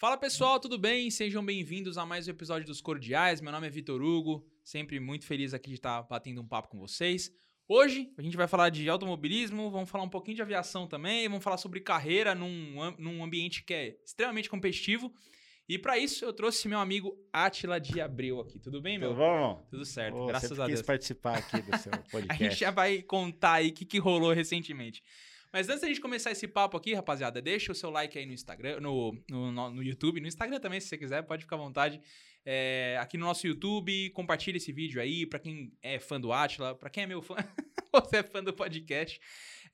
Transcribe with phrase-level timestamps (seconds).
[0.00, 1.10] Fala pessoal, tudo bem?
[1.10, 3.42] Sejam bem-vindos a mais um episódio dos Cordiais.
[3.42, 6.78] Meu nome é Vitor Hugo, sempre muito feliz aqui de estar batendo um papo com
[6.78, 7.30] vocês.
[7.68, 11.44] Hoje a gente vai falar de automobilismo, vamos falar um pouquinho de aviação também, vamos
[11.44, 15.12] falar sobre carreira num, num ambiente que é extremamente competitivo.
[15.68, 18.58] E para isso eu trouxe meu amigo Atila de Abreu aqui.
[18.58, 19.10] Tudo bem, meu?
[19.10, 19.66] Tudo bom?
[19.70, 20.86] Tudo certo, Pô, graças a quis Deus.
[20.86, 22.42] participar aqui do seu A podcast.
[22.42, 25.02] gente já vai contar aí o que, que rolou recentemente.
[25.52, 28.32] Mas antes da gente começar esse papo aqui, rapaziada, deixa o seu like aí no
[28.32, 32.00] Instagram, no, no, no- YouTube, no Instagram também, se você quiser, pode ficar à vontade.
[32.44, 36.74] É, aqui no nosso YouTube, compartilha esse vídeo aí, pra quem é fã do Atila,
[36.74, 37.34] pra quem é meu fã,
[37.92, 39.20] você é fã do podcast.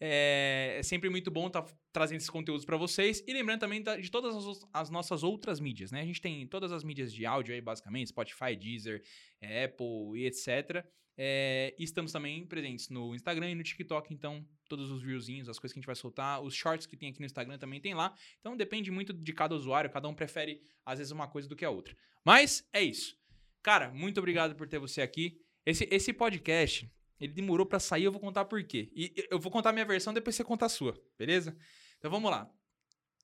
[0.00, 3.22] É, é sempre muito bom estar trazendo esses conteúdos pra vocês.
[3.26, 6.00] E lembrando também da- de todas as, as nossas outras mídias, né?
[6.00, 9.02] A gente tem todas as mídias de áudio aí, basicamente, Spotify, Deezer,
[9.40, 9.86] é, Apple
[10.18, 10.84] e etc.
[11.18, 15.72] É, estamos também presentes no Instagram e no TikTok, então todos os reelzinhos, as coisas
[15.72, 18.14] que a gente vai soltar, os shorts que tem aqui no Instagram também tem lá.
[18.40, 21.64] Então depende muito de cada usuário, cada um prefere às vezes uma coisa do que
[21.64, 21.96] a outra.
[22.24, 23.16] Mas é isso.
[23.62, 25.40] Cara, muito obrigado por ter você aqui.
[25.64, 28.90] Esse, esse podcast, ele demorou pra sair, eu vou contar por quê.
[28.94, 31.56] E eu vou contar a minha versão, depois você conta a sua, beleza?
[31.98, 32.50] Então vamos lá.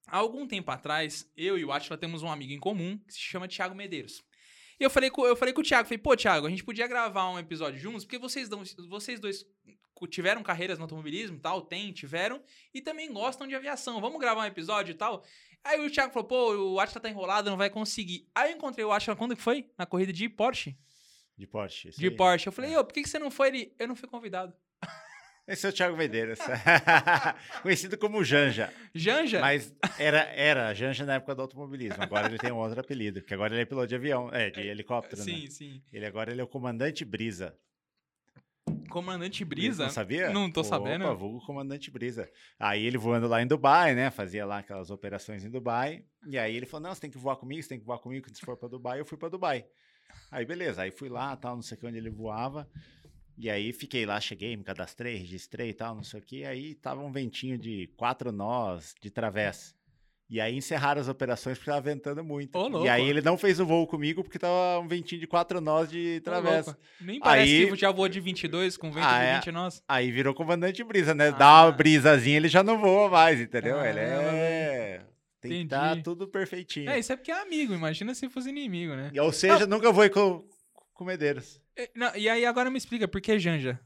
[0.06, 3.21] Há algum tempo atrás, eu e o Atila temos um amigo em comum que se
[3.21, 4.25] chama Thiago Medeiros.
[4.78, 6.87] E eu falei com, eu falei com o Thiago, falei, pô, Thiago, a gente podia
[6.87, 9.47] gravar um episódio juntos, porque vocês, dão, vocês dois
[10.09, 12.42] tiveram carreiras no automobilismo tal, tem, tiveram,
[12.75, 14.00] e também gostam de aviação.
[14.00, 15.25] Vamos gravar um episódio e tal?
[15.65, 18.28] Aí o Thiago falou, pô, o Atila tá enrolado, não vai conseguir.
[18.34, 19.70] Aí eu encontrei o Atila, quando que foi?
[19.78, 20.77] Na corrida de Porsche.
[21.37, 21.91] De Porsche.
[21.91, 22.17] De aí.
[22.17, 22.48] Porsche.
[22.48, 23.48] Eu falei, ô, por que, que você não foi?
[23.48, 24.53] Ele, eu não fui convidado.
[25.47, 26.39] Esse é o Thiago Medeiros.
[27.62, 28.73] Conhecido como Janja.
[28.95, 29.41] Janja?
[29.41, 32.01] Mas era, era Janja na época do automobilismo.
[32.01, 34.61] Agora ele tem um outro apelido, porque agora ele é piloto de avião, é, de
[34.61, 35.51] helicóptero, sim, né?
[35.51, 35.83] sim.
[35.93, 37.57] Ele agora ele é o comandante Brisa.
[38.89, 39.84] Comandante Brisa?
[39.84, 40.31] Não sabia?
[40.31, 41.17] Não tô Opa, sabendo.
[41.17, 42.31] vulgo comandante Brisa.
[42.59, 44.11] Aí ele voando lá em Dubai, né?
[44.11, 46.05] Fazia lá aquelas operações em Dubai.
[46.29, 48.25] E aí ele falou: não, você tem que voar comigo, você tem que voar comigo
[48.27, 49.01] quando você for pra Dubai.
[49.01, 49.65] Eu fui pra Dubai.
[50.31, 52.69] Aí beleza, aí fui lá, tal, não sei onde ele voava.
[53.38, 56.44] E aí fiquei lá, cheguei, me cadastrei, registrei e tal, não sei o que.
[56.44, 59.75] Aí tava um ventinho de quatro nós de travessa.
[60.31, 62.56] E aí encerraram as operações porque tava ventando muito.
[62.56, 65.60] Ô, e aí ele não fez o voo comigo porque tava um ventinho de quatro
[65.60, 66.71] nós de travessa.
[66.71, 66.81] louco.
[67.03, 69.34] Nem parece Aí- que já voou de 22 com vento Ah, de é.
[69.37, 69.82] 20 nós.
[69.87, 71.28] Aí virou comandante brisa, né?
[71.28, 71.32] Ah.
[71.32, 73.76] Dá uma brisazinha, ele já não voa mais, entendeu?
[73.84, 75.03] ele Caramba, é.
[75.41, 76.03] Tem que estar Entendi.
[76.04, 76.88] tudo perfeitinho.
[76.88, 79.10] É, isso é porque é amigo, imagina se fosse inimigo, né?
[79.21, 80.44] Ou seja, nunca voei com,
[80.92, 81.60] com Medeiros.
[81.76, 83.80] É, não, e aí agora me explica, por que Janja?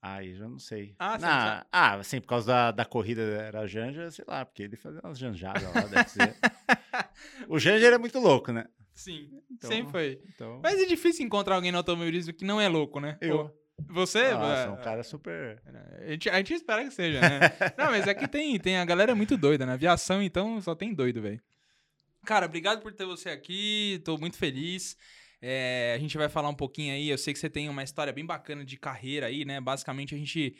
[0.00, 0.94] Ai, já não sei.
[0.98, 1.66] Ah, Na- sabe.
[1.72, 5.18] ah, assim, por causa da, da corrida era Janja, sei lá, porque ele fazia umas
[5.18, 6.36] janjadas lá, deve ser.
[7.48, 8.66] o Janja era muito louco, né?
[8.94, 10.20] Sim, Então- sempre foi.
[10.34, 13.16] Então, Mas é difícil encontrar alguém no automobilismo que não é louco, né?
[13.20, 13.52] eu.
[13.90, 14.32] Você?
[14.32, 15.62] Nossa, é, um cara super.
[16.04, 17.38] a, gente, a gente espera que seja, né?
[17.78, 21.22] não, mas aqui tem, tem a galera muito doida, na aviação, então só tem doido,
[21.22, 21.40] velho.
[22.24, 24.96] Cara, obrigado por ter você aqui, tô muito feliz.
[25.40, 28.12] É, a gente vai falar um pouquinho aí, eu sei que você tem uma história
[28.12, 29.60] bem bacana de carreira aí, né?
[29.60, 30.56] Basicamente a gente...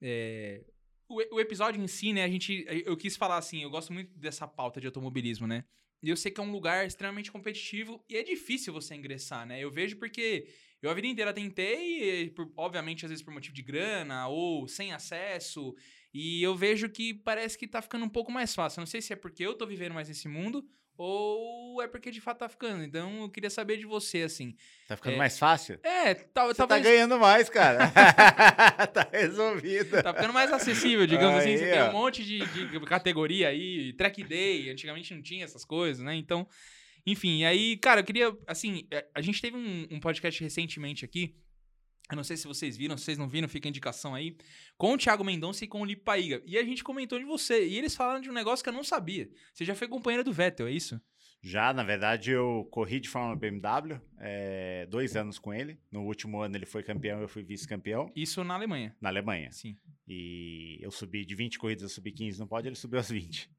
[0.00, 0.64] é,
[1.08, 2.64] o, o episódio em si, né, a gente...
[2.86, 5.64] Eu quis falar assim, eu gosto muito dessa pauta de automobilismo, né?
[6.02, 9.60] E eu sei que é um lugar extremamente competitivo e é difícil você ingressar, né?
[9.60, 10.46] Eu vejo porque
[10.80, 14.66] eu a vida inteira tentei, e por- obviamente, às vezes por motivo de grana ou
[14.66, 15.74] sem acesso,
[16.14, 18.80] e eu vejo que parece que tá ficando um pouco mais fácil.
[18.80, 20.66] Não sei se é porque eu tô vivendo mais nesse mundo
[21.02, 22.84] ou é porque de fato tá ficando.
[22.84, 24.54] Então eu queria saber de você, assim.
[24.86, 25.18] Tá ficando É.
[25.18, 25.78] mais fácil?
[25.82, 26.86] É, tal, Você tá talvez.
[26.86, 27.90] ganhando mais, cara.
[28.92, 30.02] tá resolvido.
[30.02, 31.56] Tá ficando mais acessível, digamos assim.
[31.56, 31.88] Você Aí, tem ó.
[31.88, 36.14] um monte de, de categoria aí, track day, antigamente não tinha essas coisas, né?
[36.14, 36.46] Então,
[37.06, 41.02] enfim, e aí, cara, eu queria, assim, é, a gente teve um, um podcast recentemente
[41.04, 41.34] aqui,
[42.10, 44.36] eu não sei se vocês viram, se vocês não viram, fica a indicação aí,
[44.76, 46.42] com o Thiago Mendonça e com o Lipe Paiga.
[46.44, 48.84] E a gente comentou de você, e eles falaram de um negócio que eu não
[48.84, 49.28] sabia.
[49.52, 51.00] Você já foi companheiro do Vettel, é isso?
[51.42, 55.80] Já, na verdade, eu corri de Fórmula BMW, é, dois anos com ele.
[55.90, 58.94] No último ano ele foi campeão, eu fui vice-campeão Isso na Alemanha.
[59.00, 59.50] na Alemanha.
[59.50, 59.78] Sim.
[60.06, 63.50] E eu subi de 20 corridas, eu subi 15 no pódio, ele subiu às 20.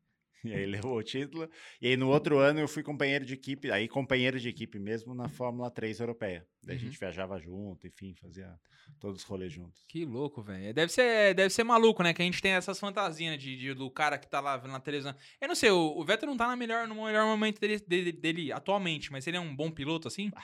[0.52, 1.50] E aí levou o título.
[1.82, 5.14] E aí no outro ano eu fui companheiro de equipe, aí companheiro de equipe mesmo
[5.14, 6.46] na Fórmula 3 europeia.
[6.64, 6.82] Daí Uhum.
[6.82, 8.54] a gente viajava junto, enfim, fazia
[9.00, 9.84] todos os rolês juntos.
[9.88, 10.74] Que louco, velho.
[10.74, 12.14] Deve ser, deve ser maluco, né?
[12.14, 15.16] Que a gente tem essas fantasias de, de- do cara que tá lá na televisão.
[15.40, 18.12] Eu não sei, o, o Vettel não tá na melhor, no melhor momento dele, dele,
[18.12, 20.32] dele atualmente, mas ele é um bom piloto, assim?
[20.36, 20.44] Ah,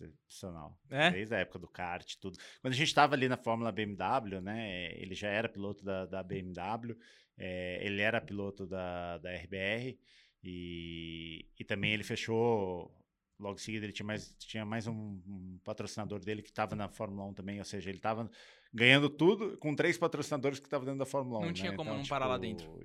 [0.00, 0.76] excepcional.
[0.90, 1.10] É?
[1.10, 2.36] Desde a época do kart, tudo.
[2.60, 4.92] Quando a gente estava ali na Fórmula BMW, né?
[5.00, 6.96] Ele já era piloto da, da BMW,
[7.36, 9.98] é, ele era piloto da, da RBR
[10.42, 12.92] e, e também ele fechou.
[13.38, 16.88] Logo em seguida, ele tinha mais, tinha mais um, um patrocinador dele que estava na
[16.88, 18.30] Fórmula 1 também, ou seja, ele estava
[18.72, 21.46] ganhando tudo com três patrocinadores que estavam dentro da Fórmula 1.
[21.46, 21.76] Não tinha né?
[21.76, 22.80] como não parar lá dentro.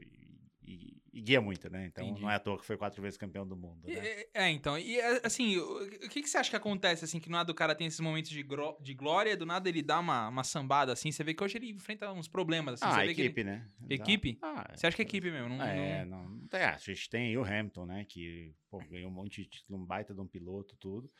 [1.20, 1.86] E, guia muito, né?
[1.88, 2.22] Então Entendi.
[2.22, 3.88] não é à toa que foi quatro vezes campeão do mundo.
[3.88, 3.94] Né?
[3.96, 7.20] É, é, então, e é, assim, o, o que, que você acha que acontece, assim,
[7.20, 8.44] que do nada o cara tem esses momentos de,
[8.82, 11.70] de glória, do nada ele dá uma, uma sambada, assim, você vê que hoje ele
[11.72, 13.68] enfrenta uns problemas, assim, ah, que ele- equipe, né?
[13.90, 14.40] Equipe?
[14.42, 15.50] ah, Você acha que é equipe mesmo?
[15.50, 16.62] Não, É, não- não, não tem.
[16.64, 18.06] A gente tem o Hamilton, né?
[18.08, 21.12] Que pô, ganhou um monte de título, um baita de um piloto, tudo.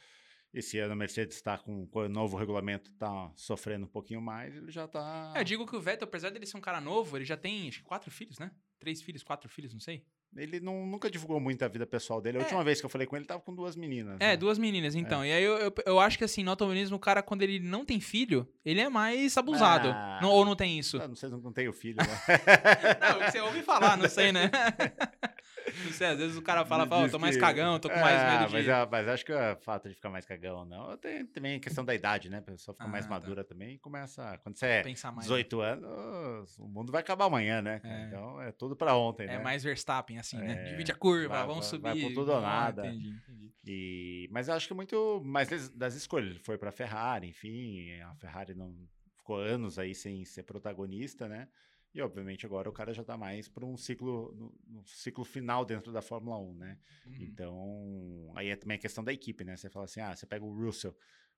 [0.54, 4.56] Esse ano a Mercedes está com, com o novo regulamento, tá sofrendo um pouquinho mais,
[4.56, 5.34] ele já tá.
[5.36, 7.68] É, eu digo que o Vettel, apesar dele ser um cara novo, ele já tem,
[7.70, 8.50] acho que quatro filhos, né?
[8.80, 10.04] Três filhos, quatro filhos, não sei.
[10.36, 12.38] Ele não, nunca divulgou muito a vida pessoal dele.
[12.38, 12.44] A É.
[12.44, 14.16] última vez que eu falei com ele, ele tava com duas meninas.
[14.20, 14.38] É, né?
[14.38, 15.26] duas meninas, então.
[15.26, 17.84] E aí eu, eu, eu acho que, assim, no automobilismo, o cara, quando ele não
[17.84, 19.90] tem filho, ele é mais abusado.
[19.90, 20.20] Ah.
[20.22, 21.02] Não- ou não tem isso?
[21.02, 22.06] Ah, não sei, não tenho filho, né?
[23.02, 24.52] Não, você ouve falar, não sei, né?
[25.86, 28.00] Não sei, às vezes o cara fala, fala, "Ó, Diz tô mais cagão, tô com
[28.00, 28.54] mais Ah, medo de...
[28.54, 30.98] Mas, é- mas acho que o fato de ficar mais cagão, não.
[30.98, 32.40] Tem também a questão da idade, né?
[32.40, 33.14] A pessoa fica mais Ah, tá.
[33.16, 34.38] madura também e começa.
[34.40, 35.26] Quando você é pensar mais.
[35.28, 37.82] 18 anos, o mundo vai acabar amanhã, né?
[37.84, 38.06] É.
[38.08, 39.40] Então é tudo pra ontem, É né?
[39.40, 40.54] mais Verstappen, assim, né?
[40.68, 41.82] É, Divide a curva, vai- vamos vai- subir.
[41.84, 42.86] vai por tudo ou Ah, nada.
[42.88, 43.52] Entendi, entendi.
[43.66, 46.30] E, mas eu acho que muito mais das, das escolhas.
[46.32, 47.92] Ele foi pra Ferrari, enfim.
[48.02, 48.76] A Ferrari não
[49.18, 51.48] ficou anos aí sem ser protagonista, né?
[51.94, 55.66] E obviamente agora o cara já tá mais para um ciclo, no, no ciclo final
[55.66, 56.78] dentro da Fórmula 1, né?
[57.06, 57.16] Uhum.
[57.20, 59.58] Então, aí é também a questão da equipe, né?
[59.58, 60.96] Você fala assim, ah, você pega o Russell,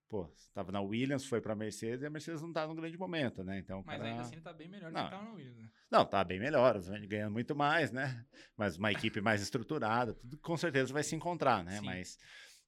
[0.09, 3.43] pô, estava na Williams, foi pra Mercedes e a Mercedes não tá num grande momento,
[3.45, 3.59] né?
[3.59, 5.05] Então, Mas cara- ainda assim ele tá bem melhor do Não.
[5.05, 5.69] que tava no Williams, né?
[5.89, 8.25] Não, tá bem melhor, ganhando muito mais, né?
[8.57, 11.79] Mas uma equipe mais estruturada, tudo com certeza vai se encontrar, né?
[11.79, 11.85] Sim.
[11.85, 12.17] Mas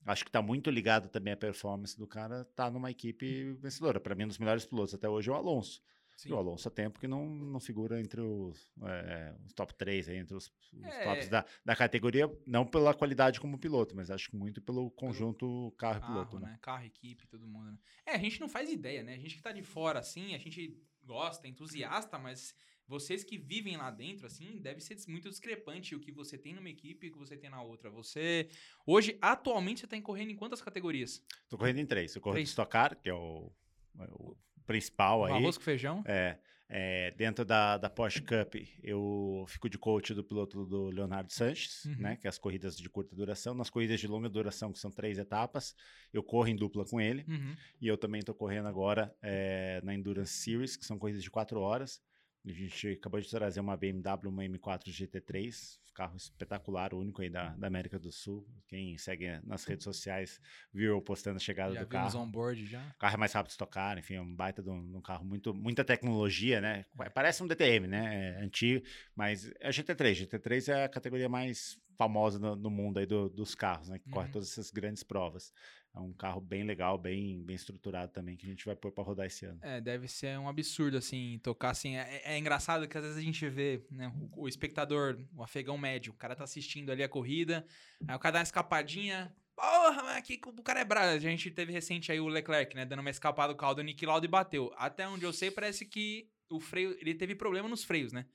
[0.05, 3.99] acho que tá muito ligado também a performance do cara tá numa equipe vencedora.
[3.99, 5.81] Para mim, um dos melhores pilotos até hoje é o Alonso.
[6.23, 6.29] Sim.
[6.29, 10.09] E o Alonso há tempo que não, não figura entre os, é, os top 3,
[10.09, 11.03] aí, entre os, os É.
[11.03, 15.73] tops da, da categoria, não pela qualidade como piloto, mas acho que muito pelo conjunto
[15.77, 16.51] carro e Carro, piloto, né?
[16.51, 16.59] né?
[16.61, 17.77] Carro, equipe, todo mundo, né?
[18.05, 19.13] É, a gente não faz ideia, né?
[19.15, 22.55] A gente que tá de fora, assim, a gente gosta, é entusiasta, mas
[22.87, 26.69] vocês que vivem lá dentro, assim, deve ser muito discrepante o que você tem numa
[26.69, 27.89] equipe e o que você tem na outra.
[27.89, 28.49] Você,
[28.85, 31.21] hoje, atualmente, você tá correndo em quantas categorias?
[31.49, 32.15] Tô correndo em três.
[32.15, 32.47] Eu corro Três.
[32.49, 33.51] de Stock Car, que é o,
[33.99, 35.33] é o principal O aí.
[35.33, 36.03] arroz com feijão?
[36.05, 36.37] É,
[36.69, 41.85] é, dentro da, da Porsche Cup, eu fico de coach do piloto do Leonardo Sanches,
[41.85, 41.95] Uhum.
[41.99, 42.15] né?
[42.15, 43.53] Que é as corridas de curta duração.
[43.53, 45.75] Nas corridas de longa duração, que são três etapas,
[46.11, 47.23] eu corro em dupla com ele.
[47.27, 47.55] Uhum.
[47.81, 51.59] E eu também estou correndo agora é, na Endurance Series, que são corridas de quatro
[51.59, 52.01] horas.
[52.45, 57.55] A gente acabou de trazer uma BMW, uma M4 GT3, carro espetacular, único aí da,
[57.55, 58.45] da América do Sul.
[58.67, 60.41] Quem segue nas redes sociais
[60.73, 62.19] viu eu postando a chegada Já do carro.
[62.19, 62.81] on-board já.
[62.95, 65.01] O carro é mais rápido de tocar, enfim, é um baita de um, de um
[65.01, 66.85] carro, muito, muita tecnologia, né?
[67.13, 68.35] Parece um DTM, né?
[68.39, 68.85] É antigo,
[69.15, 70.17] mas é GT3.
[70.17, 73.99] GT3 é a categoria mais famosa no, no mundo aí do- dos carros, né?
[73.99, 74.31] Que corre Uhum.
[74.31, 75.53] todas essas grandes provas.
[75.95, 79.03] É um carro bem legal, bem, bem estruturado também, que a gente vai pôr para
[79.03, 79.59] rodar esse ano.
[79.61, 81.95] É, deve ser um absurdo, assim, tocar assim.
[81.95, 85.77] É, é engraçado que às vezes a gente vê, né, o, o espectador, o afegão
[85.77, 87.63] médio, o cara tá assistindo ali a corrida,
[88.07, 89.35] aí o cara dá uma escapadinha.
[89.55, 91.09] Porra, mas aqui o cara é bravo.
[91.09, 94.03] A gente teve recente aí o Leclerc, né, dando uma escapada do carro do Nick
[94.03, 94.73] Lauda e bateu.
[94.75, 98.25] Até onde eu sei, parece que o freio, ele teve problema nos freios, né?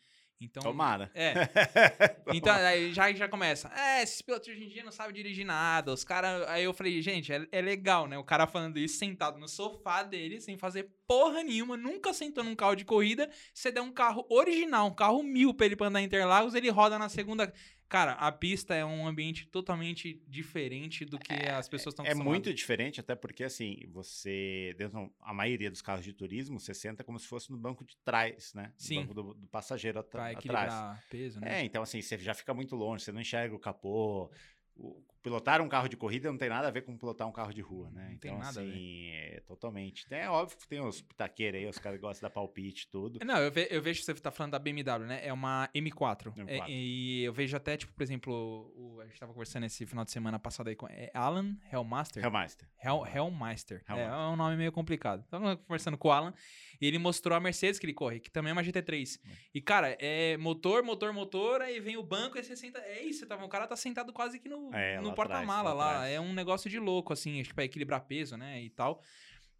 [0.40, 1.10] Então, Tomara.
[1.14, 1.34] É.
[2.32, 3.72] Então, aí já, já começa.
[3.74, 5.92] É, esses pilotos hoje em dia não sabem dirigir nada.
[5.92, 6.46] Os caras.
[6.48, 8.18] Aí eu falei, gente, é, é legal, né?
[8.18, 12.54] O cara falando isso sentado no sofá dele, sem fazer porra nenhuma, nunca sentou num
[12.54, 13.30] carro de corrida.
[13.54, 16.68] Você der um carro original, um carro mil pra ele pra andar em Interlagos, ele
[16.68, 17.50] roda na segunda.
[17.88, 22.52] Cara, a pista é um ambiente totalmente diferente do que as pessoas estão É muito
[22.52, 27.18] diferente, até porque, assim, você, dentro, a maioria dos carros de turismo, você senta como
[27.18, 28.72] se fosse no banco de trás, né?
[28.76, 28.96] Sim.
[28.96, 31.00] No banco do, do passageiro at Pra atrás.
[31.08, 31.60] peso, né?
[31.60, 34.30] É, então assim, você já fica muito longe, você não enxerga o capô.
[34.76, 37.52] O- pilotar um carro de corrida não tem nada a ver com pilotar um carro
[37.52, 38.04] de rua, né?
[38.06, 38.70] Não Então, tem nada a ver.
[38.70, 40.06] assim, é, totalmente.
[40.10, 43.18] É óbvio que tem os pitaqueiros aí, os caras que gostam da palpite e tudo.
[43.24, 45.20] Não, eu, ve- eu vejo que você tá falando da BMW, né?
[45.26, 46.32] É uma M4.
[46.32, 46.44] M4.
[46.46, 50.04] É, e eu vejo até, tipo, por exemplo, o, a gente tava conversando esse final
[50.04, 52.22] de semana passado aí com é Alan Hellmaster.
[52.24, 52.68] Hellmeister.
[52.82, 53.82] Hell, Hellmeister.
[53.88, 54.14] É, Hellmeister.
[54.14, 55.24] é um nome meio complicado.
[55.28, 56.32] Tava conversando com o Alan
[56.80, 59.18] e ele mostrou a Mercedes que ele corre, que também é uma GT3.
[59.52, 62.78] E, cara, é motor, motor, motor, aí vem o banco e você senta.
[62.80, 65.90] É isso, tá, o cara tá sentado quase que no, É, no lá porta-mala lá
[65.90, 66.12] atrás.
[66.12, 68.62] É um negócio de louco, assim, acho que pra equilibrar peso, né?
[68.62, 69.02] E tal.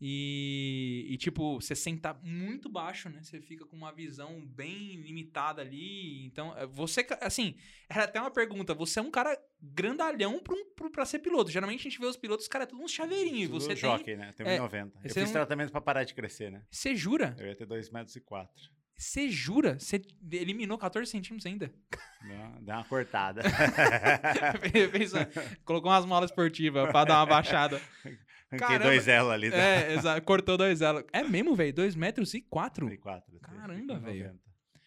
[0.01, 3.21] E, e, tipo, você senta muito baixo, né?
[3.21, 6.25] Você fica com uma visão bem limitada ali.
[6.25, 7.57] Então, é, você, assim,
[7.89, 8.75] era até uma pergunta.
[8.75, 11.51] Você é um cara grandalhão pra, um, pra ser piloto.
[11.51, 13.51] Geralmente a gente vê os pilotos, os caras é tudo uns chaveirinhos.
[13.51, 13.77] Você tem.
[13.77, 14.33] jockey, né?
[14.37, 14.93] Tem é, 1,90.
[15.03, 16.63] Eu você fiz não- tratamento pra parar de crescer, né?
[16.71, 17.35] Você jura?
[17.37, 18.55] Eu ia ter 2 metros e 4.
[18.99, 19.79] Você jura?
[19.79, 20.03] Você
[20.33, 21.73] eliminou 14 centímetros ainda?
[22.61, 23.43] Deu uma, cortada.
[25.13, 27.81] Uma- colocou umas molas esportivas pra dar uma baixada.
[28.59, 28.85] Caramba.
[28.87, 29.51] dois ela ali.
[29.51, 29.91] né?
[29.91, 30.23] É, exato.
[30.23, 31.05] Cortou dois elas.
[31.13, 31.73] É mesmo, velho?
[31.73, 32.99] 2 metros e 4?
[32.99, 33.39] 4.
[33.41, 34.41] Caramba, velho.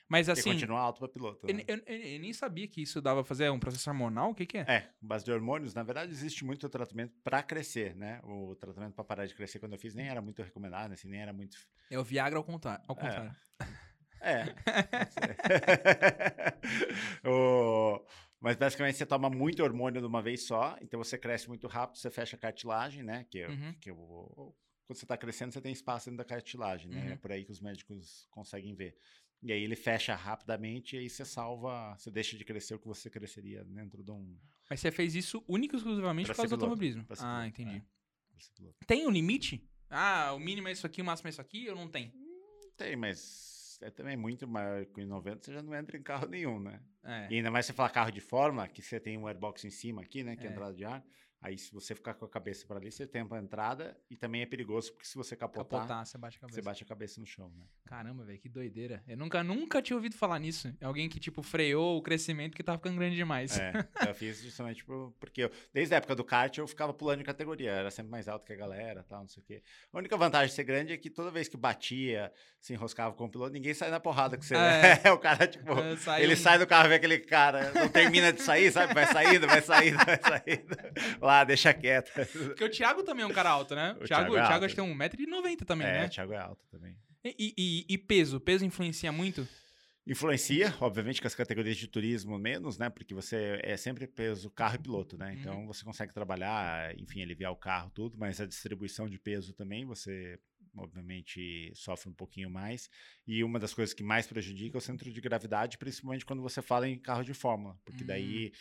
[0.09, 1.47] Mas assim, continuar alto para piloto.
[1.47, 1.63] eu, né?
[1.67, 4.31] eu- eu- eu nem sabia que isso dava pra fazer um processo hormonal.
[4.31, 4.61] O que que é?
[4.67, 8.19] É, base de hormônios, na verdade, existe muito tratamento para crescer, né?
[8.23, 11.21] O tratamento para parar de crescer, quando eu fiz, nem era muito recomendado, assim, nem
[11.21, 11.55] era muito.
[11.89, 12.83] É o Viagra ao contrário.
[12.89, 13.31] Ao contrário.
[13.61, 13.65] É.
[17.25, 18.03] O-
[18.39, 21.97] Mas basicamente você toma muito hormônio de uma vez só, então você cresce muito rápido,
[21.97, 23.25] você fecha a cartilagem, né?
[23.29, 23.73] Que, é- Uhum.
[23.79, 24.55] que o-
[24.87, 27.05] quando você está crescendo, você tem espaço dentro da cartilagem, né?
[27.05, 27.11] Uhum.
[27.11, 28.95] É por aí que os médicos conseguem ver.
[29.43, 32.87] E aí ele fecha rapidamente e aí você salva, você deixa de crescer o que
[32.87, 34.37] você cresceria dentro de um.
[34.69, 37.05] Mas você fez isso único e exclusivamente Pra por causa do automobilismo.
[37.19, 37.77] Ah, entendi.
[37.77, 37.83] é.
[38.87, 39.67] Tem um limite?
[39.89, 42.11] Ah, o mínimo é isso aqui, o máximo é isso aqui, ou não tem?
[42.77, 43.50] Tem, mas
[43.81, 46.79] é também muito maior que o 90, você já não entra em carro nenhum, né?
[47.03, 47.27] É.
[47.31, 50.01] E ainda mais você falar carro de fórmula, que você tem um airbox em cima
[50.01, 50.35] aqui, né?
[50.35, 50.51] Que é, É.
[50.51, 51.03] entrada de ar.
[51.41, 54.43] Aí, se você ficar com a cabeça para ali, você tem a entrada e também
[54.43, 56.55] é perigoso, porque se você capotar, Capotar, você bate a cabeça.
[56.55, 57.65] você bate a cabeça no chão, né?
[57.85, 59.03] Caramba, velho, que doideira.
[59.07, 60.71] Eu nunca, nunca tinha ouvido falar nisso.
[60.79, 63.57] É Alguém que, tipo, freou o crescimento porque tava ficando grande demais.
[63.57, 63.73] É,
[64.07, 67.25] eu fiz justamente por- porque eu, desde a época do kart eu ficava pulando de
[67.25, 69.63] categoria, era sempre mais alto que a galera, tal, não sei o quê.
[69.91, 73.25] A única vantagem de ser grande é que toda vez que batia, se enroscava com
[73.25, 74.53] o piloto, ninguém sai na porrada com você.
[74.53, 75.01] É.
[75.03, 75.09] né?
[75.11, 78.31] o cara, tipo, É, sai ele um- sai do carro, vê aquele cara, não termina
[78.31, 78.93] de sair, sabe?
[78.93, 81.30] Vai saindo, vai saindo, vai saindo.
[81.31, 82.11] Lá, deixa quieto.
[82.49, 83.91] Porque o Thiago também é um cara alto, né?
[83.93, 86.05] O Thiago, Thiago o é Thiago acho que tem 1,90m também, é, né?
[86.05, 86.97] o Thiago é alto também.
[87.23, 88.39] E, e- e peso?
[88.39, 89.47] Peso influencia muito?
[90.05, 92.89] Influencia, obviamente, com as categorias de turismo menos, né?
[92.89, 95.27] Porque você é sempre peso carro e piloto, né?
[95.31, 95.39] Uhum.
[95.39, 99.85] Então você consegue trabalhar, enfim, aliviar o carro, tudo, mas a distribuição de peso também
[99.85, 100.39] você,
[100.75, 102.89] obviamente, sofre um pouquinho mais.
[103.27, 106.61] E uma das coisas que mais prejudica é o centro de gravidade, principalmente quando você
[106.61, 108.07] fala em carro de fórmula, porque Hum.
[108.07, 108.51] daí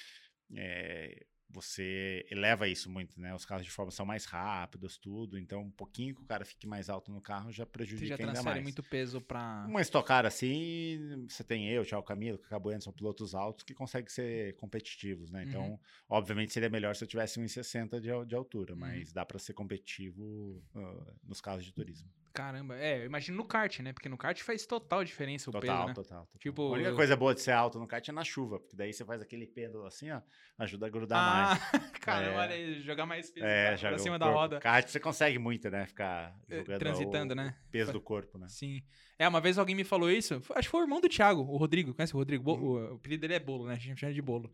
[0.55, 3.35] é, você eleva isso muito, né?
[3.35, 6.67] Os carros de fórmula são mais rápidos, tudo, então um pouquinho que o cara fique
[6.67, 8.63] mais alto no carro já prejudica já ainda transfere mais.
[8.65, 9.67] muito peso pra...
[9.69, 14.09] Uma estocar assim, você tem eu, Thiago Camilo, que acabou são pilotos altos que conseguem
[14.09, 15.45] ser competitivos, né?
[15.47, 15.79] Então, Uhum.
[16.09, 18.81] obviamente seria melhor se eu tivesse 1,60 de, de altura, Uhum.
[18.81, 22.09] mas dá para ser competitivo ah, nos carros de turismo.
[22.33, 23.93] Caramba, é, eu imagino no kart, né?
[23.93, 25.95] Porque no kart faz total diferença o Total, peso, né?
[25.95, 26.39] total, total.
[26.39, 28.77] Tipo, a única eu- coisa boa de ser alto no kart é na chuva, porque
[28.77, 30.21] daí você faz aquele pêndulo assim, ó,
[30.59, 31.59] ajuda a grudar Ah, mais.
[32.01, 32.37] caramba, É.
[32.39, 34.61] olha aí, jogar mais peso É, pra, joga pra cima da roda.
[34.61, 35.87] Kart você consegue muito, né?
[35.87, 37.57] Ficar Eh, jogando transitando, o, né?
[37.71, 38.47] peso do corpo, né?
[38.49, 38.83] Sim.
[39.19, 41.57] É, uma vez alguém me falou isso, acho que foi o irmão do Thiago, o
[41.57, 42.45] Rodrigo, conhece o Rodrigo?
[42.45, 43.75] Bo- o, o apelido dele é Bolo, né?
[43.75, 44.53] A gente chama de Bolo.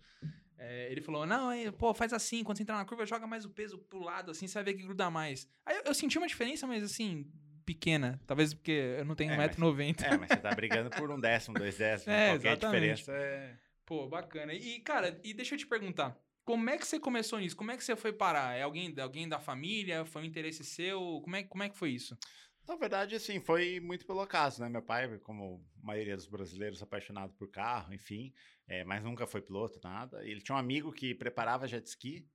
[0.59, 3.45] É, ele falou, não, é, pô, faz assim, quando você entrar na curva, joga mais
[3.45, 5.47] o peso pro lado, assim, você vai ver que gruda mais.
[5.67, 7.31] Aí eu, eu senti uma diferença, mas assim,
[7.67, 8.19] pequena.
[8.27, 10.03] Talvez porque eu não tenho É, 1,90m.
[10.05, 12.15] É, mas você tá brigando por um décimo, dois décimos.
[12.15, 12.97] É, qualquer exatamente.
[12.97, 13.59] diferença é.
[13.85, 14.55] Pô, bacana.
[14.55, 16.17] E, cara, e deixa eu te perguntar.
[16.45, 17.57] Como é que você começou nisso?
[17.57, 18.57] Como é que você foi parar?
[18.57, 20.05] É alguém, alguém da família?
[20.05, 21.21] Foi um interesse seu?
[21.23, 22.17] Como é, como é que foi isso?
[22.69, 24.69] Na verdade, assim, foi muito pelo acaso, né?
[24.69, 28.33] Meu pai, como a maioria dos brasileiros, apaixonado por carro, enfim,
[28.67, 30.25] é, mas nunca foi piloto, nada.
[30.25, 32.29] Ele tinha um amigo que preparava jet ski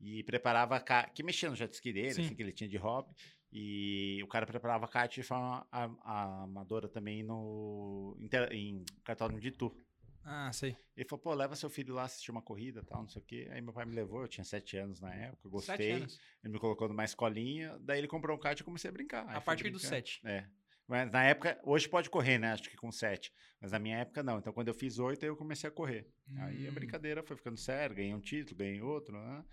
[0.00, 0.80] e preparava,
[1.14, 2.24] que mexia no jet ski dele, Sim.
[2.24, 3.14] assim, que ele tinha de hobby.
[3.50, 9.40] E o cara preparava kart de forma a- a- amadora também no, te- em cartódromo
[9.40, 9.74] de Itu.
[10.24, 10.76] Ah, sei.
[10.94, 13.48] Ele falou, pô, leva seu filho lá assistir uma corrida tal, não sei o quê.
[13.50, 15.92] Aí meu pai me levou, eu tinha sete anos na época, eu Sete gostei.
[15.92, 16.20] anos.
[16.44, 19.26] Ele me colocou numa escolinha, daí ele comprou um kart e eu comecei a brincar.
[19.28, 20.20] Aí A partir dos sete.
[20.26, 20.46] É.
[20.86, 22.52] Mas na época, hoje pode correr, né?
[22.52, 23.32] Acho que com sete.
[23.60, 24.38] Mas na minha época não.
[24.38, 26.10] Então quando eu fiz oito, aí eu comecei a correr.
[26.36, 26.74] Aí a Hum.
[26.74, 29.44] brincadeira foi ficando séria, ganhei um título, ganhei outro, né?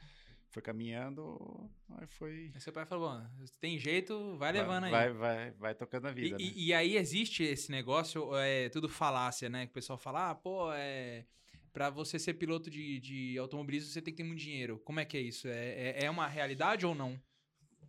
[0.55, 2.49] Foi caminhando, aí foi.
[2.55, 3.27] Aí seu pai falou, bom,
[3.59, 4.91] tem jeito, vai levando aí.
[4.91, 6.37] Vai, vai, vai tocando a E, vida.
[6.37, 6.43] né?
[6.45, 9.65] e- e aí existe esse negócio, é tudo falácia, né?
[9.65, 11.25] Que o pessoal fala, ah, pô, é.
[11.73, 14.79] Pra você ser piloto de, de automobilismo, você tem que ter muito dinheiro.
[14.85, 15.45] Como é que é isso?
[15.49, 17.21] É, é, é uma realidade ou não?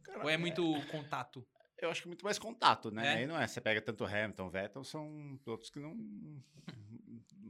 [0.03, 1.47] Cara, Ou é muito contato?
[1.87, 3.07] Eu acho que muito mais contato, né?
[3.07, 3.17] É?
[3.19, 3.47] Aí não é.
[3.47, 5.95] Você pega tanto Hamilton, Vettel, são pilotos que não.
[5.95, 6.43] não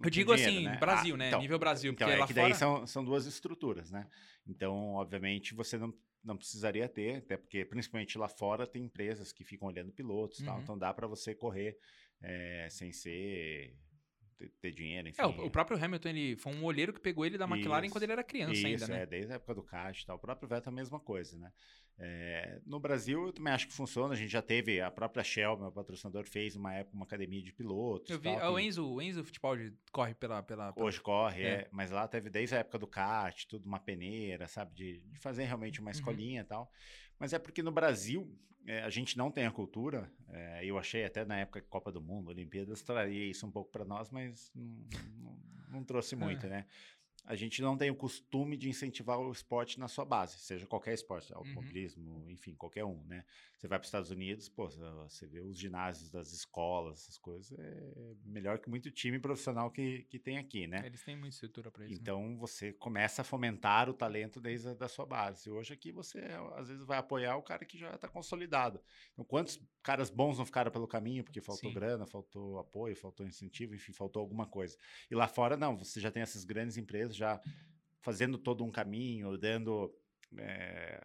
[0.05, 0.77] Eu digo dinheiro, assim, né?
[0.79, 1.29] Brasil, Ah, né?
[1.29, 1.93] então, Nível Brasil.
[1.93, 2.55] Então, porque é que daí fora...
[2.55, 4.07] são, são duas estruturas, né?
[4.47, 9.43] Então, obviamente, você não, não precisaria ter, até porque, principalmente lá fora, tem empresas que
[9.45, 10.63] ficam olhando pilotos e tal, Uhum.
[10.63, 11.79] então dá para você correr
[12.23, 13.75] eh, sem ser.
[14.39, 15.21] Ter, ter dinheiro, enfim.
[15.23, 17.93] É, o, o próprio Hamilton, ele foi um olheiro que pegou ele da McLaren Isso.
[17.95, 19.03] quando ele era criança Isso, ainda, né?
[19.03, 20.17] é, desde a época do kart e tal.
[20.17, 21.53] O próprio Vettel é a mesma coisa, né?
[21.99, 24.13] É, no Brasil, eu também acho que funciona.
[24.13, 27.53] A gente já teve, a própria Shell, meu patrocinador, fez uma época uma academia de
[27.53, 28.11] pilotos.
[28.11, 30.43] Eu vi, tal, ah, o Enzo, o Enzo Fittipaldi corre pela...
[30.43, 31.49] pela, pela- Hoje corre, É.
[31.49, 31.69] é.
[31.73, 34.75] mas lá teve desde a época do kart, tudo uma peneira, sabe?
[34.75, 35.93] De, de fazer realmente uma Uhum.
[35.93, 36.71] escolinha e tal.
[37.19, 38.29] Mas é porque no Brasil
[38.67, 40.11] é, a gente não tem a cultura.
[40.29, 43.85] é, eu achei até na época Copa do Mundo, Olimpíadas, traria isso um pouco para
[43.85, 44.87] nós, mas não,
[45.19, 45.39] não-
[45.71, 46.51] não trouxe muito, É.
[46.51, 46.67] né?
[47.29, 50.95] a gente não tem o costume de incentivar o esporte na sua base, seja qualquer
[50.95, 52.31] esporte, automobilismo, uhum.
[52.31, 53.25] enfim, qualquer um, né?
[53.57, 57.59] Você vai para os Estados Unidos, pô, você vê os ginásios das escolas, essas coisas,
[57.59, 60.83] é melhor que muito time profissional que, que tem aqui, né?
[60.85, 61.95] Eles têm muita estrutura para isso.
[61.95, 61.99] Né?
[62.03, 62.37] Então, né?
[62.37, 65.51] você começa a fomentar o talento desde a da sua base.
[65.51, 66.21] Hoje aqui você,
[66.55, 68.79] às vezes, vai apoiar o cara que já está consolidado.
[69.15, 71.75] Então, quantos caras bons não ficaram pelo caminho porque faltou Sim.
[71.75, 74.77] grana, faltou apoio, faltou incentivo, enfim, faltou alguma coisa.
[75.11, 77.41] E lá fora, não, você já tem essas grandes empresas já
[78.03, 79.93] fazendo todo um caminho, dando
[80.37, 81.03] é,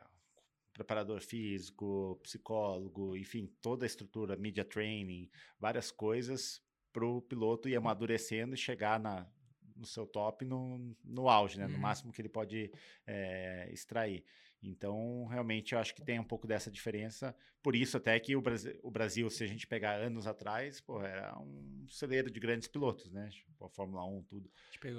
[0.73, 6.61] preparador físico, psicólogo, enfim, toda a estrutura, media training, várias coisas
[6.91, 9.27] para o piloto ir amadurecendo e chegar na,
[9.75, 11.67] no seu top no, no auge, né?
[11.67, 11.79] no uhum.
[11.79, 12.71] máximo que ele pode
[13.05, 14.23] é, extrair.
[14.63, 17.35] Então, realmente, eu acho que tem um pouco dessa diferença.
[17.63, 21.01] Por isso, até que o Brasil, o Brasil se a gente pegar anos atrás, pô,
[21.01, 23.29] era um celeiro de grandes pilotos, né?
[23.29, 24.51] Tipo, a Fórmula 1, tudo.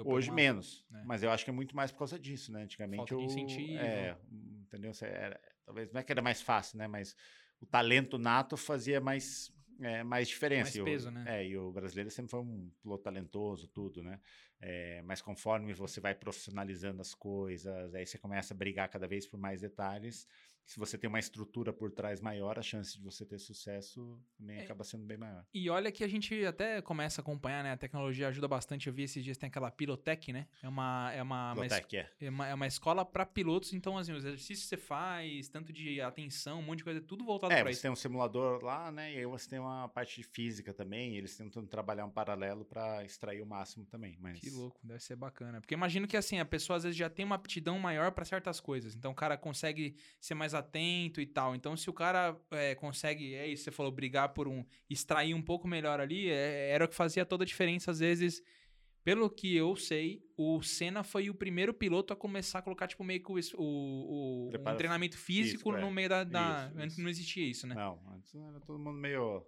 [0.03, 0.85] Hoje, menos.
[0.91, 1.03] Né?
[1.05, 2.63] Mas eu acho que é muito mais por causa disso, né?
[2.63, 3.79] Antigamente, Falta de incentivo.
[3.79, 4.17] É,
[4.63, 4.91] entendeu?
[5.01, 6.87] Era, talvez não é que era mais fácil, né?
[6.87, 7.15] Mas
[7.61, 10.77] o talento nato fazia mais é, mais diferença.
[10.77, 11.25] Mais peso, né?
[11.27, 14.19] É, e o brasileiro sempre foi um piloto talentoso, tudo, né?
[14.59, 19.27] É, mas conforme você vai profissionalizando as coisas, aí você começa a brigar cada vez
[19.27, 20.27] por mais detalhes
[20.65, 24.59] se você tem uma estrutura por trás maior, a chance de você ter sucesso também
[24.59, 24.63] é.
[24.63, 25.45] acaba sendo bem maior.
[25.53, 27.71] E olha que a gente até começa a acompanhar, né?
[27.71, 28.87] A tecnologia ajuda bastante.
[28.87, 30.47] Eu vi esses dias tem aquela Pilotec, né?
[30.61, 32.25] É uma é uma, Pilotec, uma, é.
[32.25, 32.29] é.
[32.29, 35.99] uma, é uma escola para pilotos, então assim, os exercícios que você faz, tanto de
[36.01, 37.79] atenção, um monte de coisa, tudo voltado é, para isso.
[37.79, 39.13] É, você tem um simulador lá, né?
[39.13, 43.03] E aí você tem uma parte de física também, eles tentam trabalhar um paralelo para
[43.03, 45.59] extrair o máximo também, mas Que louco, deve ser bacana.
[45.59, 48.59] Porque imagino que assim, a pessoa às vezes já tem uma aptidão maior para certas
[48.59, 48.95] coisas.
[48.95, 51.55] Então o cara consegue ser mais atento e tal.
[51.55, 55.41] Então, se o cara é, consegue, é isso, você falou, brigar por um, extrair um
[55.41, 57.91] pouco melhor ali, é, era o que fazia toda a diferença.
[57.91, 58.41] Às vezes,
[59.03, 63.03] pelo que eu sei, o Senna foi o primeiro piloto a começar a colocar, tipo,
[63.03, 65.91] meio que o, o, o um treinamento físico, físico no é.
[65.91, 66.23] meio da.
[66.23, 67.01] da isso, antes isso.
[67.01, 67.75] não existia isso, né?
[67.75, 69.45] Não, antes era todo mundo meio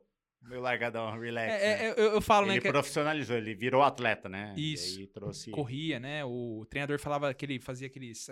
[0.48, 1.52] Meio largadão, relax.
[1.52, 1.86] É, né?
[1.86, 2.58] é, eu, eu, falo, ele né?
[2.58, 4.54] Ele profissionalizou, ele virou atleta, né?
[4.56, 5.02] Isso.
[5.02, 5.52] E trouxe...
[5.52, 6.24] Corria, né?
[6.24, 8.30] O treinador falava que ele fazia aqueles,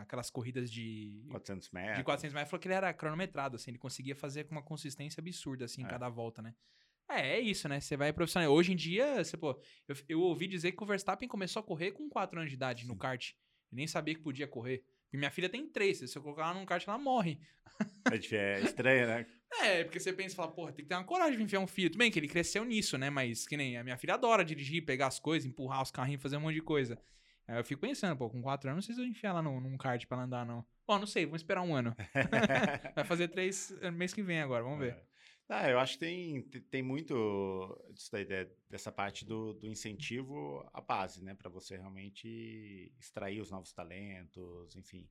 [0.00, 1.24] aquelas corridas de...
[1.30, 1.98] 400 metros.
[1.98, 2.50] De 400 metros.
[2.50, 3.70] Falou que ele era cronometrado, assim.
[3.70, 5.88] Ele conseguia fazer com uma consistência absurda, assim, em é.
[5.88, 6.54] cada volta, né?
[7.08, 7.80] É, é isso, né?
[7.80, 8.52] Você vai profissional.
[8.52, 11.92] Hoje em dia, você, pô, eu, eu ouvi dizer que o Verstappen começou a correr
[11.92, 12.88] com 4 anos de idade Sim.
[12.88, 13.30] no kart.
[13.72, 14.84] Ele nem sabia que podia correr.
[15.12, 16.10] E minha filha tem 3.
[16.10, 17.38] Se eu colocar ela num kart, ela morre.
[18.10, 19.26] É, é estranho, né?
[19.62, 21.68] É, porque você pensa e fala, porra, tem que ter uma coragem de enfiar um
[21.68, 21.88] filho.
[21.88, 23.08] Tudo bem que ele cresceu nisso, né?
[23.08, 26.36] Mas que nem a minha filha adora dirigir, pegar as coisas, empurrar os carrinhos, fazer
[26.36, 27.00] um monte de coisa.
[27.48, 29.60] Aí eu fico pensando, pô, com quatro anos não sei se eu enfiar ela num,
[29.60, 30.66] num kart pra ela andar, não.
[30.86, 31.94] Bom, não sei, vamos esperar um ano.
[32.94, 34.92] Vai fazer três eh, mês que vem agora, vamos ver.
[34.92, 35.02] É.
[35.48, 37.94] Ah, eu acho que tem, tem muito
[38.68, 41.34] dessa parte do, do incentivo à base, né?
[41.34, 45.08] Para você realmente extrair os novos talentos, enfim.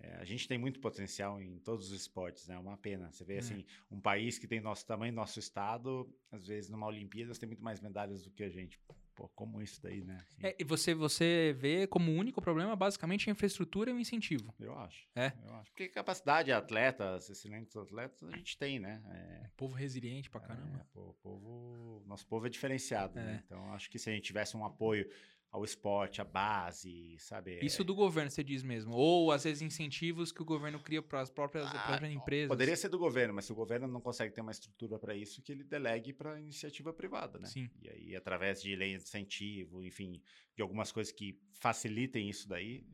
[0.00, 2.54] É, a gente tem muito potencial em todos os esportes, né?
[2.54, 3.10] É uma pena.
[3.10, 3.38] Você vê, é.
[3.38, 7.62] assim, um país que tem nosso tamanho, nosso estado, às vezes numa Olimpíadas tem muito
[7.62, 8.78] mais medalhas do que a gente.
[9.18, 10.16] Pô, como isso daí, né?
[10.20, 13.98] Assim, é, e você, você vê como o único problema, basicamente, a infraestrutura e o
[13.98, 14.54] incentivo.
[14.60, 15.08] Eu acho.
[15.16, 15.32] É?
[15.44, 15.72] Eu acho.
[15.72, 19.02] Porque capacidade de atletas, excelentes atletas, a gente tem, né?
[19.10, 20.78] É, povo resiliente pra caramba.
[20.78, 23.40] É, pô, povo, nosso povo é diferenciado, né?
[23.40, 23.42] É.
[23.44, 25.10] Então, acho que se a gente tivesse um apoio
[25.50, 27.58] ao esporte, à base, sabe?
[27.64, 28.94] Isso do governo, você diz mesmo.
[28.94, 32.48] Ou, às vezes, incentivos que o governo cria para as próprias, ah, próprias empresas.
[32.48, 35.40] Poderia ser do governo, mas se o governo não consegue ter uma estrutura para isso,
[35.42, 37.46] que ele delegue para a iniciativa privada, né?
[37.46, 37.70] Sim.
[37.80, 40.22] E aí, através de lei de incentivo, enfim,
[40.54, 42.86] de algumas coisas que facilitem isso daí.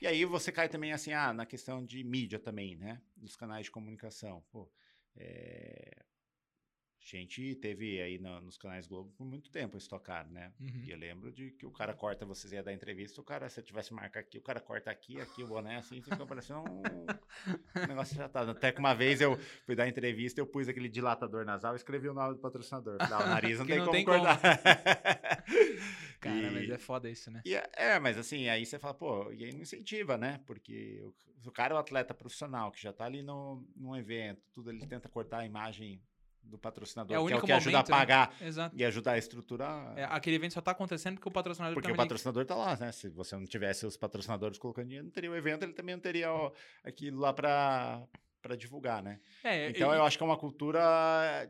[0.00, 3.02] E aí você cai também, assim, ah, na questão de mídia também, né?
[3.16, 4.42] Dos canais de comunicação.
[4.50, 4.70] Pô,
[5.14, 6.04] é,
[7.16, 10.52] gente teve aí no, nos canais Globo por muito tempo estocar, né?
[10.60, 10.84] Uhum.
[10.86, 13.60] E eu lembro de que o cara corta, vocês ia dar entrevista, o cara, se
[13.60, 16.82] eu tivesse marca aqui, o cara corta aqui, aqui o boné, assim, fica parecendo um,
[16.82, 18.42] um negócio já tá.
[18.42, 22.08] Até que uma vez eu fui dar entrevista, eu pus aquele dilatador nasal e escrevi
[22.08, 22.98] o nome do patrocinador.
[23.08, 24.40] Não, o nariz não tem não como tem cortar.
[26.20, 27.42] Cara, e, mas é foda isso, né?
[27.46, 30.40] É, é, mas assim, aí você fala, pô, e aí não incentiva, né?
[30.46, 34.42] Porque o, o cara é um atleta profissional que já tá ali no, num evento,
[34.52, 36.02] tudo, ele tenta cortar a imagem
[36.42, 37.88] do patrocinador, é o que é o que momento, ajuda a né?
[37.88, 38.70] pagar né?
[38.72, 39.98] e ajudar a estruturar.
[39.98, 42.76] É, aquele evento só está acontecendo porque o patrocinador Porque tá o patrocinador está lá,
[42.76, 42.92] né?
[42.92, 46.02] Se você não tivesse os patrocinadores colocando dinheiro, não teria o evento, ele também não
[46.02, 46.52] teria ó,
[46.84, 48.06] aquilo lá para
[48.40, 49.20] para divulgar, né?
[49.42, 50.80] É, Então e- eu acho que é uma cultura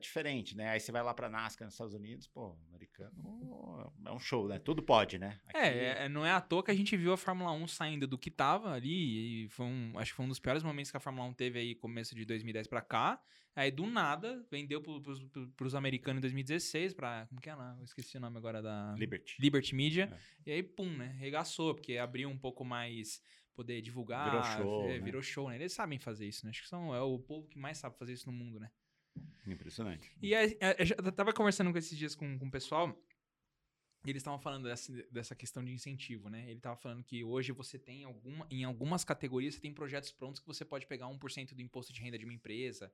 [0.00, 0.70] diferente, né?
[0.70, 4.58] Aí você vai lá para NASCAR nos Estados Unidos, pô, americano é um show, né?
[4.58, 5.38] Tudo pode, né?
[5.46, 8.06] Aqui- É, é, não é à toa que a gente viu a Fórmula 1 saindo
[8.06, 10.96] do que tava ali, e foi um, acho que foi um dos piores momentos que
[10.96, 13.20] a Fórmula 1 teve aí, começo de 2010 pra cá.
[13.54, 15.24] Aí, do nada, vendeu pros-
[15.56, 17.74] pros americanos em 2016 pra, como que é lá?
[17.78, 18.94] Eu esqueci o nome agora da...
[18.96, 19.36] Liberty.
[19.40, 20.16] Liberty Media.
[20.44, 20.50] É.
[20.50, 21.16] E aí, pum, né?
[21.18, 23.20] Regaçou, porque abriu um pouco mais
[23.54, 24.30] poder divulgar.
[24.30, 24.98] Virou show, é, né?
[25.00, 25.56] virou show, né?
[25.56, 26.50] Eles sabem fazer isso, né?
[26.50, 28.70] Acho que são, é o povo que mais sabe fazer isso no mundo, né?
[29.44, 30.12] Impressionante.
[30.22, 32.96] E aí, é, eu já tava conversando com esses dias com, com o pessoal,
[34.06, 36.48] e eles estavam falando dessa, dessa questão de incentivo, né?
[36.48, 40.40] Ele tava falando que hoje você tem alguma, em algumas categorias, você tem projetos prontos
[40.40, 42.92] que você pode pegar 1% do imposto de renda de uma empresa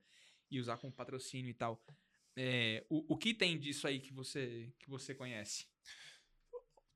[0.51, 1.83] e usar como patrocínio e tal.
[2.37, 5.67] É, o, o que tem disso aí que você, que você conhece?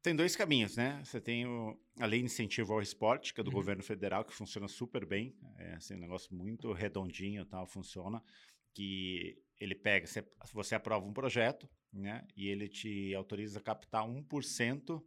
[0.02, 1.02] Tem dois caminhos, né?
[1.04, 3.54] Você tem o, a lei de incentivo ao esporte, que é do Uhum.
[3.56, 5.36] governo federal, que funciona super bem.
[5.58, 8.22] É assim, um negócio muito redondinho e tal, funciona.
[8.72, 12.26] Que ele pega, você, você aprova um projeto, né?
[12.36, 15.04] E ele te autoriza a captar 1%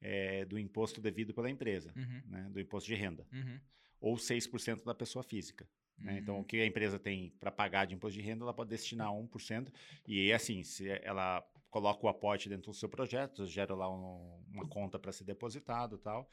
[0.00, 2.48] é, do imposto devido pela empresa, Uhum, né?
[2.50, 3.26] Do imposto de renda.
[3.32, 3.60] uhum,
[4.00, 5.68] Ou 6% da pessoa física.
[6.00, 6.18] Né?
[6.18, 6.40] Então, uhum.
[6.40, 9.72] o que a empresa tem para pagar de imposto de renda, ela pode destinar 1%.
[10.06, 14.66] E assim, se ela coloca o aporte dentro do seu projeto, gera lá um- uma
[14.68, 16.28] conta para ser depositado e tal.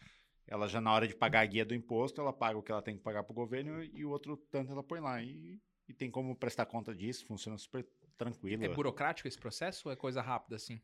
[0.47, 2.81] Ela já na hora de pagar a guia do imposto, ela paga o que ela
[2.81, 5.21] tem que pagar para o governo e o outro tanto ela põe lá.
[5.21, 7.85] E, e tem como prestar conta disso, funciona super
[8.17, 8.63] tranquilo.
[8.63, 10.81] É burocrático esse processo ou é coisa rápida assim?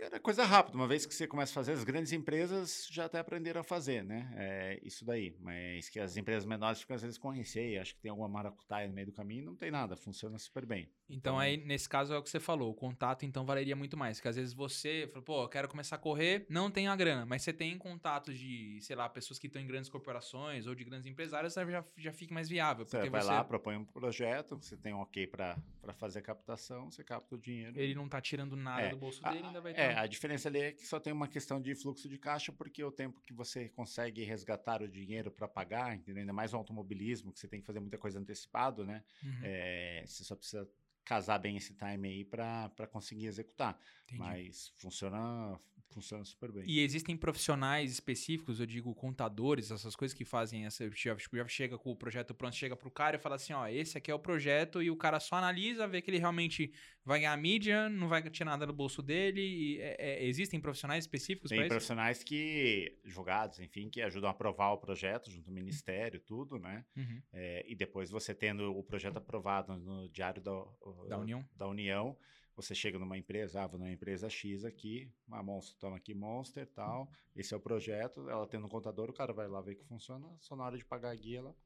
[0.00, 3.18] Era coisa rápida, uma vez que você começa a fazer, as grandes empresas já até
[3.18, 4.28] aprenderam a fazer, né?
[4.36, 5.36] É, isso daí.
[5.40, 8.88] Mas que as empresas menores ficam às vezes com receio, acho que tem alguma maracutaia
[8.88, 10.88] no meio do caminho, não tem nada, funciona super bem.
[11.08, 12.70] Então, Então- aí, nesse caso, é o que você falou.
[12.70, 14.18] O contato, então, valeria muito mais.
[14.18, 17.24] Porque às vezes você fala, pô, eu quero começar a correr, não tenho a grana.
[17.24, 20.82] Mas você tem contatos de, sei lá, pessoas que estão em grandes corporações ou de
[20.84, 22.84] grandes empresários, já, já fica mais viável.
[22.84, 25.56] Você vai você, lá, propõe um projeto, você tem um ok para
[25.94, 27.78] fazer a captação, você capta o dinheiro.
[27.78, 30.60] ele não tá tirando nada É, do bolso dele, ainda vai É, a diferença ali
[30.60, 33.68] é que só tem uma questão de fluxo de caixa, porque o tempo que você
[33.68, 36.20] consegue resgatar o dinheiro para pagar, entendeu?
[36.22, 39.04] ainda mais no automobilismo, que você tem que fazer muita coisa antecipado, né?
[39.22, 40.68] Uhum, É, você só precisa
[41.04, 43.78] casar bem esse time aí para conseguir executar.
[44.06, 44.18] entendi.
[44.18, 45.60] Mas funciona,
[45.94, 46.64] funciona super bem.
[46.66, 50.88] E existem profissionais específicos, eu digo contadores, essas coisas que fazem essa.
[50.90, 53.96] Já, já chega com o projeto pronto, chega pro cara e fala assim: ó, esse
[53.96, 56.72] aqui é o projeto, e o cara só analisa, vê que ele realmente
[57.04, 59.78] vai ganhar mídia, não vai tirar nada do bolso dele.
[59.80, 61.74] É- é- existem profissionais específicos Tem para isso?
[61.74, 66.84] profissionais que, advogados, enfim, que ajudam a aprovar o projeto junto ao ministério, tudo, né?
[66.96, 67.22] Uhum.
[67.32, 71.44] É, e depois você tendo o projeto aprovado no Diário da, o- Da União?
[71.56, 72.16] da União,
[72.56, 76.66] você chega numa empresa, ah, vou numa empresa X aqui, uma Monster, toma aqui Monster
[76.68, 79.84] tal, esse é o projeto, ela tendo um contador, o cara vai lá ver que
[79.84, 81.56] funciona, só na hora de pagar a guia, ela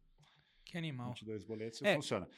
[0.64, 1.08] Que animal.
[1.10, 1.94] 22 boletos e É.
[1.94, 2.28] funciona.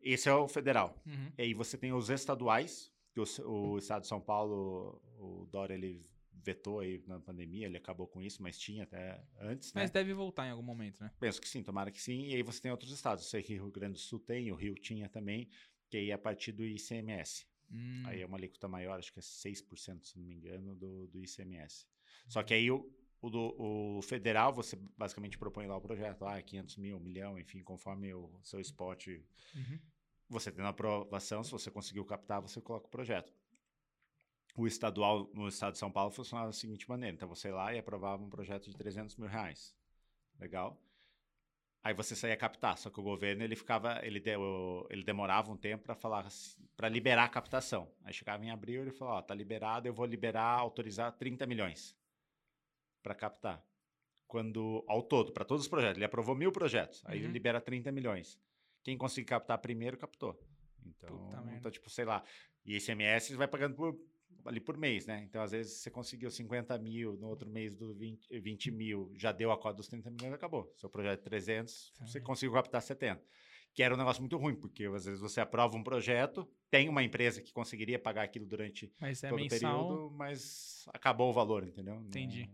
[0.00, 0.96] Esse é o federal.
[1.06, 1.32] Uhum.
[1.36, 5.74] E aí você tem os estaduais, que o, o estado de São Paulo, o Dória,
[5.74, 9.82] ele vetou aí na pandemia, ele acabou com isso, mas tinha até antes, né?
[9.82, 11.10] Mas deve voltar em algum momento, né?
[11.18, 12.26] Penso que sim, tomara que sim.
[12.28, 13.24] E aí você tem outros estados.
[13.24, 15.48] Eu sei que o Rio Grande do Sul tem, o Rio tinha também,
[15.90, 17.46] que aí é a partir do ICMS.
[17.70, 21.06] Hum, Aí é uma alíquota maior, acho que é 6%, se não me engano, do,
[21.08, 21.86] do ICMS.
[22.28, 23.54] Só que aí o, o, do-
[23.98, 28.12] o federal, você basicamente propõe lá o projeto, ah, 500 mil, um milhão, enfim, conforme
[28.14, 29.08] o seu spot.
[29.54, 29.78] uhum.
[30.30, 33.30] Você tendo aprovação, se você conseguiu captar, você coloca o projeto.
[34.54, 37.72] O estadual no estado de São Paulo funcionava da seguinte maneira: então você ia lá
[37.74, 39.74] e aprovava um projeto de 300 mil reais.
[40.40, 40.80] Legal?
[41.88, 45.56] Aí você saía captar, só que o governo ele ficava, ele, deu, ele demorava um
[45.56, 46.28] tempo para falar,
[46.76, 47.90] para liberar a captação.
[48.04, 51.96] Aí chegava em abril ele falou, ó, tá liberado, eu vou liberar, autorizar 30 milhões
[53.02, 53.64] para captar.
[54.26, 57.24] Quando ao todo, para todos os projetos, ele aprovou mil projetos, aí Uhum.
[57.24, 58.38] ele libera 30 milhões.
[58.84, 60.38] Quem conseguir captar primeiro captou.
[60.84, 61.56] Então, Puta merda.
[61.58, 62.22] então tipo, sei lá,
[62.66, 63.98] e ICMS vai pagando por
[64.44, 65.22] ali por mês, né?
[65.28, 69.32] Então, às vezes, você conseguiu 50 mil, no outro mês do 20, 20 mil, já
[69.32, 70.72] deu a cota dos 30 milhões, acabou.
[70.76, 72.22] Seu projeto é 300, você Também.
[72.22, 73.22] conseguiu captar 70.
[73.74, 77.02] Que era um negócio muito ruim, porque às vezes você aprova um projeto, tem uma
[77.02, 81.64] empresa que conseguiria pagar aquilo durante Mas é todo o período, mas acabou o valor,
[81.64, 81.94] entendeu?
[81.96, 82.50] Não- Entendi.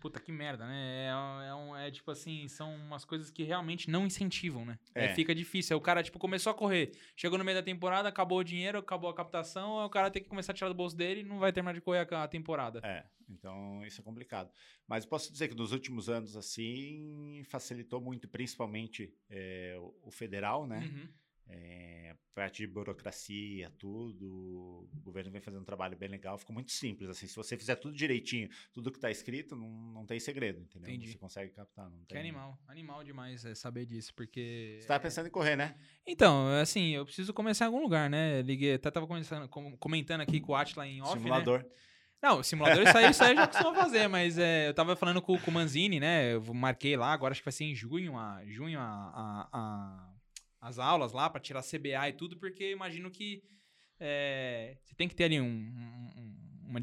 [0.00, 1.06] Puta que merda, né?
[1.06, 4.78] É, é, um- é tipo assim, são umas coisas que realmente não incentivam, né?
[4.94, 5.14] É, É.
[5.14, 5.74] fica difícil.
[5.74, 8.78] Aí o cara, tipo, começou a correr, chegou no meio da temporada, acabou o dinheiro,
[8.78, 11.24] acabou a captação, aí o cara tem que começar a tirar do bolso dele e
[11.24, 12.80] não vai terminar de correr a, a temporada.
[12.84, 14.50] É, então isso é complicado.
[14.86, 20.66] Mas posso dizer que nos últimos anos, assim, facilitou muito, principalmente é, o, o federal,
[20.66, 20.78] né?
[20.80, 21.08] Uhum.
[21.48, 24.26] É, parte de burocracia, tudo.
[24.26, 26.36] O governo vem fazendo um trabalho bem legal.
[26.36, 27.08] Ficou muito simples.
[27.08, 30.88] Assim, se você fizer tudo direitinho, tudo que está escrito, não, não tem segredo, entendeu?
[30.90, 31.12] Entendi.
[31.12, 31.88] Você consegue captar.
[31.88, 32.18] Não Que tem...
[32.18, 32.58] animal.
[32.66, 34.78] Animal demais é saber disso, porque.
[34.80, 35.76] Você tava pensando em correr, né?
[36.06, 38.42] Então, assim, eu preciso começar em algum lugar, né?
[38.42, 41.20] Liguei, até tava começando- com- comentando aqui com o Atila em off, né?
[41.20, 41.64] Simulador.
[42.22, 44.96] Não, o simulador isso aí, isso aí eu já costumo fazer, mas é, eu tava
[44.96, 46.32] falando com, com o Manzini, né?
[46.34, 50.15] Eu marquei lá, agora acho que vai ser em junho, a, junho a, a- a-
[50.66, 53.42] as aulas lá pra tirar CBA e tudo, porque imagino que
[53.98, 56.36] é, você tem que ter ali um, um, um-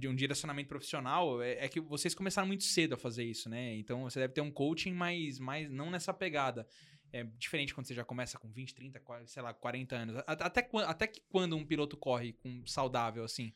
[0.09, 1.41] um direcionamento profissional.
[1.41, 3.75] É, é que vocês começaram muito cedo a fazer isso, né?
[3.75, 6.65] Então você deve ter um coaching, mas, mas não nessa pegada.
[7.11, 10.15] É diferente quando você já começa com 20, 30, 40, sei lá, 40 anos.
[10.25, 13.53] Até, até que quando um piloto corre com saudável, assim?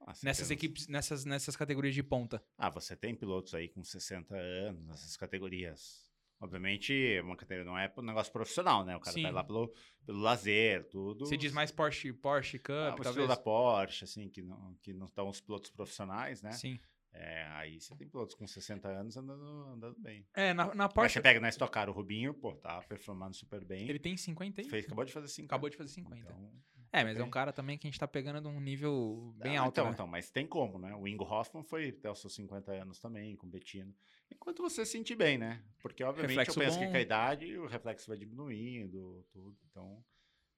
[0.00, 2.42] Ah, Nessas equipes, nessas, nessas categorias de ponta.
[2.58, 6.07] Ah, você tem pilotos aí com 60 anos nessas categorias.
[6.40, 8.96] Obviamente, uma categoria não é um negócio profissional, né?
[8.96, 9.22] O cara Sim.
[9.22, 9.72] vai lá pelo,
[10.06, 11.26] pelo lazer, tudo.
[11.26, 13.26] Você diz mais Porsche, Porsche Cup, Ah, talvez?
[13.28, 16.52] da Porsche, assim, que não, que não estão os pilotos profissionais, né?
[16.52, 16.78] Sim.
[17.12, 20.24] É, aí você tem pilotos com 60 anos andando, andando bem.
[20.34, 23.34] É, na, na Mas Porsche, você pega na Stock Car o Rubinho, pô, tá performando
[23.34, 23.88] super bem.
[23.88, 24.68] ele tem 50 aí?
[24.68, 25.46] fez, acabou de fazer 5.
[25.46, 26.16] Acabou de fazer 50.
[26.20, 26.52] Então,
[26.92, 29.56] é, mas é um cara também que a gente tá pegando de um nível bem
[29.56, 29.90] Ah, alto, então, né?
[29.92, 30.94] então, mas tem como, né?
[30.94, 33.94] O Ingo Hoffman foi até os seus 50 anos também, competindo.
[34.30, 35.62] Enquanto você se sentir bem, né?
[35.80, 36.90] Porque, obviamente, Reflexo eu penso que bom.
[36.90, 39.56] com a idade o reflexo vai diminuindo, tudo.
[39.70, 40.04] Então,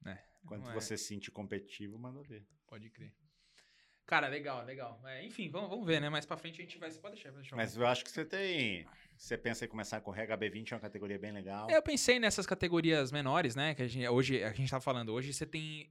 [0.05, 2.45] É, enquanto não é- você se sentir competitivo, manda ver.
[2.67, 3.13] Pode crer.
[4.11, 5.01] Cara, legal, legal.
[5.05, 6.09] É, enfim, vamos, vamos ver, né?
[6.09, 6.91] Mais pra frente a gente vai...
[6.91, 7.55] Você pode deixar, pode deixar.
[7.55, 8.85] Mas eu acho que você tem.
[9.15, 11.69] Você pensa em começar a correr HB20, é uma categoria bem legal.
[11.69, 13.73] É, eu pensei nessas categorias menores, né?
[13.73, 15.13] Que a gente, hoje a gente tá falando.
[15.13, 15.89] Hoje você tem.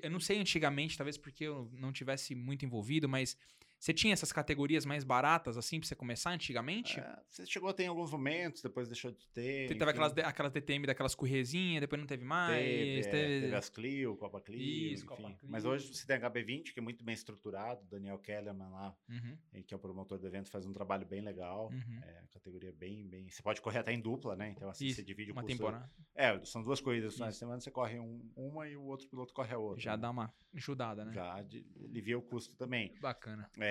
[0.00, 3.36] Eu não sei antigamente, talvez porque eu não tivesse muito envolvido, mas
[3.78, 6.98] você tinha essas categorias mais baratas, assim, pra você começar antigamente?
[6.98, 9.68] É, você chegou a ter em alguns momentos, depois deixou de ter.
[9.68, 12.56] Você teve aquelas, aquelas DTM daquelas correzinhas, depois não teve mais.
[12.56, 15.22] Teve, é, teve- teve as Clio, Copa Clio, Isso, enfim.
[15.22, 15.74] Copa Mas Clio.
[15.74, 17.84] hoje você tem HB20, que é muito bem estruturado.
[17.88, 21.70] Daniel Kellerman lá, Uhum, que é o promotor do evento, faz um trabalho bem legal.
[21.70, 22.00] uhum.
[22.02, 23.28] É, a categoria bem, bem.
[23.30, 24.48] Você pode correr até em dupla, né?
[24.50, 25.56] Então, assim, Isso, você divide o Uma custo.
[25.56, 25.90] temporada.
[26.14, 27.38] É, são duas corridas no final de Isso.
[27.40, 29.80] semana, você corre um- uma e o outro piloto corre a outra.
[29.82, 29.98] Já né?
[30.02, 31.12] dá uma ajudada, né?
[31.12, 32.94] Já alivia o custo também.
[33.00, 33.50] Bacana.
[33.58, 33.65] É,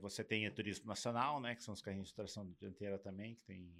[0.00, 1.54] você tem o Turismo Nacional, né?
[1.54, 3.72] Que são os carrinhos de tração dianteira também, que tem,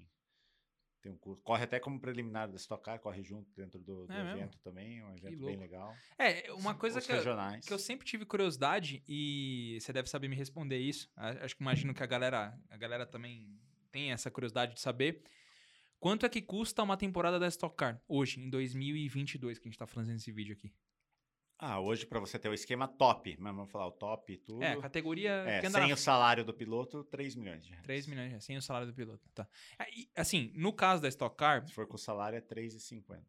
[1.03, 1.43] tem um curso.
[1.43, 4.39] Corre até como preliminar da Stock Car, corre junto dentro do, do É mesmo?
[4.39, 4.99] evento também.
[4.99, 5.95] É um evento bem legal.
[6.19, 7.23] É, uma coisa que eu,
[7.65, 11.11] que eu sempre tive curiosidade e você deve saber me responder isso.
[11.17, 13.59] Acho que imagino que a galera, a galera também
[13.91, 15.23] tem essa curiosidade de saber.
[15.99, 19.79] Quanto é que custa uma temporada da Stock Car hoje, em 2022, que a gente
[19.79, 20.73] tá fazendo esse vídeo aqui?
[21.59, 24.63] Ah, hoje para você ter o esquema top, mas vamos falar o top e tudo.
[24.63, 27.83] É, categoria É, sem na o salário do piloto, 3 milhões de reais.
[27.85, 29.27] 3 milhões, é, sem o salário do piloto.
[29.35, 29.49] Tá.
[29.91, 33.23] E, Assim, no caso da Stock Car, Se for com o salário, é 3,50.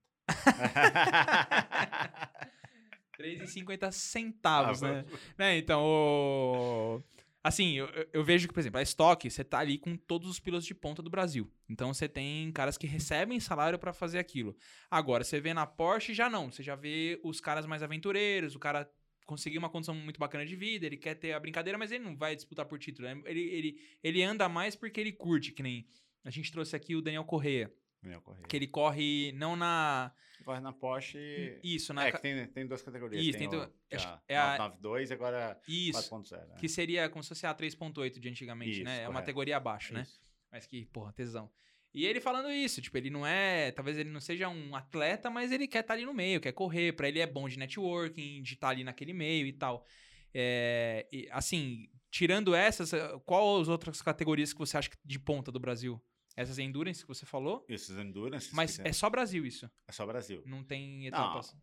[3.18, 5.06] 3,50 centavos, Ah, né?
[5.38, 7.02] Né, Então, o-
[7.48, 10.40] assim, eu, eu- vejo que, por exemplo, a Stock, você tá ali com todos os
[10.40, 11.52] pilotos de ponta do Brasil.
[11.70, 14.56] Então, você tem caras que recebem salário pra fazer aquilo.
[14.90, 16.52] Agora, você vê na Porsche, já não.
[16.52, 18.90] Você já vê os caras mais aventureiros, o cara
[19.26, 22.16] conseguiu uma condição muito bacana de vida, ele quer ter a brincadeira, mas ele não
[22.16, 23.08] vai disputar por título.
[23.08, 23.22] né?
[23.26, 25.86] Ele, ele, ele anda mais porque ele curte, que nem...
[26.24, 28.46] A gente trouxe aqui o Daniel Correia, Daniel Correia.
[28.48, 30.12] que ele corre não na...
[30.48, 31.60] Corre na Porsche.
[31.62, 32.08] Isso, na...
[32.08, 33.22] É, ca- que tem, tem duas categorias.
[33.22, 36.10] Isso, tem, tem o, é a que é a- 992 e agora Isso.
[36.10, 36.48] 4.0.
[36.48, 36.56] né?
[36.58, 38.96] Que seria como se fosse a 3.8 de antigamente, Isso, né?
[38.96, 39.20] É uma correto.
[39.24, 40.04] categoria abaixo, né?
[40.04, 40.22] Isso.
[40.50, 41.52] Mas que, porra, tesão.
[41.94, 43.72] E ele falando isso, tipo, ele não é.
[43.72, 46.94] Talvez ele não seja um atleta, mas ele quer estar ali no meio, quer correr.
[46.94, 49.86] Pra ele é bom de networking, de estar ali naquele meio e tal.
[50.34, 52.92] É, e, assim, tirando essas,
[53.26, 56.02] qual as outras categorias que você acha de ponta do Brasil?
[56.38, 57.66] Essas endurance que você falou?
[57.68, 58.54] Esses Endurance.
[58.56, 59.70] Mas é só Brasil isso.
[59.88, 60.44] é só Brasil.
[60.46, 61.54] Não tem etapas.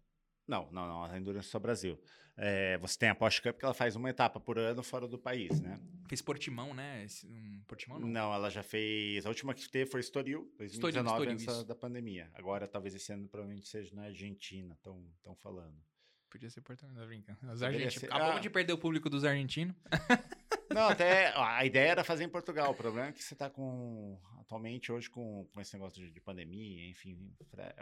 [0.47, 1.05] Não, não, não.
[1.05, 1.99] A Endurance é só Brasil.
[2.37, 5.17] É, você tem a Porsche Cup que ela faz uma etapa por ano fora do
[5.19, 5.81] país, né?
[6.09, 7.05] Fez Portimão, né?
[7.05, 8.09] Esse- Um Portimão não.
[8.09, 9.25] Não, ela já fez.
[9.25, 11.65] A última que teve foi Estoril, 2019, Estoril, antes isso.
[11.65, 12.29] da pandemia.
[12.35, 15.81] Agora, talvez esse ano provavelmente seja na Argentina, estão falando.
[16.29, 17.39] Podia ser Portimão, não brincando.
[17.51, 17.95] Os argentinos.
[17.95, 18.41] ser- Acabamos ah.
[18.41, 19.75] de perder o público dos argentinos.
[20.71, 22.71] Não, até a ideia era fazer em Portugal.
[22.73, 24.19] O problema é que você está com.
[24.41, 27.33] Atualmente, hoje, com, com esse negócio de, de pandemia, enfim,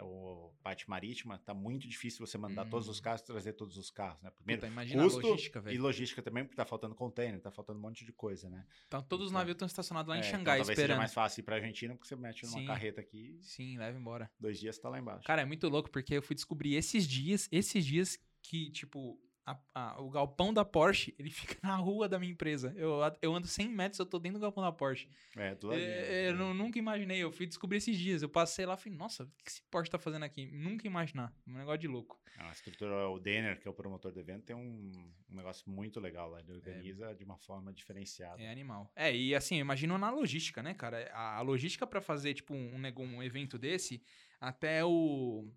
[0.01, 3.01] o parte marítima, tá muito difícil você mandar todos os Hum.
[3.01, 4.31] carros trazer todos os carros, né?
[4.31, 5.81] Primeiro, Puta, imagina custo a logística, e velho.
[5.81, 8.65] logística também, porque tá faltando container, tá faltando um monte de coisa, né?
[8.87, 10.97] Então todos os Então, navios estão estacionados lá em É, então Xangai talvez seja esperando.
[10.99, 12.65] mais fácil ir pra Argentina, porque você mete numa Sim.
[12.65, 14.31] carreta aqui, Sim, leva embora.
[14.39, 15.25] dois dias você tá lá embaixo.
[15.27, 19.59] Cara, é muito louco porque eu fui descobrir esses dias, esses dias que, tipo, a-
[19.73, 22.73] a- o galpão da Porsche, ele fica na rua da minha empresa.
[22.75, 25.09] Eu, eu ando 100 metros, eu tô dentro do galpão da Porsche.
[25.35, 26.39] É, do ladinho, É, eu né?
[26.39, 28.21] nu- nunca imaginei, eu fui descobrir esses dias.
[28.21, 30.45] Eu passei lá e falei, nossa, o que esse Porsche tá fazendo aqui?
[30.51, 31.33] Nunca imaginar.
[31.47, 32.19] Um negócio de louco.
[32.37, 34.91] A estrutura, o Denner, que é o promotor do evento, tem um,
[35.29, 36.39] um negócio muito legal lá.
[36.39, 38.41] Ele organiza de uma forma diferenciada.
[38.41, 38.91] É animal.
[38.95, 41.11] É, e assim, eu imagino na logística, né, cara?
[41.13, 44.01] A, a logística pra fazer, tipo, um, nego- um evento desse,
[44.41, 45.47] até o.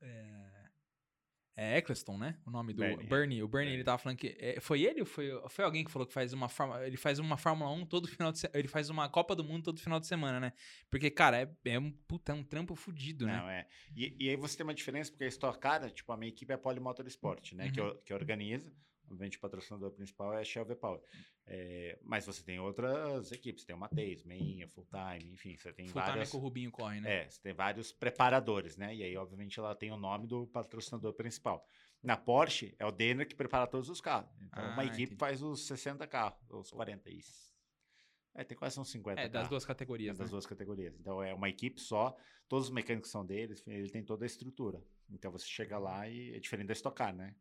[0.00, 0.49] É,
[1.62, 2.38] é Eccleston, né?
[2.46, 3.42] O nome do Bernie, Bernie.
[3.42, 4.34] O Bernie, ele tava falando que.
[4.38, 6.86] é, foi ele ou foi, foi alguém que falou que faz uma Fórmula.
[6.86, 8.58] Ele faz uma Fórmula 1 todo final de semana.
[8.58, 10.52] Ele faz uma Copa do Mundo todo final de semana, né?
[10.88, 13.36] Porque, cara, é, é um puta, é um trampo fudido, né?
[13.36, 13.66] Não, é.
[13.94, 16.50] E, e aí você tem uma diferença, porque a Stock Car, tipo, a minha equipe
[16.50, 17.70] é a Polymotor Sport, né?
[17.70, 17.88] Que, Uhum.
[17.88, 18.72] or- que organiza.
[19.10, 21.00] Obviamente, o patrocinador principal é a Shell V-Power.
[21.46, 23.64] É, mas você tem outras equipes.
[23.64, 26.30] Tem o Mateus, Meinha, Full Time, enfim, você tem Full time é várias...
[26.30, 27.24] que o Rubinho corre, né?
[27.24, 28.94] É, você tem vários preparadores, né?
[28.94, 31.66] E aí, obviamente, ela tem o nome do patrocinador principal.
[32.02, 34.30] Na Porsche, é o Denner que prepara todos os carros.
[34.40, 35.18] Então, Ah, uma equipe entendi.
[35.18, 37.20] faz os 60 carros, os 40 e...
[38.32, 39.48] É, tem quase uns 50 É, das carros.
[39.48, 40.30] duas categorias, das né?
[40.30, 40.96] duas categorias.
[40.98, 42.16] Então, é uma equipe só,
[42.48, 44.80] todos os mecânicos são deles, ele tem toda a estrutura.
[45.10, 47.34] Então, você chega lá e é diferente da estocar, né?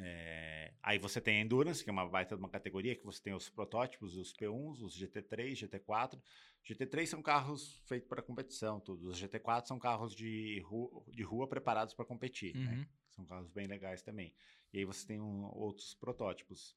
[0.00, 3.22] É, aí você tem a Endurance, que é uma baita de uma categoria, que você
[3.22, 6.20] tem os protótipos, os P1s, os GT3, GT4.
[6.64, 9.08] GT3 são carros feitos para competição, tudo.
[9.08, 12.74] Os GT4 são carros de rua, de rua preparados para competir, né?
[12.74, 12.86] Uhum.
[13.10, 14.34] São carros bem legais também.
[14.72, 16.76] E aí você tem um- outros protótipos.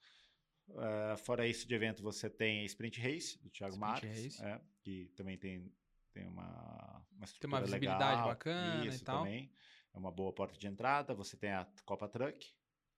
[0.77, 5.11] Ah, fora isso de evento, você tem a Sprint Race, do Thiago Marques, é, que
[5.17, 5.69] também tem,
[6.13, 8.27] tem uma, uma Tem uma visibilidade legal.
[8.29, 9.23] bacana e isso tal.
[9.25, 9.51] também.
[9.93, 11.13] É uma boa porta de entrada.
[11.13, 12.53] Você tem a Copa Truck,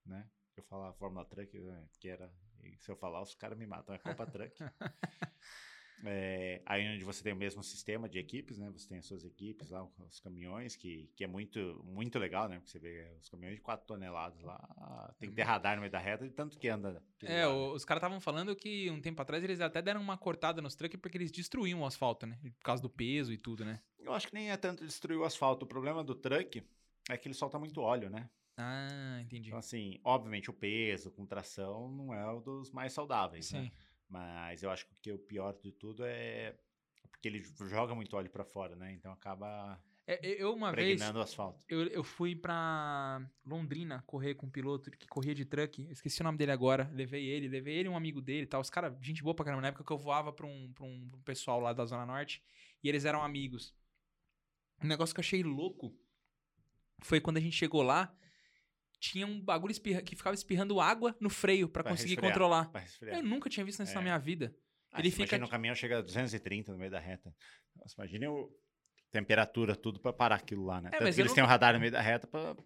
[0.06, 0.28] né?
[0.56, 2.32] Eu falar Fórmula Truck, né, que era...
[2.78, 3.94] Se eu falar, os caras me matam.
[3.94, 4.56] É Copa Truck.
[6.06, 8.70] É, aí onde você tem o mesmo sistema de equipes, né?
[8.70, 12.56] Você tem as suas equipes lá, os caminhões, que, que é muito, muito legal, né?
[12.56, 15.92] Porque você vê os caminhões de 4 toneladas lá, tem que ter radar no meio
[15.92, 17.02] da reta, de tanto que anda.
[17.22, 17.46] É, né?
[17.46, 20.74] o- os caras estavam falando que um tempo atrás eles até deram uma cortada nos
[20.74, 22.38] trucks porque eles destruíam o asfalto, né?
[22.42, 23.80] Por causa do peso e tudo, né?
[23.98, 25.64] Eu acho que nem é tanto destruir o asfalto.
[25.64, 26.62] O problema do truck
[27.08, 28.28] é que ele solta muito óleo, né?
[28.56, 29.48] Ah, entendi.
[29.48, 33.62] Então, assim, obviamente o peso com tração não é o dos mais saudáveis, Sim.
[33.62, 33.72] né?
[34.08, 36.56] Mas eu acho que o pior de tudo é
[37.10, 38.92] porque ele joga muito óleo pra fora, né?
[38.92, 41.64] Então acaba É, eu uma vez o asfalto.
[41.68, 45.82] eu, eu fui pra Londrina correr com um piloto que corria de truck.
[45.90, 46.88] Esqueci o nome dele agora.
[46.92, 48.60] Levei ele, levei ele um amigo dele e tal.
[48.60, 49.62] Os caras, gente boa pra caramba.
[49.62, 52.04] Na época que eu voava pra um, pra um pra um pessoal lá da Zona
[52.06, 52.42] Norte
[52.82, 53.74] e eles eram amigos.
[54.82, 55.96] Um negócio que eu achei louco
[57.02, 58.14] foi quando a gente chegou lá.
[59.00, 62.70] Tinha um bagulho espirra- que ficava espirrando água no freio Pra conseguir resfriar, controlar.
[63.02, 64.02] Eu nunca tinha visto isso na É.
[64.04, 64.54] minha vida.
[64.92, 67.34] Ah, ele fica Imagina o caminhão chega a 230 no meio da reta.
[67.76, 68.50] Nossa, imagina o
[69.10, 70.90] temperatura, tudo pra parar aquilo lá, né?
[70.92, 72.56] Eu eles não- têm um radar no meio da reta pra,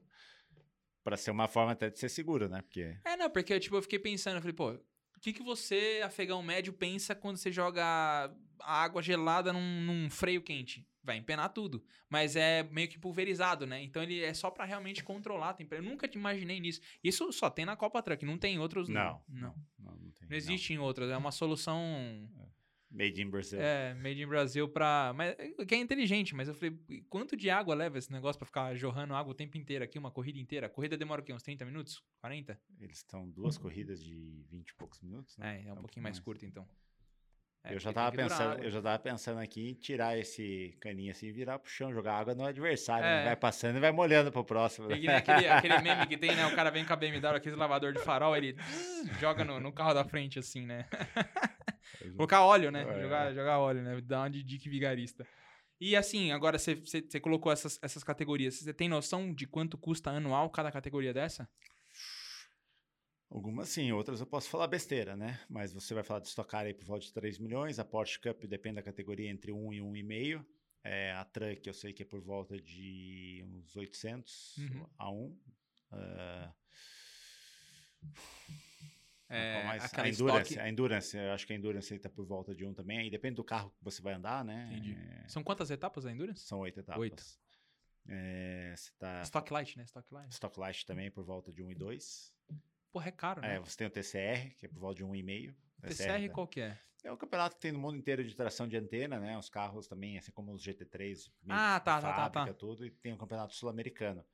[1.04, 2.62] pra ser uma forma até de ser seguro, né?
[2.62, 6.00] Porque É, não, porque tipo, eu fiquei pensando, eu falei, pô, o que, que você,
[6.04, 10.86] afegão médio, pensa quando você joga água gelada num, num freio quente?
[11.08, 11.82] Vai empenar tudo.
[12.06, 13.82] Mas é meio que pulverizado, né?
[13.82, 15.88] Então ele é só pra realmente controlar a temperatura.
[15.88, 16.82] Eu nunca te imaginei nisso.
[17.02, 18.90] Isso só tem na Copa Truck, não tem em outros.
[18.90, 19.22] Não.
[19.26, 19.54] Não.
[19.78, 20.28] não, não tem.
[20.28, 21.10] Não existe em outras.
[21.10, 21.82] É uma solução.
[22.90, 23.58] Made in Brazil.
[23.58, 25.14] É, made in Brasil pra.
[25.14, 25.34] Mas,
[25.66, 29.14] que é inteligente, mas eu falei, quanto de água leva esse negócio pra ficar jorrando
[29.14, 30.66] água o tempo inteiro aqui, uma corrida inteira?
[30.66, 31.32] A corrida demora o quê?
[31.32, 32.02] Uns 30 minutos?
[32.20, 32.60] 40?
[32.78, 35.62] Eles estão duas corridas de 20 e poucos minutos, né?
[35.64, 36.68] É, é um pouquinho mais curto, então.
[37.64, 41.26] É, eu, já tava pensando, eu já tava pensando aqui em tirar esse caninho assim
[41.26, 43.04] e virar pro chão, jogar água no adversário.
[43.04, 43.22] né?
[43.22, 43.24] É.
[43.26, 44.88] Vai passando e vai molhando pro próximo.
[44.88, 44.96] né?
[44.96, 46.46] E nem aquele, aquele meme que tem, né?
[46.46, 48.56] O cara vem com a BMW, aquele lavador de farol, ele
[49.20, 50.86] joga no, no carro da frente, assim, né?
[52.16, 52.86] Colocar óleo, né?
[52.88, 53.02] É.
[53.02, 54.00] Jogar, jogar óleo, né?
[54.02, 55.26] Dar uma de dick vigarista.
[55.80, 58.54] E assim, agora você colocou essas, essas categorias.
[58.54, 61.48] Você tem noção de quanto custa anual cada categoria dessa?
[63.30, 65.38] Algumas sim, outras eu posso falar besteira, né?
[65.50, 67.78] Mas você vai falar de estocar aí por volta de 3 milhões.
[67.78, 70.44] A Porsche Cup depende da categoria entre 1 e 1,5.
[70.82, 74.86] É, a Truck eu sei que é por volta de uns 800 Uhum.
[74.96, 75.38] a 1.
[75.92, 76.54] Ah,
[79.30, 79.82] É, qual mais?
[79.94, 82.72] a Endurance, estoque- a Endurance, eu acho que a Endurance está por volta de 1
[82.72, 82.98] também.
[82.98, 84.68] Aí depende do carro que você vai andar, né?
[84.72, 84.92] Entendi.
[84.94, 86.46] É, São quantas etapas da Endurance?
[86.46, 87.00] são 8 etapas.
[87.02, 87.22] Oito.
[88.06, 89.84] É, você tá Stock Light, né?
[89.84, 90.32] Stock Light.
[90.32, 92.32] Stock Light também por volta de 1 e 2.
[92.90, 93.56] Porra, é caro, né?
[93.56, 95.54] É, você tem o TCR, que é por volta de 1,5.
[95.82, 96.78] TCR tá- qual que é?
[97.04, 99.38] É um campeonato que tem no mundo inteiro de tração de antena, né?
[99.38, 102.54] Os carros também, assim como os GT3, meio Ah, de tá, tá, tá, fábrica, tá.
[102.54, 104.24] tudo, e tem um campeonato sul-americano.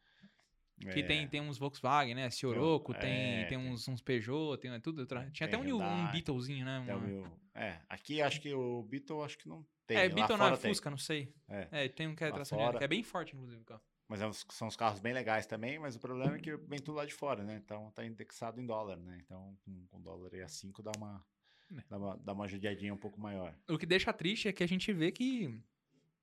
[0.91, 2.29] Que É, tem, tem uns Volkswagen, né?
[2.31, 5.01] Cioroco, É, tem, tem tem- uns, uns Peugeot, tem tudo.
[5.01, 6.83] outra- Tinha até tem um, New- um Hyundai, Beetlezinho, né?
[6.85, 9.99] tem o uma- meu- é, aqui acho que o Beetle acho que não tem.
[9.99, 10.71] é, Beetle não é tem.
[10.73, 11.33] Fusca, não sei.
[11.49, 11.69] É.
[11.71, 13.83] É, tem um que é tração de fora- que é bem forte, inclusive, o carro.
[14.09, 16.79] Mas é uns- são os carros bem legais também, mas o problema é que vem
[16.79, 17.57] tudo lá de fora, né?
[17.65, 19.19] Então tá indexado em dólar, né?
[19.25, 21.25] Então com, com dólar aí a 5 dá uma,
[21.73, 21.83] É.
[21.89, 23.55] dá uma dá uma judiadinha um pouco maior.
[23.69, 25.59] O que deixa triste é que a gente vê que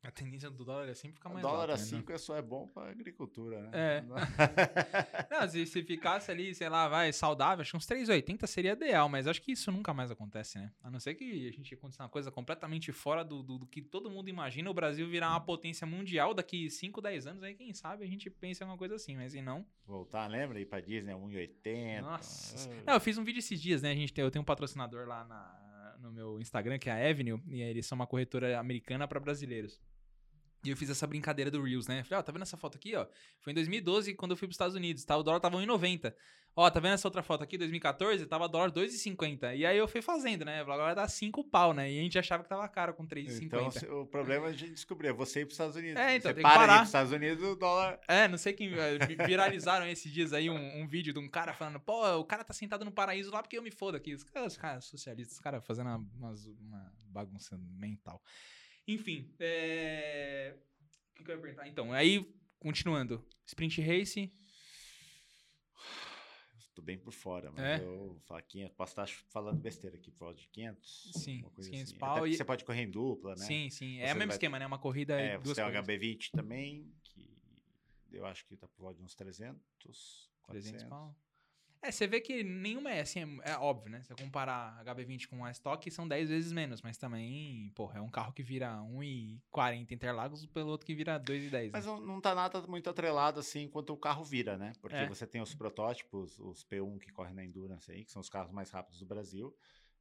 [0.04, 1.84] a tendência do dólar é sempre ficar O mais dólar alta, a né?
[1.84, 3.70] 5 é só é bom pra agricultura, né?
[3.74, 4.04] É.
[5.30, 9.08] Não, se, se ficasse ali, sei lá, vai, saudável, acho que uns 3,80 seria ideal,
[9.08, 10.72] mas acho que isso nunca mais acontece, né?
[10.84, 13.82] A não ser que a gente aconteça uma coisa completamente fora do, do, do que
[13.82, 17.74] todo mundo imagina, o Brasil virar uma potência mundial daqui 5, 10 anos, aí quem
[17.74, 19.66] sabe a gente pensa em alguma coisa assim, mas se não...
[19.86, 20.60] Voltar, lembra?
[20.60, 22.02] Ir pra Disney, 1,80.
[22.02, 22.70] Nossa.
[22.72, 23.92] Ah, Não, eu fiz um vídeo esses dias, né?
[23.92, 27.10] A gente tem, eu tenho um patrocinador lá na- no meu Instagram, que é a
[27.12, 29.80] Avenue, e eles são uma corretora americana para brasileiros.
[30.64, 32.04] E eu fiz essa brincadeira do Reels, né?
[32.04, 33.08] Falei, ó, tá vendo essa foto aqui, ó?
[33.40, 35.18] Foi em 2012, quando eu fui pros Estados Unidos, tá?
[35.18, 36.14] O dólar tava 1,90.
[36.56, 38.26] Ó, tá vendo essa outra foto aqui, 2014?
[38.28, 39.56] Tava dólar 2,50.
[39.58, 40.60] E aí eu fui fazendo, né?
[40.62, 41.90] Agora dá 5 pau, né?
[41.92, 43.42] E a gente achava que tava caro com 3,50.
[43.42, 46.00] Então, o problema é a gente descobrir, é você ir pros Estados Unidos.
[46.00, 46.76] É, então, você tem que para ir parar.
[46.80, 48.00] pros Estados Unidos, o dólar...
[48.08, 51.54] É, não sei quem vi- viralizaram esses dias aí um, um vídeo de um cara
[51.54, 54.14] falando, pô, o cara tá sentado no paraíso lá porque eu me fodo aqui.
[54.14, 56.06] Os caras, os caras socialistas, os caras fazendo uma,
[56.60, 58.22] uma bagunça mental.
[58.94, 60.56] Enfim, é...
[61.12, 61.68] o que, que eu ia perguntar?
[61.68, 62.26] Então, aí,
[62.60, 63.24] continuando.
[63.46, 64.32] Sprint Race,
[66.74, 67.84] Tô bem por fora, mas É?
[67.84, 71.10] eu falar 500, posso estar falando besteira aqui, por volta de 500.
[71.14, 72.00] Sim, uma coisa 500 assim.
[72.00, 73.46] pau e- você pode correr em dupla, né?
[73.46, 74.00] sim, sim.
[74.00, 74.66] É o mesmo vai- esquema, né?
[74.66, 75.86] Uma corrida É, duas você tem o corridas.
[75.86, 77.30] HB20 também, que
[78.10, 80.72] eu acho que tá por volta de uns 300, 400.
[80.72, 81.16] 300 pau.
[81.84, 84.02] É, você vê que nenhuma é assim, é, é óbvio, né?
[84.02, 87.98] Se você comparar a HB20 com a Stock, são 10 vezes menos, mas também, porra,
[87.98, 91.72] é um carro que vira 1,40 Interlagos pelo outro que vira 2,10.
[91.74, 91.92] Mas né?
[91.92, 94.74] não, não tá nada muito atrelado assim enquanto o carro vira, né?
[94.80, 95.08] Porque É.
[95.08, 98.52] você tem os protótipos, os P1 que correm na Endurance aí, que são os carros
[98.52, 99.56] mais rápidos do Brasil,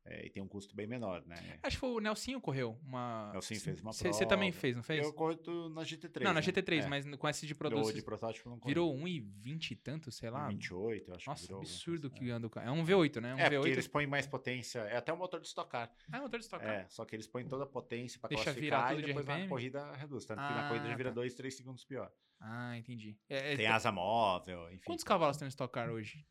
[0.05, 1.59] é, e tem um custo bem menor, né?
[1.63, 3.31] Acho que foi o Nelsinho correu uma.
[3.33, 4.61] Nelsinho fez uma Você também prova.
[4.61, 5.05] fez, não fez?
[5.05, 6.23] Eu corto na GT3.
[6.25, 6.47] não, na né?
[6.47, 6.87] GT3, É.
[6.89, 7.93] mas com esse de O produtos.
[7.95, 8.71] de protótipo não corri.
[8.75, 10.49] Virou 1,20 e tanto, sei lá.
[10.49, 11.57] 28, eu acho que Nossa, virou.
[11.59, 12.69] alguma absurdo que anda o carro.
[12.69, 13.35] É um V8, né?
[13.35, 13.57] Um É, V8.
[13.57, 14.81] porque eles põem mais potência.
[14.81, 15.91] É até o motor de estocar.
[16.11, 16.69] Ah, é motor de estocar.
[16.69, 19.07] É, só que eles põem toda a potência pra Deixa virar classificar tudo e de
[19.09, 19.49] depois na RPM?
[19.49, 20.25] corrida reduz.
[20.25, 21.15] Tanto que na corrida já Ah, vira tá.
[21.15, 22.11] 2, 3 segundos pior.
[22.41, 23.19] Ah, entendi.
[23.29, 24.85] É, é, Tem tá- asa móvel, enfim.
[24.87, 26.27] Quantos cavalos tem no Stock Car hoje?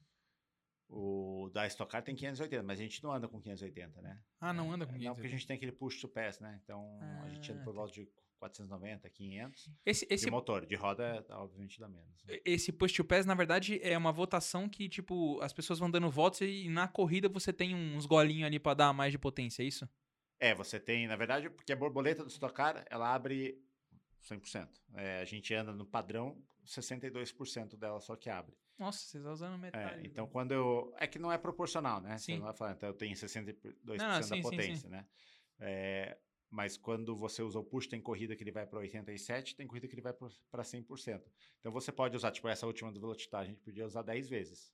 [0.92, 4.20] O da Stock Car tem 580, mas a gente não anda com 580, né?
[4.40, 5.06] Ah, não anda com É, 500.
[5.08, 6.60] Não, porque a gente tem aquele push to pass, né?
[6.64, 7.80] Então a gente anda Ah, por tá.
[7.80, 8.10] volta de
[8.40, 9.70] 490, 500.
[9.86, 12.24] Esse, esse, De motor, de roda, obviamente dá menos.
[12.26, 12.40] né?
[12.44, 16.10] esse push to pass, na verdade, é uma votação que, tipo, as pessoas vão dando
[16.10, 19.66] votos e na corrida você tem uns golinhos ali pra dar mais de potência, é
[19.68, 19.88] isso?
[20.40, 23.62] É, você tem, na verdade, porque a borboleta do Stock Car, ela abre
[24.24, 24.70] 100%.
[24.96, 28.56] É, a gente anda no padrão, 62% dela só que abre.
[28.80, 30.08] Nossa, vocês estão usando É, metade.
[30.08, 30.94] então quando eu.
[30.98, 32.18] É que não é proporcional, né?
[32.18, 32.36] Você Sim.
[32.38, 34.42] não vai falar, então eu tenho 62% Não, da sim, sim, sim.
[34.42, 35.06] potência, né?
[35.60, 36.18] É,
[36.50, 39.88] mas quando você usa o push, tem corrida que ele vai para 87, tem corrida
[39.88, 41.22] que ele vai para 100%.
[41.60, 44.74] Então você pode usar, tipo, essa última do Velocitar, a gente podia usar 10 vezes.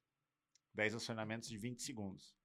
[0.74, 2.36] 10 acionamentos de 20 segundos.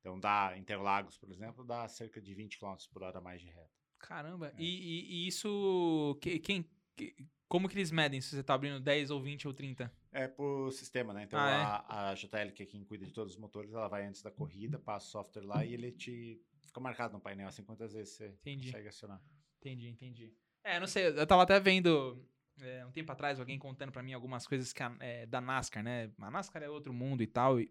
[0.00, 3.70] Então dá Interlagos, por exemplo, dá cerca de 20 km por hora mais de reta.
[3.98, 4.54] Caramba, É.
[4.58, 6.18] e, e- e isso.
[6.20, 6.68] que- quem.
[6.96, 7.14] que-
[7.48, 9.92] como que eles medem se você tá abrindo 10 ou 20 ou 30?
[10.12, 11.24] É por sistema, né?
[11.24, 11.62] Então Ah, é?
[11.62, 14.30] a, a JTL, que é quem cuida de todos os motores, ela vai antes da
[14.30, 18.14] corrida, passa o software lá e ele te fica marcado no painel, assim quantas vezes
[18.14, 18.66] você Entendi.
[18.66, 19.20] consegue acionar.
[19.60, 20.32] Entendi, entendi.
[20.62, 22.24] É, não sei, eu tava até vendo
[22.60, 25.82] é, um tempo atrás alguém contando pra mim algumas coisas que a- é, da NASCAR,
[25.82, 26.10] né?
[26.20, 27.60] A NASCAR é outro mundo e tal.
[27.60, 27.70] E,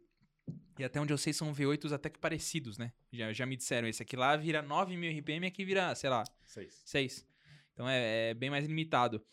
[0.78, 2.92] e até onde eu sei são V8s até que parecidos, né?
[3.12, 6.24] Já, já me disseram, esse aqui lá vira 9 mil RPM, aqui vira, sei lá,
[6.46, 6.82] Seis.
[6.86, 7.26] 6.
[7.74, 9.24] Então é, é bem mais limitado.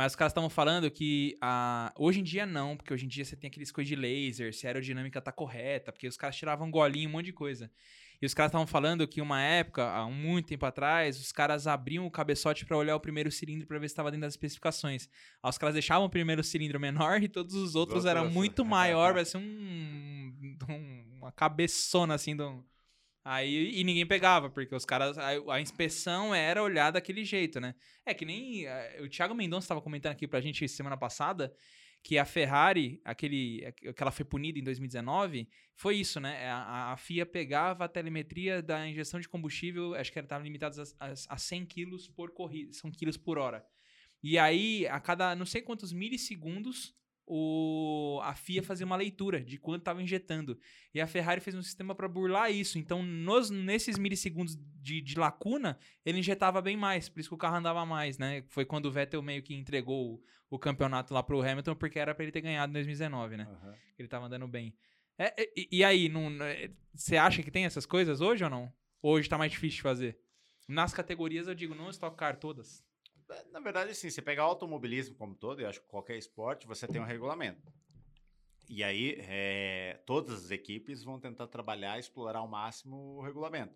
[0.00, 3.22] Mas os caras estavam falando que a, hoje em dia não, porque hoje em dia
[3.22, 6.70] você tem aqueles coisas de laser, se a aerodinâmica tá correta, porque os caras tiravam
[6.70, 7.70] golinho, um monte de coisa.
[8.22, 12.06] E os caras estavam falando que uma época, há muito tempo atrás, os caras abriam
[12.06, 15.06] o cabeçote pra olhar o primeiro cilindro pra ver se estava dentro das especificações.
[15.42, 18.64] Aí os caras deixavam o primeiro cilindro menor e todos os outros eram outros- muito
[18.64, 20.32] maior, vai ser um,
[20.66, 22.64] um- uma cabeçona assim de um,
[23.24, 25.18] Aí, e ninguém pegava, porque os caras.
[25.18, 27.74] A, a inspeção era olhar daquele jeito, né?
[28.04, 28.66] É que nem.
[28.66, 31.52] eh, o Thiago Mendonça estava comentando aqui pra gente semana passada
[32.02, 36.48] que a Ferrari, aquele, que ela foi punida em 2019, foi isso, né?
[36.50, 41.06] A, a FIA pegava a telemetria da injeção de combustível, acho que estava limitado a,
[41.06, 43.64] a, a 100 quilos por corrida, são quilos por hora.
[44.22, 46.94] E aí, a cada não sei quantos milissegundos,
[47.32, 50.58] o, a FIA fazia uma leitura de quanto estava injetando.
[50.92, 52.76] E a Ferrari fez um sistema para burlar isso.
[52.76, 57.38] Então, nos, nesses milissegundos de, de, lacuna, ele injetava bem mais, por isso que o
[57.38, 58.42] carro andava mais, né?
[58.48, 62.12] Foi quando o Vettel meio que entregou o, o campeonato lá pro Hamilton, porque era
[62.16, 63.46] para ele ter ganhado em 2019, né?
[63.48, 63.74] Uhum.
[63.96, 64.74] Ele tava andando bem.
[65.16, 66.10] É, e, e, aí,
[66.92, 68.72] você acha que tem essas coisas hoje ou não?
[69.00, 70.18] Hoje tá mais difícil de fazer?
[70.66, 72.84] Nas categorias eu digo, não Stock Car, todas.
[73.30, 76.66] É, na verdade, sim, você pegar o automobilismo como todo, eu acho que qualquer esporte,
[76.66, 77.72] você tem um regulamento.
[78.68, 83.74] E aí, é, todas as equipes vão tentar trabalhar e explorar ao máximo o regulamento.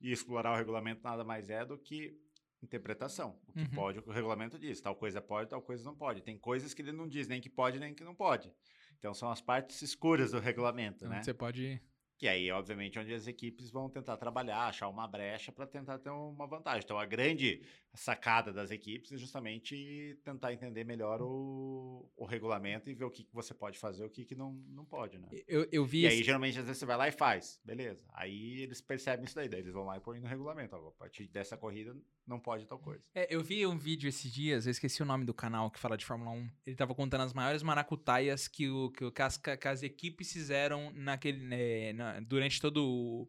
[0.00, 2.18] E explorar o regulamento nada mais é do que
[2.62, 3.38] interpretação.
[3.46, 3.70] O que Uhum.
[3.74, 4.80] pode, o regulamento diz.
[4.80, 6.22] Tal coisa pode, tal coisa não pode.
[6.22, 8.52] Tem coisas que ele não diz nem que pode, nem que não pode.
[8.98, 11.22] Então, são as partes escuras do regulamento, né?
[11.22, 11.82] Você pode.
[12.16, 16.10] Que aí, obviamente, onde as equipes vão tentar trabalhar, achar uma brecha para tentar ter
[16.10, 16.82] uma vantagem.
[16.84, 17.60] Então, a grande
[17.92, 23.24] sacada das equipes é justamente tentar entender melhor o, o regulamento e ver o que,
[23.24, 25.28] que você pode fazer e o que, que não, não pode, né?
[25.48, 26.02] Eu, eu vi.
[26.02, 27.60] E aí, esse- geralmente, às vezes você vai lá e faz.
[27.64, 28.04] Beleza.
[28.14, 29.48] Aí eles percebem isso daí.
[29.48, 30.76] Daí eles vão lá e põem no regulamento.
[30.76, 31.96] Ó, a partir dessa corrida,
[32.26, 33.04] não pode tal coisa.
[33.14, 35.96] É, eu vi um vídeo esses dias, eu esqueci o nome do canal que fala
[35.96, 36.50] de Fórmula 1.
[36.66, 40.32] Ele tava contando as maiores maracutaias que, o, que, o- que as, que as equipes
[40.32, 43.28] fizeram naquele, né, na- durante todo o,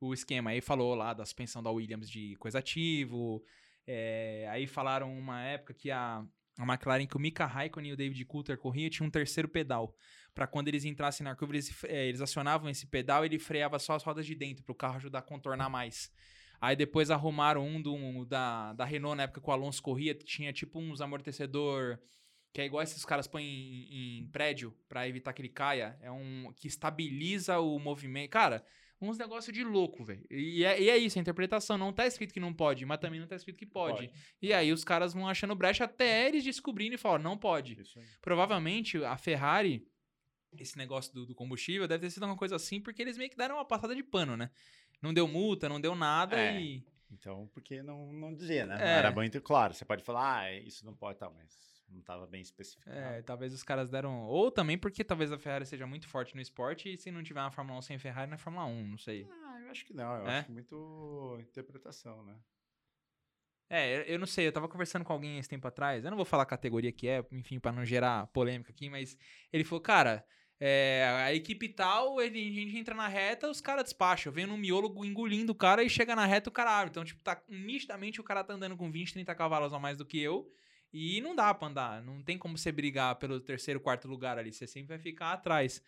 [0.00, 0.50] o esquema.
[0.50, 3.42] Aí falou lá da suspensão da Williams de coisa ativo.
[3.86, 6.24] é, aí falaram uma época que a,
[6.58, 9.94] a McLaren, que o Mika Raikkonen e o David Coulter corriam, tinha um terceiro pedal.
[10.34, 13.78] Pra quando eles entrassem na curva, eles, é, eles acionavam esse pedal e ele freava
[13.78, 16.10] só as rodas de dentro, pro carro ajudar a contornar mais.
[16.64, 20.50] Aí depois arrumaram um do, da, da Renault, na época que o Alonso corria, tinha
[20.50, 21.98] tipo uns amortecedor,
[22.54, 25.98] que é igual esses caras põem em, em prédio pra evitar que ele caia.
[26.00, 28.30] É um que estabiliza o movimento.
[28.30, 28.64] Cara,
[28.98, 30.24] uns negócios de louco, velho.
[30.30, 31.76] E é, e é isso, a interpretação.
[31.76, 34.10] Não tá escrito que não pode, mas também não tá escrito que pode.
[34.40, 37.78] E aí os caras vão achando brecha até eles descobrindo e falam, não pode.
[37.78, 38.06] Isso aí.
[38.22, 39.86] Provavelmente a Ferrari,
[40.58, 43.36] esse negócio do, do combustível, deve ter sido uma coisa assim, porque eles meio que
[43.36, 44.50] deram uma passada de pano, né?
[45.04, 46.58] Não deu multa, não deu nada É.
[46.58, 46.82] e.
[47.10, 48.76] Então, porque não, não dizia, né?
[48.80, 48.98] É.
[48.98, 49.74] era muito claro.
[49.74, 52.96] Você pode falar, ah, isso não pode, tal, mas não estava bem especificado.
[52.96, 54.22] É, talvez os caras deram.
[54.26, 57.40] Ou também porque talvez a Ferrari seja muito forte no esporte e se não tiver
[57.40, 59.28] uma Fórmula 1 sem Ferrari, não é Fórmula 1, não sei.
[59.30, 60.16] Ah, eu acho que não.
[60.16, 60.38] Eu É?
[60.38, 62.34] acho que muito interpretação, né?
[63.70, 66.16] É, eu- eu não sei, eu tava conversando com alguém esse tempo atrás, eu não
[66.16, 69.16] vou falar a categoria que é, enfim, pra não gerar polêmica aqui, mas
[69.52, 70.24] ele falou, cara,
[70.60, 74.56] é, a equipe tal, ele, a gente entra na reta, os caras despacham, vem no
[74.56, 76.90] miolo engolindo o cara e chega na reta o cara abre.
[76.90, 80.06] Então, tipo, tá, nitidamente o cara tá andando com 20, 30 cavalos a mais do
[80.06, 80.50] que eu,
[80.92, 84.52] e não dá pra andar, não tem como você brigar pelo terceiro, quarto lugar ali,
[84.52, 85.82] você sempre vai ficar atrás.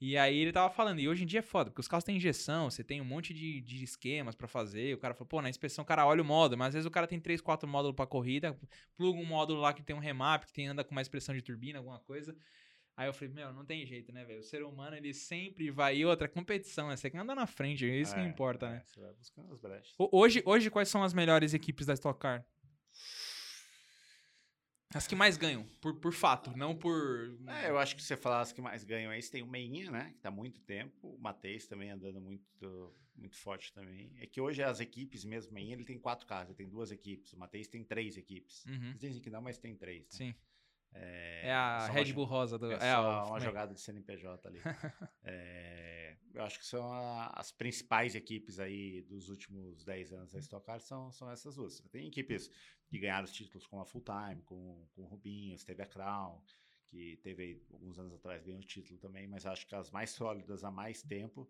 [0.00, 2.16] E aí ele tava falando, e hoje em dia é foda, porque os carros têm
[2.16, 4.94] injeção, você tem um monte de, de esquemas pra fazer.
[4.94, 6.90] O cara falou, pô, na inspeção o cara olha o módulo, mas às vezes o
[6.90, 8.58] cara tem três, quatro módulos pra corrida,
[8.96, 11.40] pluga um módulo lá que tem um remap, que tem anda com mais pressão de
[11.40, 12.36] turbina, alguma coisa.
[12.96, 14.40] Aí eu falei, meu, não tem jeito, né, velho?
[14.40, 15.96] O ser humano, ele sempre vai.
[15.96, 16.96] E outra, competição, né?
[16.96, 18.82] Você quer andar na frente, é isso que É, importa, é, né?
[18.86, 19.94] Você vai buscando as brechas.
[19.98, 22.44] Ho- Hoje, hoje, quais são as melhores equipes da Stock Car?
[24.94, 27.34] As que mais ganham, por, por fato, não por.
[27.46, 29.90] É, eu acho que você falar as que mais ganham aí, você tem o Meinha,
[29.90, 30.10] né?
[30.14, 31.14] Que tá há muito tempo.
[31.14, 34.12] O Mateus também andando muito, muito forte também.
[34.20, 36.90] É que hoje as equipes mesmo, o Meinha, ele tem quatro carros, ele tem duas
[36.92, 37.32] equipes.
[37.32, 38.66] O Mateus tem três equipes.
[38.66, 40.02] Uhum, Eles dizem que não, mas tem três.
[40.02, 40.08] Né?
[40.10, 40.34] sim.
[40.94, 42.70] É, É a uma Red Bull Rosa do.
[42.72, 43.40] É, É, uma como é?
[43.40, 44.60] jogada de CNPJ ali.
[45.24, 50.38] É, eu acho que são a- as principais equipes aí dos últimos 10 anos da
[50.40, 51.80] Stock Car são, são essas duas.
[51.90, 52.50] Tem equipes
[52.88, 56.42] que ganharam os títulos como a Full Time, com, com o Rubinhos, teve a Crown,
[56.88, 60.10] que teve aí, alguns anos atrás ganhou o título também, mas acho que as mais
[60.10, 61.48] sólidas há mais tempo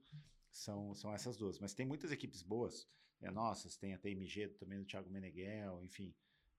[0.50, 1.58] são, são essas duas.
[1.58, 2.86] Mas tem muitas equipes boas,
[3.20, 6.14] é, nossas, tem a TMG também do Thiago Meneghel, enfim.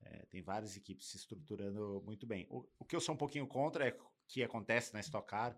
[0.05, 2.45] É, tem várias equipes se estruturando muito bem.
[2.49, 3.97] O, o que eu sou um pouquinho contra é
[4.27, 5.57] que acontece na Stock Car,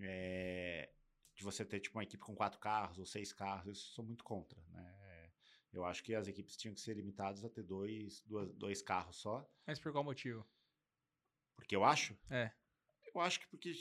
[0.00, 0.90] é,
[1.34, 4.24] de você ter tipo uma equipe com quatro carros ou seis carros, eu sou muito
[4.24, 4.60] contra.
[4.70, 5.30] Né?
[5.72, 9.16] Eu acho que as equipes tinham que ser limitadas a ter dois, duas, dois carros
[9.16, 10.46] só, Mas por qual motivo?
[11.56, 12.16] porque eu acho.
[12.28, 12.50] É.
[13.14, 13.72] Eu acho que porque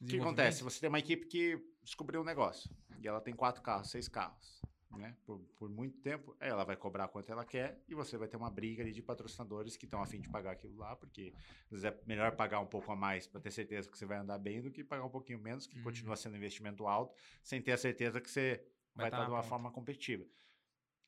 [0.00, 0.62] o que acontece?
[0.62, 4.60] Você tem uma equipe que descobriu um negócio e ela tem quatro carros, seis carros.
[4.90, 5.16] Né?
[5.24, 8.50] Por, por muito tempo, ela vai cobrar quanto ela quer e você vai ter uma
[8.50, 11.32] briga ali de patrocinadores que estão afim de pagar aquilo lá, porque
[11.66, 14.18] às vezes é melhor pagar um pouco a mais para ter certeza que você vai
[14.18, 15.84] andar bem do que pagar um pouquinho menos, que Uhum.
[15.84, 19.18] continua sendo um investimento alto, sem ter a certeza que você Vai vai tá estar
[19.18, 19.48] na de uma ponta.
[19.48, 20.26] forma competitiva.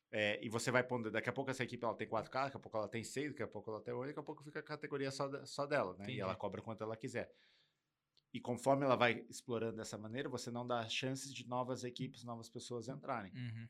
[0.09, 2.57] É, e você vai pondo, daqui a pouco essa equipe ela tem quatro carros, daqui
[2.57, 4.59] a pouco ela tem seis, daqui a pouco ela tem oito, daqui a pouco fica
[4.59, 6.03] a categoria só, de- só dela, né?
[6.03, 6.19] Entendi.
[6.19, 7.33] E ela cobra quanto ela quiser.
[8.33, 12.49] E conforme ela vai explorando dessa maneira, você não dá chances de novas equipes, novas
[12.49, 13.31] pessoas entrarem.
[13.33, 13.69] Uhum.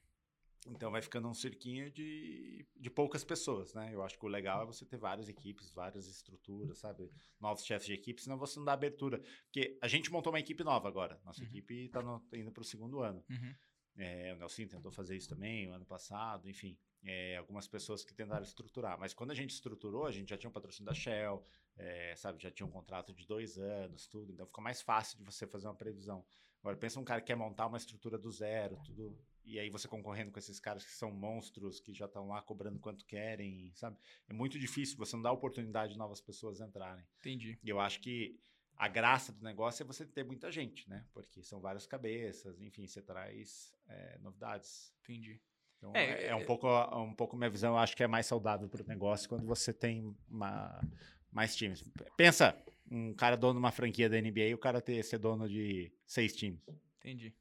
[0.70, 3.94] Então vai ficando um cirquinho de, de poucas pessoas, né?
[3.94, 7.12] Eu acho que o legal é você ter várias equipes, várias estruturas, sabe?
[7.42, 9.22] Novos chefes de equipe, senão você não dá abertura.
[9.44, 11.20] Porque a gente montou uma equipe nova agora.
[11.26, 11.48] Nossa Uhum.
[11.48, 12.00] equipe está
[12.34, 13.22] indo para o segundo ano.
[13.30, 13.54] Uhum.
[13.98, 16.78] É, o Nelson tentou fazer isso também o ano passado, enfim.
[17.04, 18.98] É, algumas pessoas que tentaram estruturar.
[19.00, 21.44] Mas quando a gente estruturou, a gente já tinha um patrocínio da Shell,
[21.78, 22.42] é, sabe?
[22.42, 24.32] Já tinha um contrato de dois anos, tudo.
[24.32, 26.26] Então fica mais fácil de você fazer uma previsão.
[26.62, 29.18] Agora, pensa um cara que quer montar uma estrutura do zero, tudo.
[29.44, 32.80] e aí você concorrendo com esses caras que são monstros, que já estão lá cobrando
[32.80, 33.98] quanto querem, sabe?
[34.30, 37.06] É muito difícil, você não dá oportunidade de novas pessoas entrarem.
[37.20, 37.60] Entendi.
[37.62, 38.40] E eu acho que
[38.78, 41.06] a graça do negócio é você ter muita gente, né?
[41.14, 44.94] Porque são várias cabeças, enfim, você traz é, novidades.
[45.04, 45.42] Entendi.
[45.84, 46.68] Então, É, é, é é- um, pouco,
[46.98, 49.74] um pouco minha visão, eu acho que é mais saudável para o negócio quando você
[49.74, 50.82] tem uma,
[51.30, 51.84] mais times.
[52.16, 52.58] Pensa,
[52.90, 55.92] um cara dono de uma franquia da NBA e o cara ter, ser dono de
[56.06, 56.62] seis times.
[57.00, 57.36] Entendi.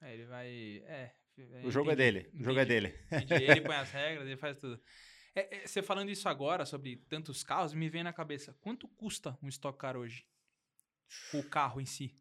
[0.00, 0.48] É, ele vai.
[0.86, 1.12] É.
[1.64, 2.98] O jogo é entendi, dele, o jogo é entendi, dele.
[3.10, 3.44] entendi.
[3.44, 4.80] Ele põe as regras, ele faz tudo.
[5.34, 9.36] É, é, você falando isso agora sobre tantos carros, me vem na cabeça, quanto custa
[9.42, 10.26] um Stock Car hoje?
[11.34, 12.14] O carro em si.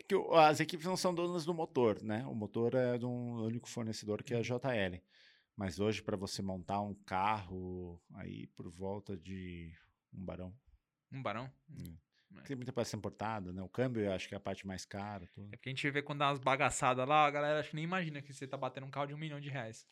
[0.00, 2.24] É que as equipes não são donas do motor, né?
[2.26, 4.98] O motor é de um único fornecedor que é a JL.
[5.54, 9.70] Mas hoje, para você montar um carro, aí por volta de
[10.10, 10.54] um barão.
[11.12, 11.52] Um barão?
[11.68, 11.98] Hum.
[12.38, 12.42] É.
[12.44, 13.60] Tem muita peça importada, né?
[13.60, 15.26] O câmbio eu acho que é a parte mais cara.
[15.34, 15.48] Tudo.
[15.52, 17.84] É porque a gente vê quando dá umas bagaçadas lá, a galera acho que nem
[17.84, 19.86] imagina que você tá batendo um carro de um milhão de reais.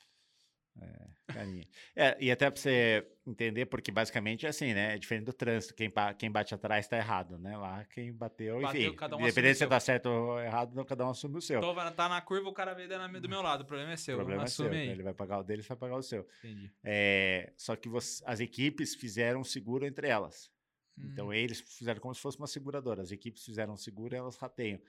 [1.26, 1.66] Carinha.
[1.94, 4.94] É, e até para você entender, porque basicamente é assim, né?
[4.94, 5.74] É diferente do trânsito.
[5.74, 7.56] Quem, quem bate atrás tá errado, né?
[7.56, 8.96] Lá quem bateu, Bateu, enfim.
[8.96, 11.60] cada um assume independente se tá certo ou errado, não, cada um assume o seu.
[11.74, 12.88] Vai- tá na curva, o cara veio
[13.20, 13.62] do meu lado.
[13.62, 14.14] O problema é seu.
[14.14, 14.64] o problema é seu.
[14.66, 14.94] Assume então aí.
[14.96, 16.26] Ele vai pagar o dele, você vai pagar o seu.
[16.42, 16.72] Entendi.
[16.82, 20.50] É, só que você- as equipes fizeram um seguro entre elas.
[20.96, 23.02] Então Hum, eles fizeram como se fosse uma seguradora.
[23.02, 24.80] As equipes fizeram um seguro e elas rateiam.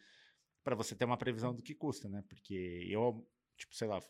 [0.63, 2.23] Para você ter uma previsão do que custa, né?
[2.27, 3.27] Porque eu,
[3.57, 4.01] tipo, sei lá,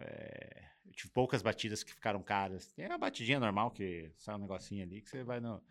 [0.00, 2.72] é, eu tive poucas batidas que ficaram caras.
[2.74, 5.62] Tem a batidinha normal, que sai um negocinho ali, que você vai no,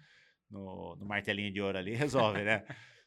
[0.50, 2.64] no, no martelinho de ouro ali e resolve, né?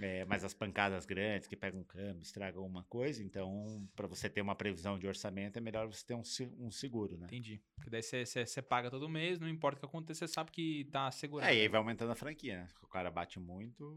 [0.00, 4.28] É, mas as pancadas grandes que pegam um câmbio, estragam alguma coisa, então, para você
[4.28, 6.22] ter uma previsão de orçamento, é melhor você ter um,
[6.58, 7.26] um seguro, né?
[7.26, 7.62] Entendi.
[7.76, 11.06] Porque daí você- paga todo mês, não importa o que aconteça, você sabe que tá
[11.06, 11.50] assegurado.
[11.50, 12.66] É, e aí vai aumentando a franquia, né?
[12.66, 13.96] Se o cara bate muito,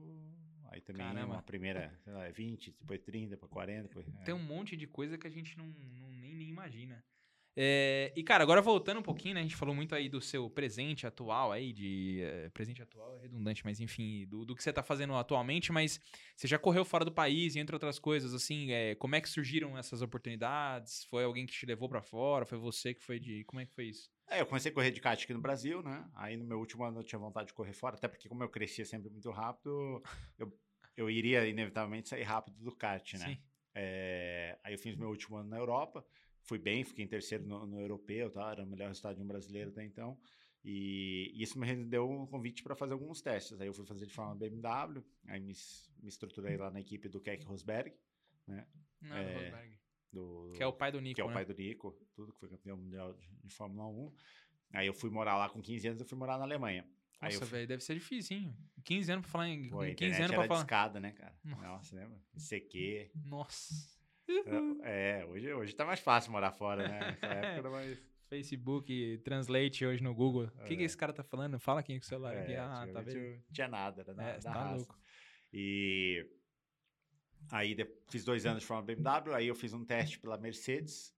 [0.72, 1.34] aí também Caramba.
[1.34, 4.07] uma primeira, sei lá, é 20, depois 30, depois 40, depois...
[4.07, 4.24] é.
[4.24, 6.12] Tem um monte de coisa que a gente não, não-
[6.64, 7.03] imagina.
[7.55, 9.41] É, e, cara, agora voltando um pouquinho, né?
[9.41, 12.22] A gente falou muito aí do seu presente atual aí, de...
[12.24, 15.99] é, presente atual é redundante, mas enfim, do, do que você tá fazendo atualmente, mas
[16.36, 19.78] você já correu fora do país, entre outras coisas, assim, é, como é que surgiram
[19.78, 21.03] essas oportunidades?
[21.05, 22.43] Foi alguém que te levou pra fora?
[22.43, 23.43] Foi você que foi de...
[23.43, 24.09] Como é que foi isso?
[24.28, 26.09] É, eu comecei a correr de kart aqui no Brasil, né?
[26.16, 28.49] Aí no meu último ano eu tinha vontade de correr fora, até porque como eu
[28.49, 30.01] crescia sempre muito rápido,
[30.39, 30.51] eu,
[30.97, 33.28] eu iria inevitavelmente sair rápido do kart, né?
[33.28, 33.38] Sim.
[34.64, 36.03] Aí eu fiz meu último ano na Europa,
[36.43, 38.51] fui bem, fiquei em terceiro no, no europeu, tá?
[38.51, 40.17] era o melhor resultado de um brasileiro até então.
[40.63, 43.59] E, e isso me rendeu um convite para fazer alguns testes.
[43.59, 45.53] Aí eu fui fazer de forma BMW, aí me,
[46.01, 47.93] me estruturei lá na equipe do Keck Rosberg,
[48.47, 48.65] né?
[49.01, 49.77] Não, É, Rosberg.
[50.11, 51.33] Do, Que é o pai do Nico, que é o né?
[51.33, 54.13] pai do Nico, tudo que foi campeão mundial de, de Fórmula 1.
[54.73, 56.87] Aí eu fui morar lá com 15 anos, eu fui morar na Alemanha.
[57.21, 58.57] Nossa, fui- velho, deve ser difícil, hein?
[58.83, 59.69] 15 anos pra falar em...
[59.69, 60.59] Pô, a com 15 internet anos pra falar...
[60.59, 61.35] discada, né, cara?
[61.43, 61.61] Nossa.
[61.67, 62.21] Nossa, lembra?
[62.35, 63.11] ICQ.
[63.25, 64.03] Nossa.
[64.84, 66.99] É, hoje, hoje tá mais fácil morar fora, né?
[66.99, 68.13] Naquela época era mais...
[68.30, 70.49] Facebook, Translate hoje no Google.
[70.59, 70.86] O que, que É.
[70.86, 71.59] esse cara tá falando?
[71.59, 72.53] Fala aqui com o celular aqui.
[72.53, 73.43] É, Ah, tá vendo?
[73.51, 74.97] Tinha nada, era na, É, na tá louco.
[75.53, 76.28] E
[77.51, 77.76] aí
[78.09, 81.13] fiz dois anos de forma BMW, aí eu fiz um teste pela Mercedes,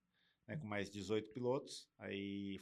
[0.45, 2.59] né, com mais 18 pilotos, aí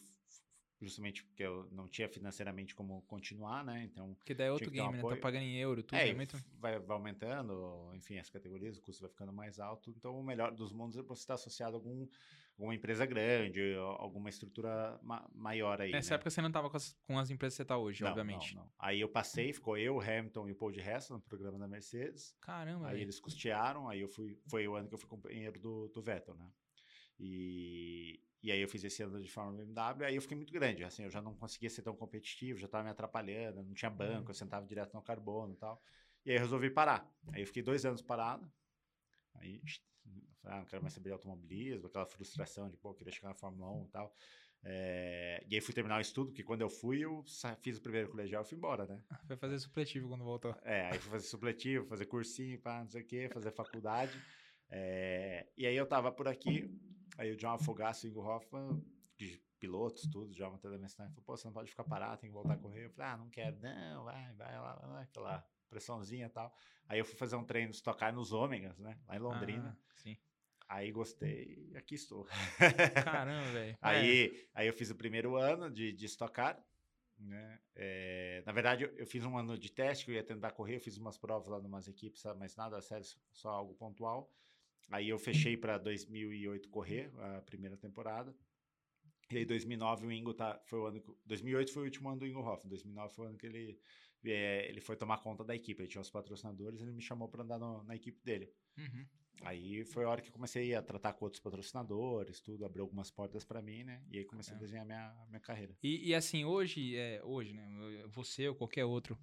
[0.83, 4.13] justamente porque eu não tinha financeiramente como continuar, né, então...
[4.15, 5.09] Porque daí é outro que ter um game, né?
[5.15, 5.97] Tá pagando em euro, tudo.
[5.97, 6.37] é, É, muito...
[6.59, 10.51] vai, vai aumentando, enfim, as categorias, o custo vai ficando mais alto, então o melhor
[10.53, 12.07] dos mundos é você estar associado a algum,
[12.57, 16.15] alguma empresa grande, alguma estrutura ma- maior aí, Nessa né?
[16.15, 18.55] época você não tava com as, com as empresas que você tá hoje, Não, obviamente.
[18.55, 18.71] não, não.
[18.79, 22.35] Aí eu passei, ficou eu, Hamilton e o Paul de Hessa no programa da Mercedes.
[22.41, 25.87] Caramba, Aí eles custearam, aí eu fui, foi o ano que eu fui companheiro do,
[25.89, 26.49] do Vettel, né?
[27.19, 30.83] E, e aí eu fiz esse ano de Fórmula BMW, aí eu fiquei muito grande,
[30.83, 34.31] assim, eu já não conseguia ser tão competitivo, já estava me atrapalhando, não tinha banco,
[34.31, 35.81] eu sentava direto no carbono e tal.
[36.25, 37.09] E aí eu resolvi parar.
[37.31, 38.51] Aí eu fiquei dois anos parado,
[39.35, 39.61] aí
[40.45, 43.35] ah, não quero mais saber de automobilismo, aquela frustração de, pô, eu queria chegar na
[43.35, 44.15] Fórmula 1 e tal.
[44.65, 47.23] É, e aí fui terminar o estudo, porque quando eu fui, eu
[47.61, 49.03] fiz o primeiro colegial e fui embora, né?
[49.27, 50.55] Foi fazer supletivo quando voltou.
[50.63, 54.17] É, aí fui fazer supletivo, fazer cursinho, pá, não sei o quê, fazer faculdade.
[54.69, 56.69] É, e aí eu tava por aqui,
[57.17, 58.83] aí o John Afogasso e o Ingo Hoffman,
[59.17, 62.19] de pilotos, tudo, já até da minha cidade, falou, pô, você não pode ficar parado,
[62.19, 62.85] tem que voltar a correr.
[62.85, 66.53] Eu falei, ah, não quero, não, vai, vai lá, vai lá, aquela pressãozinha e tal.
[66.87, 69.77] Aí eu fui fazer um treino de estocar nos Ômegas, né, lá em Londrina.
[69.79, 70.17] Ah, sim.
[70.67, 72.25] Aí gostei e aqui estou.
[73.03, 73.77] Caramba, velho.
[73.81, 76.61] É, Aí, aí eu fiz o primeiro ano de, de estocar.
[77.17, 77.59] Né?
[77.75, 80.81] É, na verdade, eu, eu fiz um ano de teste, eu ia tentar correr, eu
[80.81, 84.29] fiz umas provas lá em umas equipes, sabe, mas nada sério, só algo pontual.
[84.89, 88.35] Aí eu fechei para 2008 correr, a primeira temporada.
[89.31, 92.19] E aí, 2009, o Ingo tá, foi o ano que, 2008 foi o último ano
[92.19, 93.79] do Ingo Hoffman, 2009 foi o ano que ele,
[94.25, 97.43] é, ele foi tomar conta da equipe, ele tinha os patrocinadores, ele me chamou para
[97.43, 98.53] andar no, na equipe dele.
[98.77, 99.05] Uhum.
[99.41, 103.09] Aí foi a hora que eu comecei a tratar com outros patrocinadores, tudo, abriu algumas
[103.09, 104.01] portas para mim, né?
[104.11, 104.57] E aí comecei é.
[104.57, 105.75] a desenhar minha, minha carreira.
[105.81, 107.67] E, e, assim, hoje, é, hoje, né?
[108.09, 109.17] Você ou qualquer outro,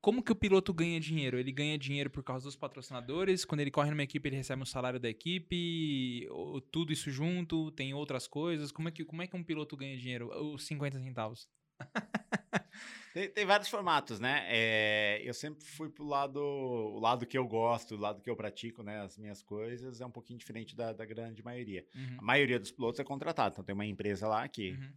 [0.00, 1.38] como que o piloto ganha dinheiro?
[1.38, 3.44] Ele ganha dinheiro por causa dos patrocinadores?
[3.44, 6.26] Quando ele corre numa equipe, ele recebe um salário da equipe?
[6.30, 7.70] Ou tudo isso junto?
[7.72, 8.72] Tem outras coisas?
[8.72, 10.28] Como é que, como é que um piloto ganha dinheiro?
[10.54, 11.48] Os 50 centavos.
[13.14, 14.44] tem, tem, vários formatos, né?
[14.48, 18.36] É, eu sempre fui pro lado, o lado que eu gosto, o lado que eu
[18.36, 19.00] pratico, né?
[19.00, 21.86] As minhas coisas é um pouquinho diferente da, da grande maioria.
[21.94, 22.16] Uhum.
[22.18, 24.92] A maioria dos pilotos é contratado, então tem uma empresa lá que uhum.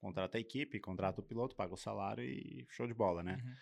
[0.00, 3.38] contrata a equipe, contrata o piloto, paga o salário e show de bola, né?
[3.42, 3.54] Uhum.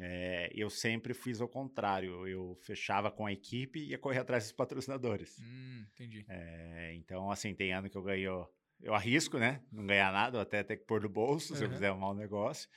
[0.00, 2.26] É, eu sempre fiz ao contrário.
[2.26, 5.38] Eu fechava com a equipe e ia correr atrás dos patrocinadores.
[5.40, 6.24] Hum, entendi.
[6.28, 8.48] É, então, assim, tem ano que eu ganho.
[8.80, 9.62] Eu arrisco, né?
[9.70, 11.58] Não ganhar nada, até ter que pôr no bolso uhum.
[11.58, 12.68] se eu fizer um mau negócio.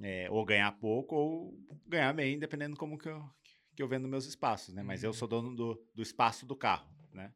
[0.00, 3.22] É, ou ganhar pouco, ou ganhar bem, dependendo como que eu,
[3.76, 4.82] que eu vendo meus espaços, né?
[4.82, 5.14] Mas eu uhum.
[5.14, 7.32] sou dono do, do espaço do carro, né?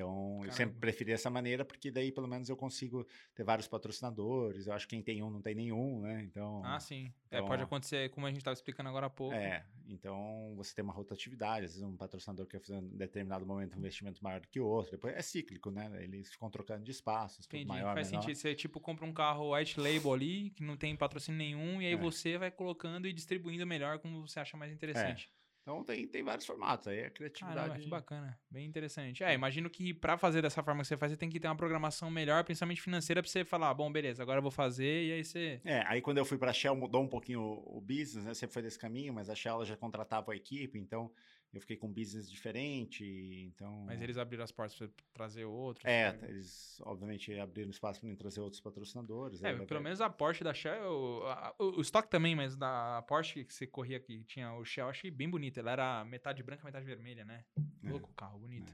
[0.00, 0.46] Então, Caramba.
[0.46, 4.66] eu sempre preferi essa maneira, porque daí pelo menos eu consigo ter vários patrocinadores.
[4.66, 6.22] Eu acho que quem tem um não tem nenhum, né?
[6.22, 6.62] Então.
[6.64, 7.12] Ah, sim.
[7.26, 9.34] Então, é, pode acontecer, como a gente estava explicando agora há pouco.
[9.34, 11.66] É, então você tem uma rotatividade.
[11.66, 14.66] Às vezes um patrocinador quer fazer em determinado momento um investimento maior do que o
[14.66, 14.92] outro.
[14.92, 15.90] Depois é cíclico, né?
[16.02, 17.64] Eles ficam trocando de espaços, Entendi.
[17.64, 18.22] tudo maior, Faz menor.
[18.22, 18.36] sentido.
[18.36, 21.92] Você, tipo, compra um carro white label ali, que não tem patrocínio nenhum, e aí
[21.92, 21.96] é.
[21.96, 25.30] você vai colocando e distribuindo melhor como você acha mais interessante.
[25.36, 25.39] É.
[25.70, 27.60] Então tem, tem vários formatos, aí a criatividade.
[27.60, 29.22] Caramba, que bacana, bem interessante.
[29.22, 31.56] É, imagino que para fazer dessa forma que você faz, você tem que ter uma
[31.56, 35.24] programação melhor, principalmente financeira, para você falar, bom, beleza, agora eu vou fazer, e aí
[35.24, 35.60] você.
[35.64, 38.34] É, aí quando eu fui para a Shell mudou um pouquinho o, o business, né?
[38.34, 41.12] Você foi desse caminho, mas a Shell já contratava a equipe, então
[41.52, 43.04] eu fiquei com um business diferente,
[43.46, 43.84] então...
[43.86, 45.84] Mas eles abriram as portas para trazer outros?
[45.84, 46.28] É, né?
[46.28, 49.42] eles obviamente abriram espaço para trazer outros patrocinadores.
[49.42, 50.90] É, pelo menos a Porsche da Shell,
[51.58, 55.10] o, o estoque também, mas da Porsche que você corria aqui, tinha o Shell, achei
[55.10, 57.44] bem bonito, ela era metade branca, metade vermelha, né?
[57.82, 58.72] É, Louco carro, bonito.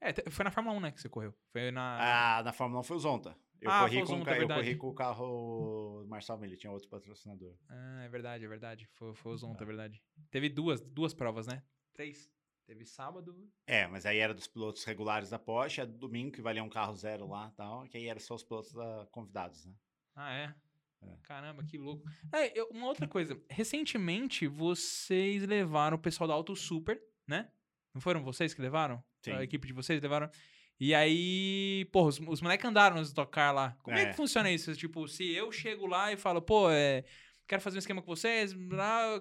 [0.00, 1.34] É, é, foi na Fórmula 1, né, que você correu?
[1.52, 2.38] Foi na...
[2.38, 3.36] Ah, na Fórmula 1 foi o Zonta.
[3.60, 7.56] Eu, ah, corri, com, é eu corri com o carro Marcel ele tinha outro patrocinador.
[7.68, 8.86] Ah, é verdade, é verdade.
[8.92, 10.00] Foi, foi o Zonta, é verdade.
[10.30, 11.62] Teve duas, duas provas, né?
[11.98, 12.32] Três.
[12.64, 13.50] Teve sábado.
[13.66, 16.94] É, mas aí era dos pilotos regulares da Porsche, é domingo que valia um carro
[16.94, 19.74] zero lá e tal, que aí era só os pilotos da, convidados, né?
[20.14, 20.54] Ah, é?
[21.02, 21.16] é.
[21.24, 22.08] Caramba, que louco.
[22.32, 23.36] É, eu, uma outra coisa.
[23.50, 27.50] Recentemente, vocês levaram o pessoal da Auto Super, né?
[27.92, 29.02] Não foram vocês que levaram?
[29.24, 29.32] Sim.
[29.32, 30.30] A equipe de vocês levaram?
[30.78, 33.76] E aí, pô, os, os moleques andaram nos tocar lá.
[33.82, 34.02] Como é.
[34.02, 34.06] é.
[34.10, 34.72] que funciona isso?
[34.76, 37.04] Tipo, se eu chego lá e falo, pô, é,
[37.48, 39.20] quero fazer um esquema com vocês, lá,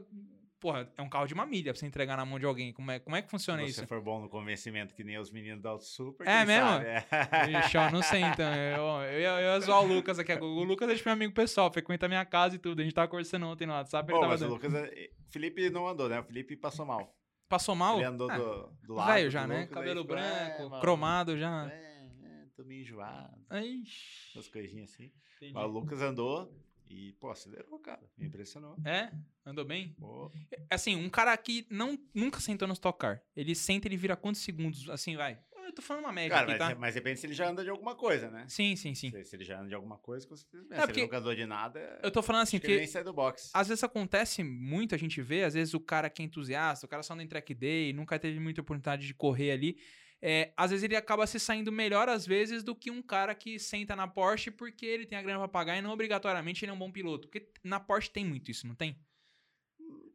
[0.59, 2.73] porra, é um carro de uma milha pra você entregar na mão de alguém.
[2.73, 3.79] Como é, como é que funciona Se isso?
[3.81, 6.67] Se for bom no convencimento que nem os meninos da Auto Super, É mesmo?
[6.67, 6.85] Sabe?
[6.85, 7.59] É.
[7.59, 8.53] Ixi, ó, não sei então.
[8.53, 10.33] Eu, eu, eu ia zoar o Lucas aqui.
[10.33, 12.81] O Lucas é meu amigo pessoal, frequenta a minha casa e tudo.
[12.81, 14.11] A gente tava conversando ontem no WhatsApp.
[14.11, 14.51] Bom, mas dando...
[14.51, 15.09] o Lucas, é...
[15.29, 16.19] Felipe não andou, né?
[16.19, 17.15] O Felipe passou mal.
[17.47, 17.97] Passou mal?
[17.97, 19.13] Ele andou ah, do, do lado.
[19.13, 19.67] Velho já, né?
[19.67, 21.71] Cabelo branco, é, cromado já.
[21.71, 23.37] É, é, tô meio enjoado.
[23.51, 24.37] Ixi.
[24.37, 25.11] Umas coisinhas assim.
[25.37, 25.53] Entendi.
[25.53, 26.51] Mas o Lucas andou,
[26.89, 28.01] e, pô, acelerou, cara.
[28.17, 28.75] Me impressionou.
[28.85, 29.11] É?
[29.45, 29.95] Andou bem?
[29.99, 30.31] Pô.
[30.69, 33.21] Assim, um cara que não, nunca sentou no Stock Car.
[33.35, 34.89] Ele senta, ele vira quantos segundos?
[34.89, 35.39] Assim, vai.
[35.65, 36.79] Eu tô falando uma média cara, aqui, mas, tá?
[36.79, 38.45] mas depende se ele já anda de alguma coisa, né?
[38.47, 39.11] Sim, sim, sim.
[39.11, 40.65] Se, se ele já anda de alguma coisa, com certeza.
[40.71, 41.99] É, se ele nunca andou de nada...
[42.01, 42.77] Eu tô falando assim, porque...
[42.77, 43.51] nem sai do box.
[43.53, 46.89] Às vezes acontece muito, a gente vê, às vezes o cara que é entusiasta, o
[46.89, 49.77] cara só anda em track day, nunca teve muita oportunidade de correr ali
[50.21, 53.59] é, às vezes ele acaba se saindo melhor, às vezes, do que um cara que
[53.59, 56.73] senta na Porsche porque ele tem a grana pra pagar e não obrigatoriamente ele é
[56.73, 57.27] um bom piloto.
[57.27, 58.99] Porque na Porsche tem muito isso, não tem?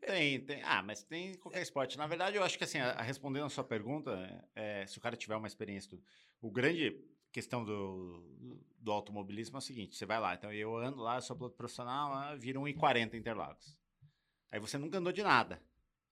[0.00, 0.60] Tem, tem.
[0.64, 1.96] Ah, mas tem qualquer esporte.
[1.96, 5.00] Na verdade, eu acho que assim, a, a respondendo a sua pergunta, é, se o
[5.00, 6.02] cara tiver uma experiência, tudo,
[6.40, 7.00] o grande
[7.30, 11.36] questão do, do automobilismo é o seguinte: você vai lá, então eu ando lá, sou
[11.36, 13.78] piloto profissional, vira 1,40 Interlagos.
[14.50, 15.62] Aí você nunca andou de nada.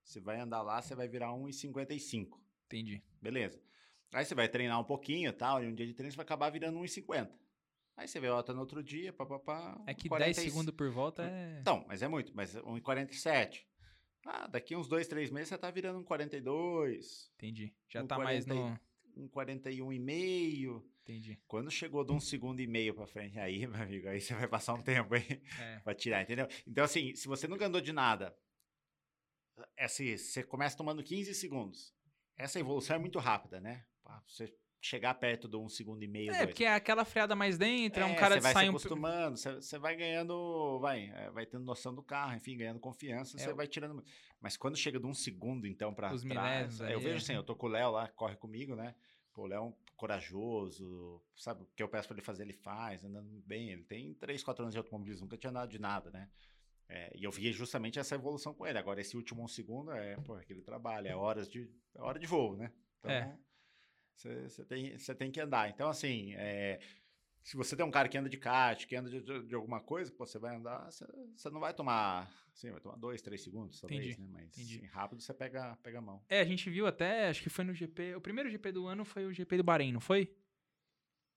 [0.04, 2.38] Você vai andar lá, você vai virar 1,55.
[2.66, 3.02] Entendi.
[3.20, 3.60] Beleza.
[4.12, 6.24] Aí você vai treinar um pouquinho e tal, e um dia de treino você vai
[6.24, 7.30] acabar virando 1,50.
[7.96, 9.80] Aí você volta no outro dia, papapá.
[9.86, 10.34] É que 40...
[10.34, 11.58] 10 segundos por volta é.
[11.60, 13.64] Então, mas é muito, mas 1,47.
[14.24, 17.30] Ah, daqui uns dois, três meses você tá virando um 42.
[17.36, 17.74] Entendi.
[17.88, 18.80] Já tá 40, mais no.
[19.16, 20.82] Um 41,5.
[21.02, 21.40] Entendi.
[21.46, 24.46] Quando chegou de um segundo e meio pra frente, aí, meu amigo, aí você vai
[24.48, 25.80] passar um tempo aí é.
[25.80, 26.46] pra tirar, entendeu?
[26.66, 28.36] Então, assim, se você nunca andou de nada,
[29.76, 31.94] é assim, você começa tomando 15 segundos.
[32.36, 33.84] Essa evolução é muito rápida, né?
[34.26, 36.30] Você chegar perto de um segundo e meio.
[36.30, 36.46] É, dois.
[36.48, 39.36] porque é aquela freada mais dentro, é, um cara que sai Você vai se acostumando,
[39.36, 43.52] você, vai ganhando, vai, é, vai tendo noção do carro, enfim, ganhando confiança, é, você
[43.52, 44.02] vai tirando.
[44.40, 47.66] Mas quando chega de um segundo, então, para trás, eu vejo assim, eu tô com
[47.66, 48.94] o Léo lá, corre comigo, né?
[49.32, 51.62] Pô, o Léo é um corajoso, sabe?
[51.62, 53.70] O que eu peço para ele fazer, ele faz, andando bem.
[53.70, 56.28] Ele tem 3, 4 anos de automobilismo, nunca tinha andado de nada, né?
[56.88, 58.78] É, e eu vi justamente essa evolução com ele.
[58.78, 62.26] Agora, esse último um segundo é, pô, aquele trabalho, é horas de, é hora de
[62.26, 62.72] voo, né?
[63.04, 63.32] É.
[64.28, 65.70] Você tem, você tem que andar.
[65.70, 66.80] Então, assim, é,
[67.42, 69.80] se você tem um cara que anda de kart, que anda de, de, de alguma
[69.80, 73.80] coisa, pô, você vai andar, você, não vai tomar, assim, vai tomar dois, três segundos,
[73.80, 74.28] talvez, Entendi, né?
[74.32, 74.76] Mas entendi.
[74.78, 76.22] assim, rápido você pega, pega a mão.
[76.28, 78.14] É, a gente viu até, acho que foi no GP.
[78.14, 80.32] O primeiro GP do ano foi o GP do Bahrein, não foi?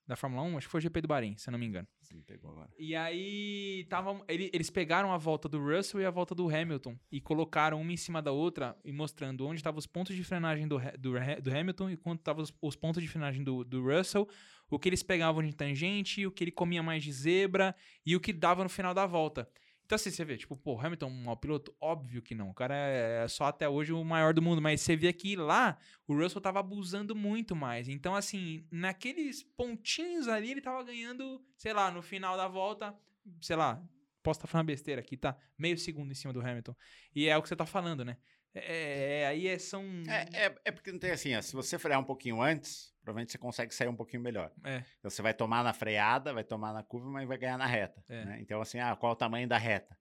[0.05, 0.57] Da Fórmula 1?
[0.57, 1.87] Acho que foi o GP do Bahrein, se eu não me engano.
[2.11, 2.69] Me pegou agora.
[2.77, 6.97] E aí, tava, ele- eles pegaram a volta do Russell e a volta do Hamilton
[7.11, 10.67] e colocaram uma em cima da outra e mostrando onde estavam os pontos de frenagem
[10.67, 14.27] do, do, do Hamilton e quanto estavam os, os pontos de frenagem do, do Russell,
[14.69, 17.73] o que eles pegavam de tangente, o que ele comia mais de zebra
[18.05, 19.49] e o que dava no final da volta.
[19.93, 21.75] Então, assim, você vê, tipo, pô, Hamilton, um piloto?
[21.79, 22.49] Óbvio que não.
[22.49, 24.59] O cara é só até hoje o maior do mundo.
[24.59, 25.77] Mas você vê que lá,
[26.07, 27.87] o Russell tava abusando muito mais.
[27.87, 32.91] Então, assim, naqueles pontinhos ali, ele tava ganhando, sei lá, no final da volta,
[33.39, 33.87] sei lá,
[34.23, 35.37] posso estar falando besteira aqui, tá?
[35.55, 36.75] Meio segundo em cima do Hamilton.
[37.13, 38.17] E é o que você tá falando, né?
[38.55, 39.83] É, é- aí é, são.
[40.07, 43.31] É, é, é porque não tem assim, ó, se você frear um pouquinho antes, provavelmente
[43.31, 44.51] você consegue sair um pouquinho melhor.
[44.63, 44.83] É.
[44.99, 48.03] Então você vai tomar na freada, vai tomar na curva, mas vai ganhar na reta.
[48.09, 48.25] É.
[48.25, 48.37] né?
[48.41, 49.97] Então, assim, ah, qual o tamanho da reta?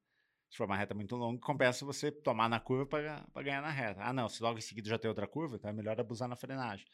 [0.51, 4.03] Se for uma reta muito longa, compensa você tomar na curva para ganhar na reta.
[4.03, 6.37] Ah, não, se logo em seguida já tem outra curva, então é melhor abusar na
[6.37, 6.87] frenagem.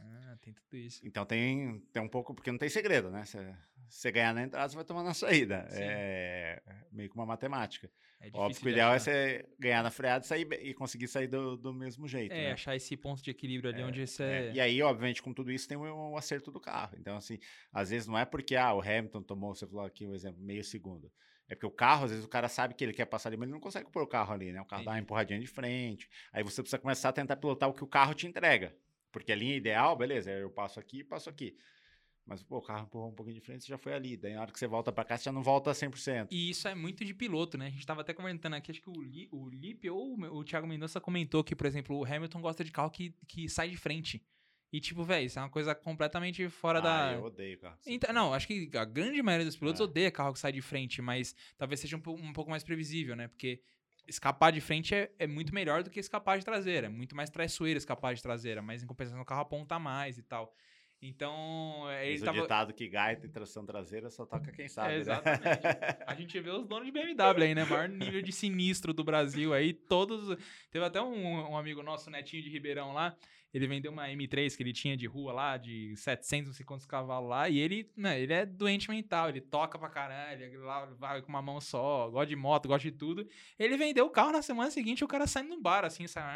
[0.00, 1.06] Ah, tem tudo isso.
[1.06, 3.24] Então tem, tem um pouco, porque não tem segredo, né?
[3.26, 3.54] Você,
[3.88, 5.66] você ganhar na entrada, você vai tomar na saída.
[5.70, 5.82] Sim.
[5.82, 6.62] É
[6.92, 7.90] meio que uma matemática.
[8.20, 10.74] É difícil Óbvio que o de ideal é você ganhar na freada e, sair, e
[10.74, 12.32] conseguir sair do, do mesmo jeito.
[12.32, 12.52] É, né?
[12.52, 14.22] achar esse ponto de equilíbrio ali É, onde você.
[14.22, 16.96] É, E aí, obviamente, com tudo isso, tem o, o acerto do carro.
[16.98, 17.38] Então, assim,
[17.72, 20.62] às vezes não é porque ah, o Hamilton tomou, você falou aqui um exemplo, meio
[20.62, 21.10] segundo.
[21.48, 23.48] É porque o carro, às vezes, o cara sabe que ele quer passar ali, mas
[23.48, 24.60] ele não consegue pôr o carro ali, né?
[24.60, 26.08] O carro dá uma empurradinha de frente.
[26.32, 28.74] Aí você precisa começar a tentar pilotar o que o carro te entrega.
[29.10, 31.56] Porque a linha ideal, beleza, eu passo aqui e passo aqui.
[32.24, 34.16] Mas, pô, o carro empurrou um pouquinho de frente, você já foi ali.
[34.16, 36.28] Daí, na hora que você volta pra cá, você já não volta 100%.
[36.30, 37.66] E isso é muito de piloto, né?
[37.66, 40.66] A gente tava até comentando aqui, acho que o, Li, o Lipe ou o, Thiago
[40.66, 44.22] Mendonça comentou que, por exemplo, o Hamilton gosta de carro que, que sai de frente.
[44.72, 47.12] E, tipo, velho, isso é uma coisa completamente fora ah, da.
[47.12, 47.76] eu odeio carro.
[47.86, 49.84] Então, não, acho que a grande maioria dos pilotos É.
[49.84, 53.28] odeia carro que sai de frente, mas talvez seja um, um pouco mais previsível, né?
[53.28, 53.60] Porque
[54.06, 56.86] escapar de frente é, é muito melhor do que escapar de traseira.
[56.86, 60.22] É muito mais traiçoeiro escapar de traseira, mas em compensação o carro aponta mais e
[60.22, 60.54] tal.
[61.04, 62.40] Então, é, ele o tava.
[62.40, 65.00] ditado que gaita e tração traseira só toca quem sabe, É, né?
[65.00, 65.42] exatamente.
[66.06, 67.64] A gente vê os donos de BMW aí, né?
[67.64, 69.72] Maior nível de sinistro do Brasil aí.
[69.72, 70.36] Todos.
[70.70, 73.16] Teve até um, um amigo nosso, Netinho de Ribeirão lá.
[73.52, 76.86] Ele vendeu uma M3 que ele tinha de rua lá, de 700, não sei quantos
[76.86, 77.50] cavalos lá.
[77.50, 79.28] E ele, né, ele é doente mental.
[79.28, 80.42] Ele toca pra caralho.
[80.44, 82.08] Ele lá vai com uma mão só.
[82.08, 83.28] Gosta de moto, gosta de tudo.
[83.58, 85.04] Ele vendeu o carro na semana seguinte.
[85.04, 86.28] O cara saindo num bar, assim, sabe?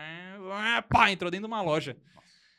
[0.52, 1.96] Ah, Pá, entrou dentro de uma loja.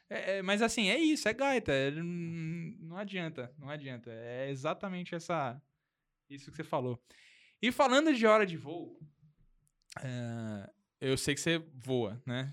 [0.09, 1.71] É, é, mas assim, é isso, é gaita.
[1.71, 4.09] é, Não, adianta, não adianta.
[4.11, 5.61] É exatamente essa,
[6.29, 7.01] isso que você falou.
[7.61, 8.99] E falando de hora de voo,
[10.01, 10.69] é,
[11.01, 12.51] eu sei que você voa, né?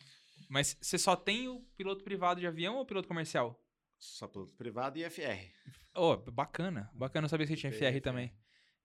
[0.49, 3.61] Mas você só tem o piloto privado de avião ou piloto comercial?
[3.99, 5.51] Só piloto privado e FR.
[5.95, 6.91] Oh, bacana.
[6.93, 8.33] Bacana saber se tinha Tem FR também.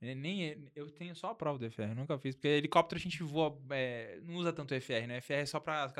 [0.01, 2.33] É, Nem, eu tenho só a prova do FR, nunca fiz.
[2.35, 5.17] Porque helicóptero a gente voa, é, não usa tanto FR, né?
[5.17, 5.91] FR é só para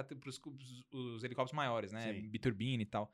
[0.94, 2.14] os helicópteros maiores, né?
[2.14, 2.30] Sim.
[2.30, 3.12] Biturbina e tal.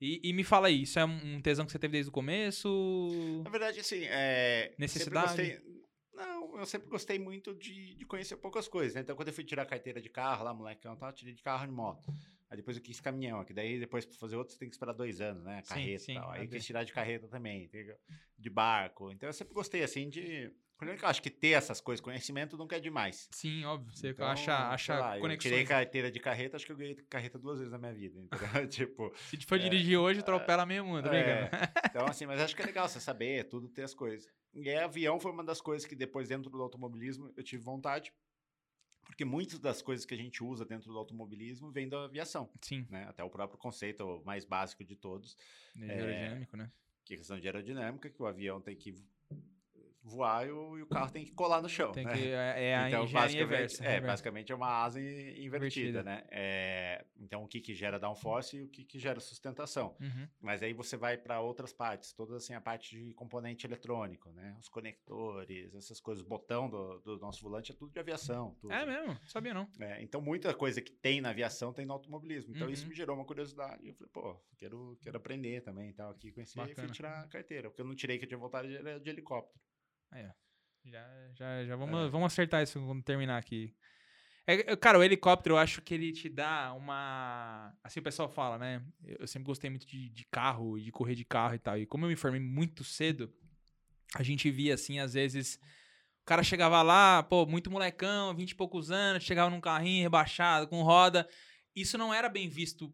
[0.00, 3.42] E, e me fala aí, isso é um tesão que você teve desde o começo?
[3.44, 4.72] Na verdade, assim, é...
[4.78, 5.28] Necessidade?
[5.28, 5.82] gostei-
[6.14, 9.00] Não, eu sempre gostei muito de, de conhecer poucas coisas, né?
[9.00, 11.34] Então, quando eu fui tirar a carteira de carro lá, molecão, e tal, eu tirei
[11.34, 12.12] de carro e de moto.
[12.50, 14.92] Aí depois eu quis caminhão, que daí depois pra fazer outro você tem que esperar
[14.94, 15.60] dois anos, né?
[15.64, 16.30] Sim, Carreta sim, e tal.
[16.30, 16.56] Aí eu ok.
[16.58, 17.70] quis tirar de carreta também,
[18.38, 19.12] de barco.
[19.12, 20.50] Então eu sempre gostei, assim, de...
[20.80, 23.28] Eu acho que ter essas coisas, conhecimento nunca é demais.
[23.32, 23.92] Sim, óbvio.
[23.96, 25.42] Você Então, acha, acha lá, eu conexões.
[25.52, 28.28] tirei carteira de carreta, acho que eu ganhei carreta duas vezes na minha vida, entendeu?
[28.68, 31.50] tipo, Se for dirigir hoje, atropela meio mundo, É,
[31.90, 34.30] então, assim, mas acho que é legal você saber tudo, ter as coisas.
[34.54, 38.12] E aí, avião foi uma das coisas que depois, dentro do automobilismo, eu tive vontade.
[39.08, 42.86] Porque muitas das coisas que a gente usa dentro do automobilismo vem da aviação, Sim,
[42.88, 43.04] né?
[43.08, 45.36] Até o próprio conceito o mais básico de todos,
[45.80, 46.70] é aerodinâmico, né?
[47.04, 48.94] que é questão de aerodinâmica, que o avião tem que
[50.08, 52.12] voar e o, e o carro tem que colar no chão, Tem né?
[52.16, 54.06] que, é, é a então, engenharia basicamente, é, reversa.
[54.06, 55.04] basicamente é uma asa in-
[55.44, 56.02] invertida, Invertida.
[56.02, 56.24] né?
[56.30, 59.96] É, então, o que, que gera downforce e o que, que gera sustentação.
[60.00, 60.28] Uhum.
[60.40, 64.56] Mas aí você vai para outras partes, toda assim a parte de componente eletrônico, né?
[64.60, 68.56] Os conectores, essas coisas, o botão do, do nosso volante é tudo de aviação.
[68.60, 68.72] Tudo.
[68.72, 69.18] É mesmo?
[69.26, 69.68] Sabia não.
[69.80, 72.54] É, então muita coisa que tem na aviação tem no automobilismo.
[72.54, 72.88] Então isso Uhum.
[72.90, 73.86] me gerou uma curiosidade.
[73.86, 76.86] Eu falei, pô, quero, quero aprender também, tal aqui conhecer e Bacana.
[76.88, 79.58] fui tirar a carteira, porque eu não tirei que eu tinha vontade de, de helicóptero.
[80.10, 80.30] Aí, ó.
[80.84, 83.74] Já, já, já vamos, vamos acertar isso quando terminar aqui.
[84.46, 87.76] É, é, cara, o helicóptero, eu acho que ele te dá uma.
[87.84, 88.82] Assim o pessoal fala, né?
[89.04, 91.76] Eu sempre gostei muito de, de carro, de correr de carro e tal.
[91.76, 93.30] E como eu me formei muito cedo,
[94.14, 95.60] a gente via, assim, às vezes.
[96.22, 100.68] O cara chegava lá, pô, muito molecão, vinte e poucos anos, chegava num carrinho rebaixado,
[100.68, 101.26] com roda.
[101.74, 102.92] Isso não era bem visto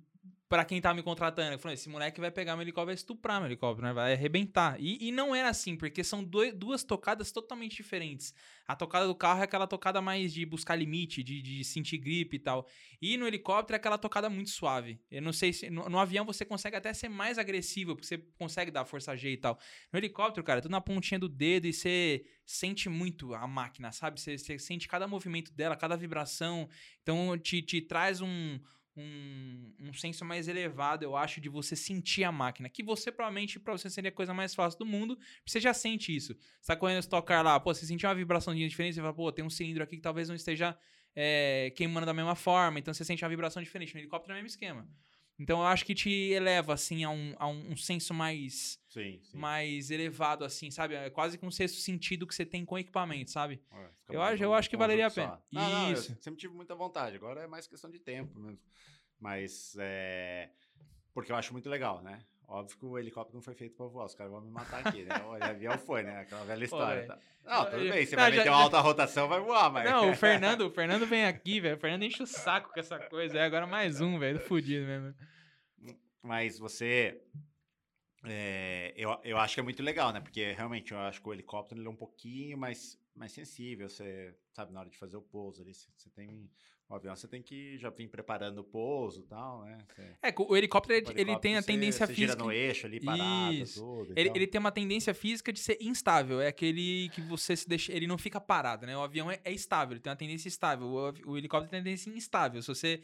[0.55, 1.51] para quem tá me contratando.
[1.51, 3.93] Eu falei, esse moleque vai pegar meu helicóptero, vai estuprar meu helicóptero, né?
[3.93, 4.77] Vai arrebentar.
[4.79, 8.33] E, e não era assim, porque são dois, duas tocadas totalmente diferentes.
[8.65, 12.37] A tocada do carro é aquela tocada mais de buscar limite, de, de sentir gripe
[12.37, 12.69] e tal.
[13.03, 15.01] E no helicóptero é aquela tocada muito suave.
[15.11, 15.69] Eu não sei se.
[15.69, 19.33] No, no avião você consegue até ser mais agressivo, porque você consegue dar força G
[19.33, 19.59] e tal.
[19.93, 24.21] No helicóptero, cara, tudo na pontinha do dedo e você sente muito a máquina, sabe?
[24.21, 26.69] Você, você sente cada movimento dela, cada vibração.
[27.03, 28.61] Então te, te traz um
[28.97, 32.69] um, um senso mais elevado, eu acho, de você sentir a máquina.
[32.69, 36.15] Que você, provavelmente, para você seria a coisa mais fácil do mundo, você já sente
[36.15, 36.35] isso.
[36.61, 39.45] Você tá correndo tocar lá, pô, você sentiu uma vibração diferente, você fala, pô, tem
[39.45, 40.77] um cilindro aqui que talvez não esteja
[41.15, 43.95] é, queimando da mesma forma, então você sente uma vibração diferente.
[43.95, 44.89] No helicóptero é o mesmo esquema.
[45.39, 49.37] Então eu acho que te eleva, assim, a um, a um senso mais, sim, sim.
[49.37, 50.95] mais elevado, assim, sabe?
[50.95, 53.61] É quase que um sexto sentido que você tem com o equipamento, sabe?
[54.09, 55.43] Eu, acho, eu acho que valeria a pena.
[55.51, 56.13] Não, Isso.
[56.13, 57.17] Não, sempre tive muita vontade.
[57.17, 58.61] Agora é mais questão de tempo mesmo.
[59.19, 60.51] Mas é.
[61.13, 62.25] Porque eu acho muito legal, né?
[62.47, 65.03] Óbvio que o helicóptero não foi feito para voar, os caras vão me matar aqui,
[65.03, 65.15] né?
[65.27, 66.21] O avião foi, né?
[66.21, 67.03] Aquela velha história.
[67.03, 67.19] Pô, tá.
[67.45, 69.91] Não, tudo bem, você não, vai já, meter uma alta rotação, vai voar, mas.
[69.91, 71.77] Não, o Fernando, o Fernando vem aqui, velho.
[71.77, 73.39] O Fernando enche o saco com essa coisa.
[73.39, 74.41] É agora mais um, velho.
[74.41, 75.15] Fudido mesmo.
[76.23, 77.21] Mas você.
[78.27, 80.21] É, eu, eu acho que é muito legal, né?
[80.21, 83.89] Porque realmente eu acho que o helicóptero ele é um pouquinho mais, mais sensível.
[83.89, 86.51] Você sabe, na hora de fazer o pouso ali, você tem
[86.95, 89.79] o avião você tem que já vir preparando o pouso e tal, né?
[89.89, 90.03] Você...
[90.23, 92.33] É, o helicóptero, o helicóptero ele tem a tendência você, física.
[92.33, 93.81] Gira no eixo ali, parado, Isso.
[93.81, 94.13] tudo.
[94.17, 96.41] Ele, ele, tem uma tendência física de ser instável.
[96.41, 97.93] É aquele que você se deixa.
[97.93, 98.97] Ele não fica parado, né?
[98.97, 100.87] O avião é, é estável, ele tem uma tendência estável.
[100.87, 102.63] O, o helicóptero tem tendência instável.
[102.63, 103.01] Se você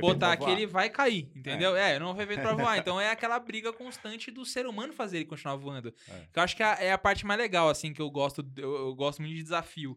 [0.00, 1.76] botar aqui, ele vai cair, entendeu?
[1.76, 1.96] É.
[1.96, 2.78] é, não foi feito pra voar.
[2.78, 5.92] então é aquela briga constante do ser humano fazer ele continuar voando.
[6.08, 6.26] É.
[6.32, 8.46] Que eu acho que é, é a parte mais legal, assim, que eu gosto.
[8.56, 9.94] Eu, eu gosto muito de desafio.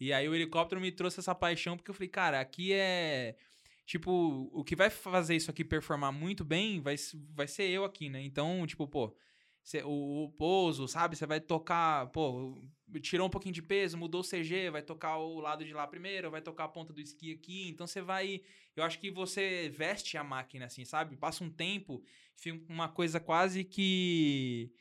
[0.00, 3.36] E aí o helicóptero me trouxe essa paixão, porque eu falei, cara, aqui é.
[3.84, 6.94] Tipo, o que vai fazer isso aqui performar muito bem vai,
[7.34, 8.22] vai ser eu aqui, né?
[8.22, 9.14] Então, tipo, pô,
[9.62, 11.16] cê, o, o pouso, sabe?
[11.16, 12.56] Você vai tocar, pô,
[13.02, 16.30] tirou um pouquinho de peso, mudou o CG, vai tocar o lado de lá primeiro,
[16.30, 17.68] vai tocar a ponta do esqui aqui.
[17.68, 18.40] Então você vai.
[18.76, 21.16] Eu acho que você veste a máquina, assim, sabe?
[21.16, 22.02] Passa um tempo,
[22.36, 24.72] fica uma coisa quase que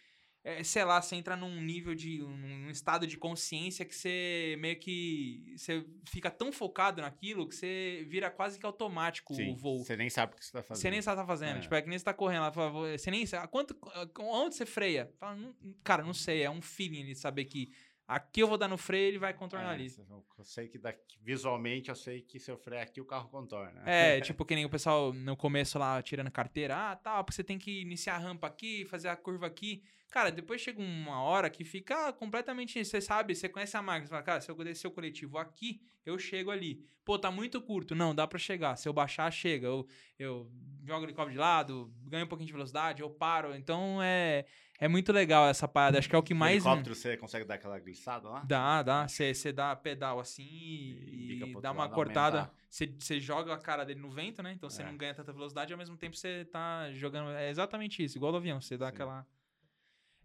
[0.58, 2.24] é, sei lá, você entra num nível de.
[2.24, 5.54] um estado de consciência que você meio que.
[5.56, 9.84] Você fica tão focado naquilo que você vira quase que automático Sim, o voo.
[9.84, 10.82] Você nem sabe o que você tá fazendo.
[10.82, 11.58] Você nem sabe o que tá fazendo.
[11.58, 11.62] É.
[11.62, 13.48] Tipo, é que nem você tá correndo lá, você nem sabe.
[13.48, 13.78] Quanto,
[14.20, 15.12] onde você freia?
[15.20, 17.72] Fala, não, cara, não sei, é um feeling de saber que
[18.10, 19.94] Aqui eu vou dar no freio, ele vai contornar é, ali.
[20.36, 23.84] Eu sei que daqui, visualmente eu sei que se eu frear aqui o carro contorna.
[23.86, 27.44] É, tipo que nem o pessoal no começo lá tirando carteira, ah, tá, porque você
[27.44, 29.84] tem que iniciar a rampa aqui, fazer a curva aqui.
[30.12, 32.84] Cara, depois chega uma hora que fica completamente.
[32.84, 35.82] Você sabe, você conhece a máquina, você fala, cara, se eu descer o coletivo aqui,
[36.06, 36.84] eu chego ali.
[37.06, 37.96] Pô, tá muito curto.
[37.96, 38.76] Não, dá para chegar.
[38.76, 39.68] Se eu baixar, chega.
[39.68, 39.88] Eu,
[40.18, 40.52] eu
[40.84, 43.56] jogo o helicóptero de lado, ganho um pouquinho de velocidade, eu paro.
[43.56, 44.46] Então é.
[44.82, 46.00] É muito legal essa parada.
[46.00, 46.64] Acho que é o que mais.
[46.64, 48.44] No helicóptero você consegue dar aquela glissada lá?
[48.48, 49.08] Dá, dá.
[49.08, 52.50] Você, você dá pedal assim e, e dá uma cortada.
[52.70, 54.54] Você, você joga a cara dele no vento, né?
[54.54, 54.86] Então você é.
[54.86, 57.32] não ganha tanta velocidade e ao mesmo tempo você tá jogando.
[57.32, 58.62] É exatamente isso, igual do avião.
[58.62, 58.94] Você dá Sim.
[58.94, 59.28] aquela.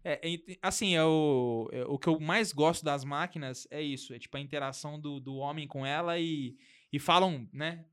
[0.07, 0.21] É,
[0.61, 4.13] assim, é o, é, o que eu mais gosto das máquinas é isso.
[4.13, 6.55] É tipo a interação do, do homem com ela e,
[6.93, 7.83] e falam, né?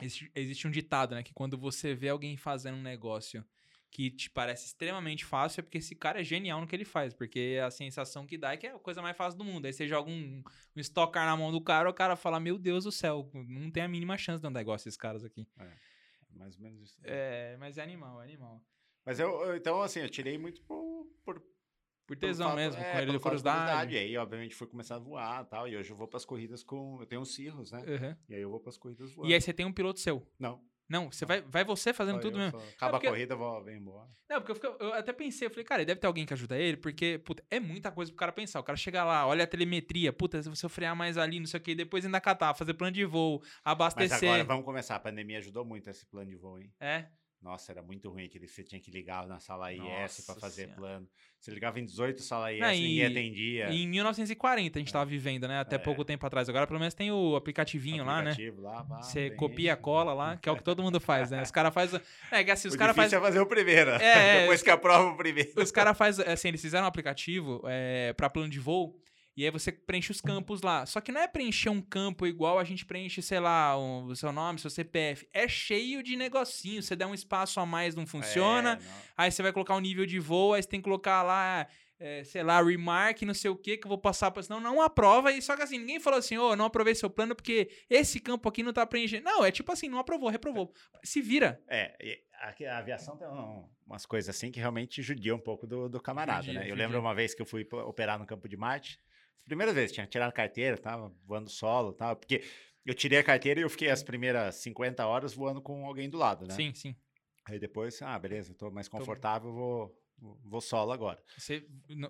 [0.00, 1.22] Existe, existe um ditado, né?
[1.22, 3.44] Que quando você vê alguém fazendo um negócio
[3.90, 7.12] que te parece extremamente fácil é porque esse cara é genial no que ele faz,
[7.12, 9.66] porque a sensação que dá é que é a coisa mais fácil do mundo.
[9.66, 10.42] Aí você joga um,
[10.74, 13.82] um estocar na mão do cara, o cara fala: Meu Deus do céu, não tem
[13.82, 15.46] a mínima chance de andar igual esses caras aqui.
[15.58, 16.98] É, é mais ou menos isso.
[17.04, 18.62] É, mas é animal, é animal.
[19.06, 21.40] Mas eu, eu então, assim, eu tirei muito por, por
[22.06, 23.94] por tesão fato, mesmo, é, com ele de curiosidade.
[23.94, 25.68] E aí, obviamente, fui começar a voar e tal.
[25.68, 27.00] E hoje eu vou para as corridas com.
[27.00, 27.80] Eu tenho uns cirros, né?
[27.80, 28.16] Uhum.
[28.28, 29.28] E aí eu vou para as corridas voando.
[29.28, 30.24] E aí você tem um piloto seu?
[30.38, 30.62] Não.
[30.88, 32.60] Não, você vai, vai você fazendo tudo mesmo.
[32.76, 34.08] Acaba porque, a corrida, vou, vem embora.
[34.30, 36.56] Não, porque eu, fico, eu, até pensei, eu falei, cara, deve ter alguém que ajuda
[36.56, 38.60] ele, porque, puta, é muita coisa pro cara pensar.
[38.60, 41.58] O cara chega lá, olha a telemetria, puta, se você frear mais ali, não sei
[41.58, 44.10] o que, depois ainda catar, fazer plano de voo, abastecer.
[44.10, 44.94] Mas agora vamos começar.
[44.94, 46.72] A pandemia ajudou muito esse plano de voo, hein?
[46.78, 47.06] É.
[47.46, 50.76] Nossa, era muito ruim que você tinha que ligar na sala IS para fazer senhora.
[50.76, 51.08] plano.
[51.38, 53.70] Você ligava em 18 salas IS, Não, ninguém atendia.
[53.70, 55.12] Em 1940 a gente estava é.
[55.12, 55.60] vivendo, né?
[55.60, 55.78] Até é.
[55.78, 56.48] pouco tempo atrás.
[56.48, 58.88] Agora pelo menos tem o aplicativinho o aplicativo lá, né?
[58.88, 61.40] Lá, você copia a cola lá, que é o que todo mundo faz, né?
[61.40, 62.00] Os caras fazem.
[62.32, 63.16] É, que assim, os caras fazem.
[63.16, 63.90] é fazer o primeiro.
[63.90, 65.52] É, Depois que aprova o primeiro.
[65.56, 66.26] Os caras fazem.
[66.26, 69.00] Assim, eles fizeram um aplicativo é, para plano de voo.
[69.36, 70.86] E aí você preenche os campos lá.
[70.86, 74.32] Só que não é preencher um campo igual a gente preenche, sei lá, o seu
[74.32, 75.28] nome, seu CPF.
[75.32, 76.82] É cheio de negocinho.
[76.82, 78.72] Você der um espaço a mais, não funciona.
[78.72, 79.02] É, não.
[79.16, 81.66] Aí você vai colocar um nível de voo, aí você tem que colocar lá,
[82.00, 84.42] é, sei lá, remark, não sei o que, que eu vou passar pra.
[84.42, 85.30] Senão não aprova.
[85.30, 88.48] E só que assim, ninguém falou assim, ô, não aprovei seu plano porque esse campo
[88.48, 89.24] aqui não tá preenchendo.
[89.24, 90.72] Não, é tipo assim, não aprovou, reprovou.
[91.04, 91.62] Se vira.
[91.68, 91.94] É,
[92.40, 96.42] a aviação tem um- umas coisas assim que realmente judia um pouco do, do camarada,
[96.42, 96.66] Judia, né?
[96.66, 96.84] Eu judia.
[96.86, 98.98] lembro uma vez que eu fui operar no campo de Marte.
[99.44, 102.16] Primeira vez, tinha tirado carteira, tava voando solo e tal.
[102.16, 102.42] Porque
[102.84, 106.16] eu tirei a carteira e eu fiquei as primeiras 50 horas voando com alguém do
[106.16, 106.54] lado, né?
[106.54, 106.96] Sim, sim.
[107.44, 110.02] Aí depois, ah, beleza, tô mais confortável, vou,
[110.44, 111.22] vou solo agora.
[111.38, 111.64] Você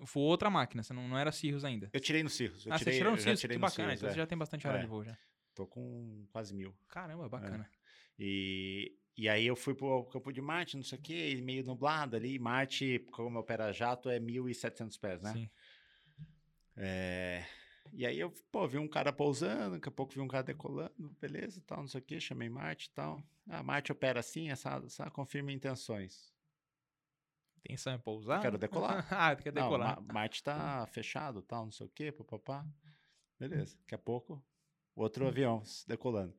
[0.05, 1.89] foi outra máquina, você não, não era Cirrus ainda.
[1.93, 2.65] Eu tirei no Cirrus.
[2.65, 3.41] Eu ah, tirei, você tirou no Cirrus?
[3.41, 4.11] Que bacana, Cirrus, então é.
[4.11, 4.81] você já tem bastante hora É.
[4.81, 5.17] de voo já.
[5.53, 6.75] Tô com quase mil.
[6.87, 7.69] Caramba, bacana.
[8.17, 12.15] E, e aí eu fui pro campo de Marte, não sei o quê, meio nublado
[12.15, 12.37] ali.
[12.39, 15.33] Marte, como opera jato, é 1.700 pés, né?
[15.33, 15.49] Sim.
[16.77, 17.43] É,
[17.91, 20.93] E aí eu, pô, vi um cara pousando, daqui a pouco vi um cara decolando,
[21.19, 23.21] beleza, tal, não sei o quê, chamei Marte e tal.
[23.47, 26.33] Ah, Marte opera assim, essa, essa confirma intenções.
[27.59, 28.41] Intenção é pousar?
[28.41, 29.05] Quero decolar.
[29.11, 30.01] ah, quer Não, decolar.
[30.01, 32.65] Ma- Marte tá fechado, tal, não sei o quê, papapá.
[33.39, 34.43] Beleza, daqui a pouco,
[34.95, 36.33] outro avião s- decolando.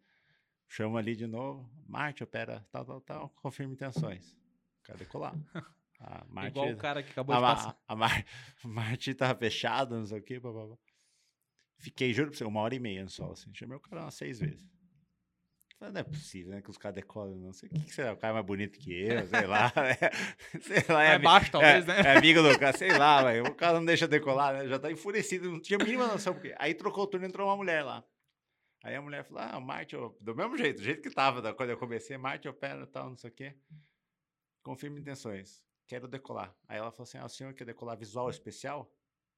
[0.69, 4.37] Chama ali de novo, Marte opera tal, tal, tal, confirma intenções.
[4.85, 5.35] Quero decolar.
[6.01, 7.83] A Marte, Igual o cara que acabou a, de passar.
[7.89, 8.25] a Mar-
[8.65, 10.77] Marte tá fechado, não sei o quê, papapá.
[11.81, 13.53] Fiquei, juro pra você, uma hora e meia no sol, assim.
[13.55, 14.69] Chamei o cara umas seis vezes.
[15.79, 16.61] Falei, não é possível, né?
[16.61, 17.69] Que os caras decolam, não sei.
[17.69, 18.13] O que, que será?
[18.13, 19.73] O cara é mais bonito que eu, sei lá.
[20.01, 22.01] é- sei lá, É ami- baixo, talvez, é, né?
[22.15, 23.45] É amigo do cara, sei lá, velho.
[23.47, 24.69] O cara não deixa decolar, né?
[24.69, 26.35] Já tá enfurecido, não tinha a mínima noção.
[26.35, 26.53] Porque...
[26.59, 28.05] Aí trocou o turno e entrou uma mulher lá.
[28.83, 31.71] Aí a mulher falou: Ah, Marte, ó, do mesmo jeito, do jeito que tava quando
[31.71, 33.55] eu comecei, Marte opera e tal, não sei o quê.
[34.65, 35.63] Confirma intenções.
[35.89, 36.55] Quero decolar.
[36.69, 38.89] Aí ela falou assim: Ah, o senhor quer decolar visual especial?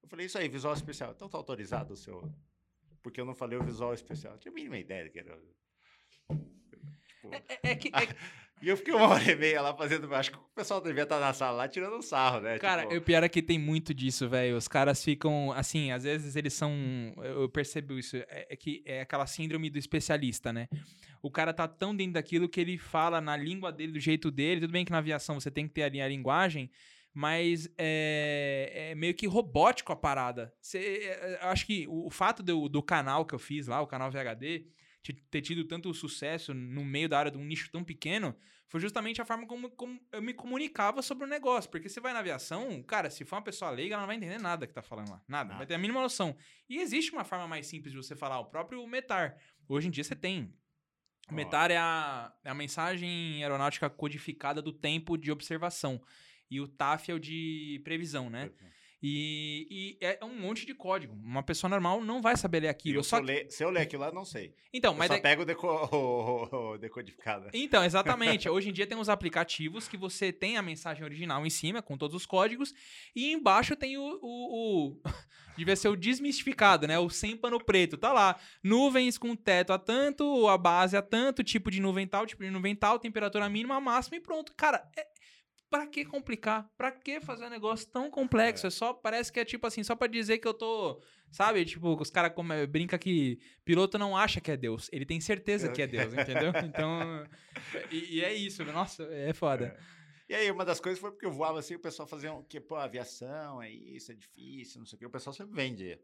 [0.03, 1.11] Eu falei: Isso aí, visual especial.
[1.13, 2.21] Então tá autorizado o seu.
[3.01, 4.33] Porque eu não falei o visual especial.
[4.33, 5.41] Eu tinha a mínima ideia que era.
[7.07, 8.15] Tipo, É, é que, é que-
[8.61, 10.13] e eu fiquei uma hora e meia lá fazendo.
[10.13, 12.59] Acho que o pessoal devia estar na sala lá tirando um sarro, né?
[12.59, 14.55] Cara, Tipo, o pior é que tem muito disso, velho.
[14.55, 16.71] Os caras ficam, assim, às vezes eles são.
[17.17, 18.17] Eu percebo isso.
[18.17, 20.67] É, é que é aquela síndrome do especialista, né?
[21.21, 24.61] O cara tá tão dentro daquilo que ele fala na língua dele, do jeito dele.
[24.61, 26.69] Tudo bem que na aviação você tem que ter ali a linguagem,
[27.13, 30.53] mas é, é meio que robótico a parada.
[30.61, 33.81] Você, é, eu acho que o, o fato do, do canal que eu fiz lá,
[33.81, 34.65] o canal VHD,
[35.29, 38.35] ter tido tanto sucesso no meio da área de um nicho tão pequeno,
[38.67, 41.69] foi justamente a forma como, como eu me comunicava sobre o negócio.
[41.69, 44.39] Porque você vai na aviação, cara, se for uma pessoa leiga, ela não vai entender
[44.39, 45.21] nada que tá falando lá.
[45.27, 45.55] Nada.
[45.57, 46.35] Vai ter a mínima noção.
[46.69, 49.37] E existe uma forma mais simples de você falar, o próprio METAR.
[49.67, 50.53] Hoje em dia você tem.
[51.29, 51.33] O.
[51.33, 56.01] METAR é a, é a mensagem aeronáutica codificada do tempo de observação.
[56.49, 58.51] E o TAF é o de previsão, né?
[59.03, 61.13] E, e é um monte de código.
[61.23, 62.99] Uma pessoa normal não vai saber ler aquilo.
[62.99, 64.53] Eu, se, eu ler, se eu ler aquilo lá, não sei.
[64.71, 67.49] Então, eu mas só é- pego o, deco, o decodificado.
[67.51, 68.47] Então, exatamente.
[68.49, 71.97] Hoje em dia tem uns aplicativos que você tem a mensagem original em cima, com
[71.97, 72.73] todos os códigos,
[73.15, 74.19] e embaixo tem o.
[74.21, 75.01] o, o-
[75.57, 76.97] devia ser o desmistificado, né?
[76.99, 77.97] O sem pano preto.
[77.97, 78.39] Tá lá.
[78.63, 82.51] Nuvens com teto a tanto, a base a tanto, tipo de nuvem tal, tipo de
[82.51, 84.53] nuvem tal, temperatura mínima, máxima e pronto.
[84.55, 85.07] Cara, é.
[85.71, 86.69] Pra que complicar?
[86.77, 88.67] Pra que fazer um negócio tão complexo?
[88.67, 91.01] É, só, parece que é tipo assim, só pra dizer que eu tô,
[91.31, 91.63] sabe?
[91.63, 92.33] Tipo, os caras
[92.67, 96.51] brinca que piloto não acha que é Deus, ele tem certeza que é Deus, entendeu?
[96.61, 97.25] Então,
[97.89, 99.79] e, e é isso, nossa, é foda.
[100.27, 102.59] E aí, uma das coisas foi porque eu voava assim, o pessoal fazia um, que,
[102.59, 105.05] pô, aviação, é isso, é difícil, não sei o que.
[105.05, 105.97] O pessoal sempre vende.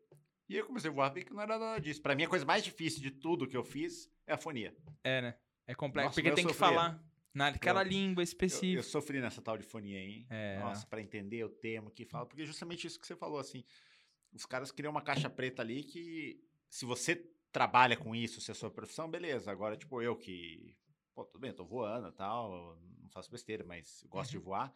[0.47, 2.01] E eu comecei a voar, vi que não era nada disso.
[2.01, 4.73] Pra mim, a coisa mais difícil de tudo que eu fiz é a fonia.
[5.03, 5.35] É, né?
[5.65, 6.67] É complexo, Nossa, porque tem que sofria.
[6.69, 7.03] falar
[7.37, 8.83] naquela Eu- língua Eu, eu específica.
[8.83, 10.25] sofri nessa tal de fonia aí.
[10.29, 10.59] É.
[10.59, 12.25] Nossa, pra entender o termo que fala.
[12.25, 13.63] Porque é justamente isso que você falou, assim.
[14.33, 17.15] Os caras criam uma caixa preta ali que, se você
[17.51, 19.49] trabalha com isso, se é sua profissão, beleza.
[19.51, 20.75] Agora, tipo, eu que.
[21.15, 24.37] Pô, tudo bem, eu tô voando e tal, não faço besteira, mas eu gosto de
[24.37, 24.71] voar.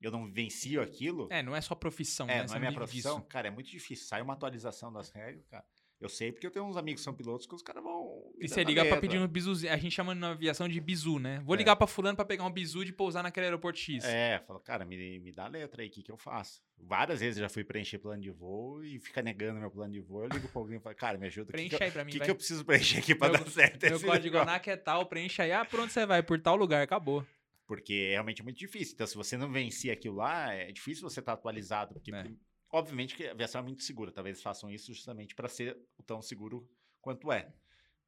[0.00, 1.24] Eu não vencio aquilo.
[1.24, 1.28] Uhum.
[1.32, 2.46] É, não é só profissão, É, né?
[2.48, 3.18] não é minha profissão.
[3.18, 3.28] disso.
[3.28, 4.06] Cara, é muito difícil.
[4.06, 5.64] Sai uma atualização das regras, cara.
[6.04, 8.22] Eu sei porque eu tenho uns amigos que são pilotos que os caras vão.
[8.38, 9.00] E você liga pra letra.
[9.00, 9.72] pedir um bizuzinho.
[9.72, 11.40] A gente chama na aviação de bizu, né?
[11.46, 11.58] Vou É.
[11.58, 14.04] ligar pra fulano pra pegar um bizu de pousar naquele aeroporto X.
[14.04, 16.62] É, fala, cara, me, me dá a letra aí, o que, que eu faço?
[16.78, 20.00] Várias vezes eu já fui preencher plano de voo e fica negando meu plano de
[20.00, 20.24] voo.
[20.24, 21.44] Eu ligo pra alguém e falo, cara, me ajuda.
[21.44, 22.26] O que, Preenche que, aí pra mim, que, vai.
[22.26, 23.82] que eu preciso preencher aqui pra Meu- dar certo?
[23.88, 24.36] Meu código?
[24.36, 25.52] ANAC é tal, preenche aí.
[25.52, 27.26] Ah, pronto, você vai por tal lugar, acabou.
[27.66, 28.92] Porque é realmente muito difícil.
[28.94, 31.94] Então, se você não vencer aquilo lá, é difícil você estar atualizado.
[31.94, 32.26] Porque, É.
[32.74, 34.10] obviamente, que a aviação é muito segura.
[34.12, 36.68] Talvez façam isso justamente para ser o tão seguro
[37.00, 37.52] quanto é.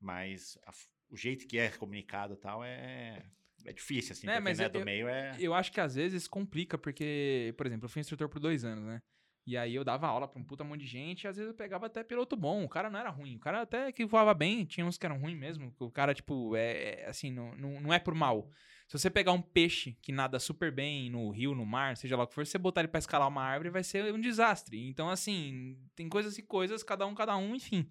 [0.01, 0.73] Mas a
[1.09, 3.25] o jeito que é comunicado e tal é,
[3.65, 4.29] é difícil, assim.
[4.29, 5.37] É, mas é eu- do meio é...
[5.39, 8.85] Eu acho que às vezes complica, porque, por exemplo, eu fui instrutor por dois anos,
[8.85, 9.01] né?
[9.47, 11.57] E aí eu dava aula pra um puta monte de gente, e às vezes eu
[11.57, 12.65] pegava até piloto bom.
[12.65, 15.21] O cara não era ruim, o cara até que voava bem, tinha uns que eram
[15.21, 15.73] ruins mesmo.
[15.79, 18.51] O cara, tipo, é, é assim, não, não, não é por mal.
[18.87, 22.25] Se você pegar um peixe que nada super bem no rio, no mar, seja lá
[22.25, 24.87] o que for, você botar ele pra escalar uma árvore, vai ser um desastre.
[24.89, 27.89] Então, assim, tem coisas e coisas, cada um, cada um, enfim.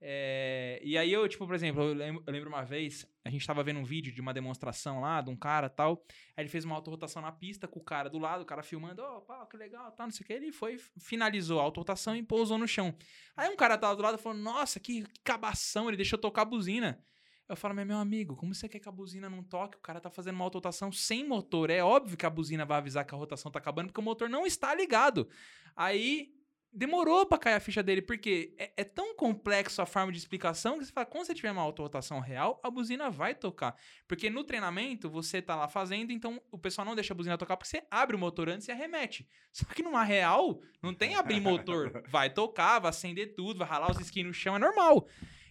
[0.00, 3.80] É, e aí eu, tipo, por exemplo, eu lembro, uma vez, a gente tava vendo
[3.80, 6.04] um vídeo de uma demonstração lá, de um cara tal,
[6.36, 9.02] aí ele fez uma autorrotação na pista com o cara do lado, o cara filmando,
[9.02, 12.22] ó, oh, que legal, tal, não sei o que, ele foi, finalizou a autorrotação e
[12.22, 12.94] pousou no chão.
[13.36, 16.44] Aí um cara tava do lado falou, nossa, que, que cabação, ele deixou tocar a
[16.44, 17.02] buzina.
[17.48, 19.78] Eu falo, meu amigo, como você quer que a buzina não toque?
[19.78, 21.70] O cara tá fazendo uma autorrotação sem motor.
[21.70, 24.28] É óbvio que a buzina vai avisar que a rotação tá acabando, porque o motor
[24.28, 25.26] não está ligado.
[25.74, 26.30] Aí
[26.70, 30.78] demorou para cair a ficha dele, porque é, é, tão complexo a forma de explicação
[30.78, 33.74] que você fala, quando você tiver uma autorrotação real, a buzina vai tocar.
[34.06, 37.56] Porque no treinamento, você tá lá fazendo, então o pessoal não deixa a buzina tocar
[37.56, 39.26] porque você abre o motor antes e arremete.
[39.52, 42.02] Só que numa real, não tem abrir motor.
[42.08, 45.08] Vai tocar, vai acender tudo, vai ralar os skins no chão, é normal.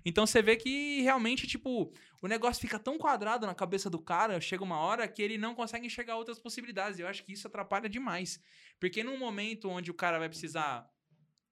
[0.07, 4.39] Então você vê que realmente, tipo, o negócio fica tão quadrado na cabeça do cara,
[4.39, 6.97] chega uma hora que ele não consegue enxergar outras possibilidades.
[6.97, 8.41] Eu acho que isso atrapalha demais.
[8.79, 10.89] Porque num momento onde o cara vai precisar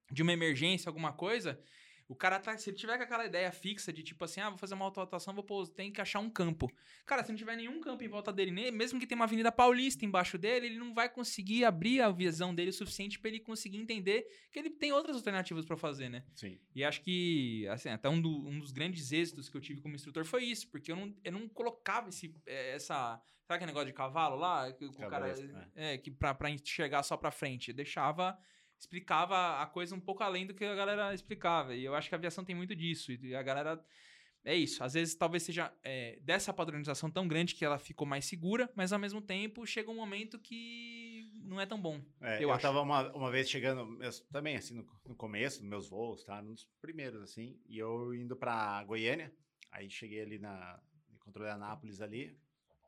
[0.10, 1.60] de uma emergência, alguma coisa,
[2.08, 2.56] o cara tá.
[2.58, 5.34] Se ele tiver com aquela ideia fixa de tipo assim, ah, vou fazer uma autoatação,
[5.34, 6.72] vou pôr, tem que achar um campo.
[7.06, 10.06] Cara, se não tiver nenhum campo em volta dele, mesmo que tenha uma Avenida Paulista
[10.06, 13.78] embaixo dele, ele não vai conseguir abrir a visão dele o suficiente para ele conseguir
[13.78, 16.24] entender que ele tem outras alternativas para fazer, né?
[16.36, 16.60] Sim.
[16.76, 19.96] E acho que, assim, até um, do, um, dos grandes êxitos que eu tive como
[19.96, 23.20] instrutor foi isso, porque eu não, eu não colocava esse, eh, essa.
[23.48, 24.72] Sabe aquele negócio de cavalo lá?
[24.74, 25.34] Que, o cara.
[25.76, 27.70] É, é que pra, pra enxergar só pra frente.
[27.70, 28.38] Eu deixava
[28.86, 31.76] explicava a coisa um pouco além do que a galera explicava.
[31.76, 33.12] E eu acho que a aviação tem muito disso.
[33.12, 33.84] E a galera.
[34.44, 34.84] É isso.
[34.84, 38.94] Às vezes talvez seja é, dessa padronização tão grande que ela ficou mais segura, mas
[38.94, 42.00] ao mesmo tempo chega um momento que não é tão bom.
[42.22, 43.98] É, eu, eu tava uma, uma vez chegando,
[44.32, 46.44] também assim, no, no, começo dos meus voos, tá?
[46.44, 49.34] Nos primeiros, assim, e eu indo pra Goiânia,
[49.72, 50.80] aí cheguei ali na.
[51.22, 52.38] Controle Anápolis ali,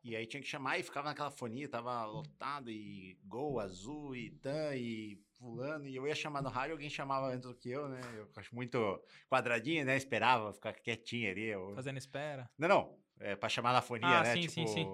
[0.04, 4.30] e aí tinha que chamar e ficava naquela fonia, tava lotado e gol, azul e
[4.30, 5.86] tan e fulano.
[5.86, 8.00] E eu ia chamar no rádio, alguém chamava antes do que eu, né?
[8.16, 9.96] Eu acho muito quadradinho, né?
[9.96, 11.46] Esperava ficar quietinho ali.
[11.46, 11.74] Eu...
[11.74, 12.50] Fazendo espera.
[12.58, 12.98] Não, não.
[13.20, 14.34] É pra chamar na fonia, ah, né?
[14.34, 14.86] Sim, tipo, sim, sim.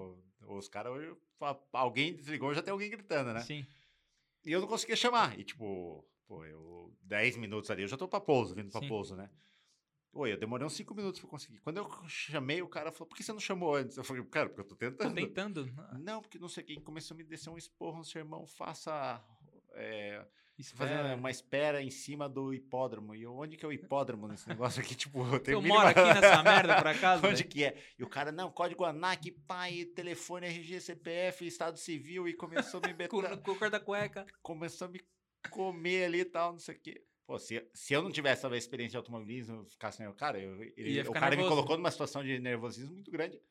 [0.47, 0.93] Os caras,
[1.73, 3.41] alguém desligou, já tem alguém gritando, né?
[3.41, 3.65] Sim.
[4.45, 5.39] E eu não conseguia chamar.
[5.39, 8.87] E tipo, pô, eu 10 minutos ali, eu já tô pra pouso, vindo pra sim.
[8.87, 9.29] pouso, né?
[10.13, 11.59] Oi, eu demorei uns 5 minutos pra conseguir.
[11.59, 13.97] Quando eu chamei, o cara falou, por que você não chamou antes?
[13.97, 15.09] Eu falei, cara, porque eu tô tentando.
[15.09, 15.65] Tô tentando?
[15.99, 19.21] Não, porque não sei quem começou a me descer um esporro no sermão, faça...
[19.75, 20.25] É,
[20.73, 23.13] fazendo uma espera em cima do hipódromo.
[23.13, 24.95] E eu, onde que é o hipódromo nesse negócio aqui?
[25.05, 27.27] Tipo, eu Eu moro aqui nessa merda, por acaso?
[27.27, 27.77] onde que é?
[27.99, 32.87] E o cara, não, código ANAC, pai, telefone, RG, CPF, Estado Civil, e começou a
[32.87, 33.37] me betar.
[33.43, 34.25] com, cor da cueca.
[34.41, 35.01] Começou a me
[35.49, 37.03] comer ali e tal, não sei o quê.
[37.27, 41.01] Pô, se, se eu não tivesse essa experiência de automobilismo, ficasse, né, cara, eu, ele,
[41.01, 41.49] o cara nervoso.
[41.49, 43.41] me colocou numa situação de nervosismo muito grande.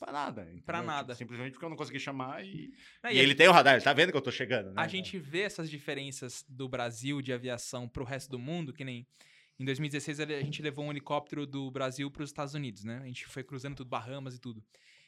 [0.00, 0.42] Pra nada.
[0.44, 0.62] Entendeu?
[0.64, 1.12] Pra nada.
[1.12, 2.72] Tipo, simplesmente porque eu não consegui chamar e.
[3.04, 4.74] e, e ele tem o radar, ele tá vendo que eu tô chegando, né?
[4.76, 9.06] A gente vê essas diferenças do Brasil de aviação pro resto do mundo, que nem.
[9.58, 12.98] Em 2016 a gente levou um helicóptero do Brasil para os Estados Unidos, né?
[13.02, 14.64] A gente foi cruzando tudo, Bahamas e tudo.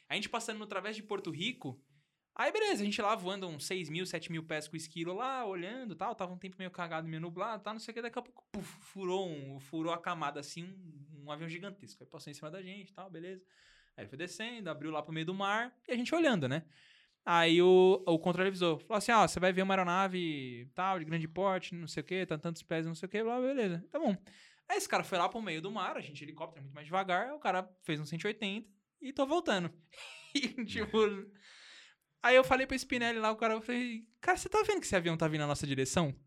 [0.07, 1.81] A gente passando no través de Porto Rico,
[2.35, 5.13] Aí, beleza, a gente lá voando uns 6 mil, 7 mil pés com o esquilo
[5.13, 6.15] lá, olhando tal.
[6.15, 8.01] Tava um tempo meio cagado, meio nublado, tal, não sei o que.
[8.01, 12.03] Daqui a pouco, puf, furou, um, furou a camada assim, um, um avião gigantesco.
[12.03, 13.43] Aí passou em cima da gente tal, beleza.
[13.95, 16.63] Aí foi descendo, abriu lá pro meio do mar e a gente olhando, né?
[17.25, 21.27] Aí o, o avisou, falou assim, ó, você vai ver uma aeronave tal, de grande
[21.27, 23.85] porte, não sei o que, tá tantos pés, não sei o que, blá, beleza.
[23.89, 24.15] Tá bom.
[24.67, 27.33] Aí esse cara foi lá pro meio do mar, a gente helicóptero muito mais devagar,
[27.33, 28.67] o cara fez um 180
[29.01, 29.71] e tô voltando.
[30.35, 30.97] e, tipo...
[32.21, 34.85] Aí eu falei pro Spinelli lá, o cara, eu falei, cara, você tá vendo que
[34.85, 36.13] esse avião tá vindo na nossa direção?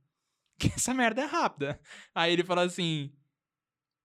[0.58, 1.78] Que essa merda é rápida.
[2.14, 3.14] Aí ele falou assim,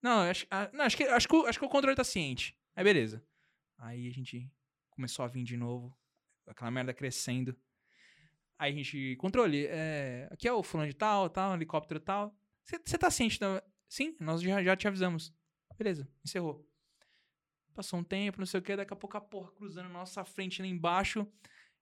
[0.02, 2.58] não, acho, ah, não, acho, que, acho, que, acho que o controle tá ciente.
[2.76, 3.24] Aí beleza.
[3.82, 4.48] Aí a gente
[4.91, 5.91] começou a vir de novo,
[6.45, 7.58] aquela merda crescendo.
[8.58, 12.32] Aí a gente, controle, é, aqui é o fulano de tal, tal, helicóptero tal.
[12.64, 13.40] Você tá ciente?
[13.40, 13.64] Da...
[13.90, 15.34] Sim, nós já, já te avisamos.
[15.76, 16.64] Beleza, encerrou.
[17.74, 20.62] Passou um tempo, não sei o que, daqui a pouco a porra cruzando nossa frente
[20.62, 21.28] lá embaixo.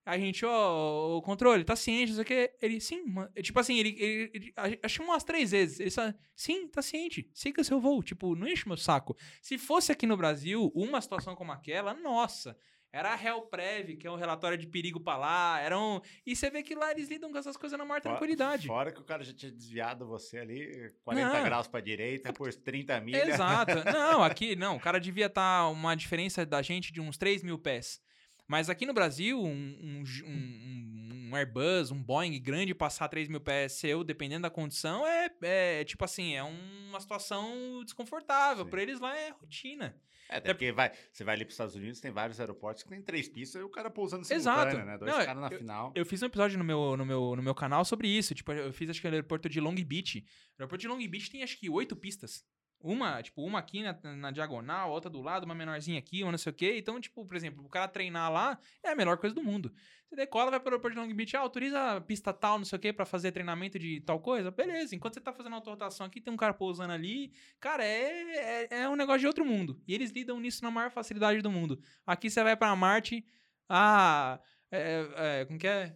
[0.05, 2.49] A gente, ó, o controle, tá ciente, não sei o.
[2.65, 3.29] Ele, sim, mano.
[3.41, 5.79] Tipo assim, ele, ele, ele, acho umas três vezes.
[5.79, 8.01] Ele só, sim, tá ciente, siga seu voo.
[8.01, 9.15] Tipo, não enche meu saco.
[9.41, 12.57] Se fosse aqui no Brasil, uma situação como aquela, nossa.
[12.91, 15.59] Era a Helprev, que é um relatório de perigo pra lá.
[15.59, 16.01] Era um...
[16.25, 18.65] E você vê que lá eles lidam com essas coisas na maior tranquilidade.
[18.65, 21.43] Fora que o cara já tinha desviado você ali 40 não.
[21.43, 23.15] graus pra direita por 30 mil.
[23.15, 23.73] Exato.
[23.93, 24.77] não, aqui, não.
[24.77, 28.01] O cara devia estar tá uma diferença da gente de uns 3 mil pés.
[28.49, 33.73] Mas aqui no Brasil, um, um, um, Airbus, um Boeing grande passar 3 mil pés
[33.73, 38.65] seu, dependendo da condição, é, é tipo assim, é uma situação desconfortável.
[38.65, 39.95] Pra eles lá é rotina.
[40.27, 42.89] É, até porque vai, você vai ali para os Estados Unidos, tem vários aeroportos que
[42.89, 44.71] tem três pistas e o cara pousando Exato.
[44.71, 44.97] simultâneo, né?
[44.97, 45.91] Dois Não, caras na final.
[45.93, 48.33] Eu fiz um episódio no meu, no, meu, no meu canal sobre isso.
[48.33, 50.25] Tipo, eu fiz acho que no aeroporto de Long Beach.
[50.57, 52.43] O aeroporto de Long Beach tem acho que oito pistas.
[52.81, 56.37] Uma, tipo, uma aqui na, na diagonal, outra do lado, uma menorzinha aqui, uma não
[56.37, 56.77] sei o quê.
[56.77, 59.73] Então, tipo, por exemplo, o cara treinar lá é a melhor coisa do mundo.
[60.07, 62.65] Você decola, vai para o aeroporto de Long Beach, ah, autoriza a pista tal, não
[62.65, 64.49] sei o quê, pra fazer treinamento de tal coisa.
[64.49, 67.31] Beleza, enquanto você tá fazendo autorrotação aqui, tem um cara pousando ali.
[67.59, 69.81] Cara, é, é, é um negócio de outro mundo.
[69.87, 71.79] E eles lidam nisso na maior facilidade do mundo.
[72.07, 73.25] Aqui você vai pra Marte,
[73.67, 74.39] ah,
[74.71, 75.95] é, é, como que é?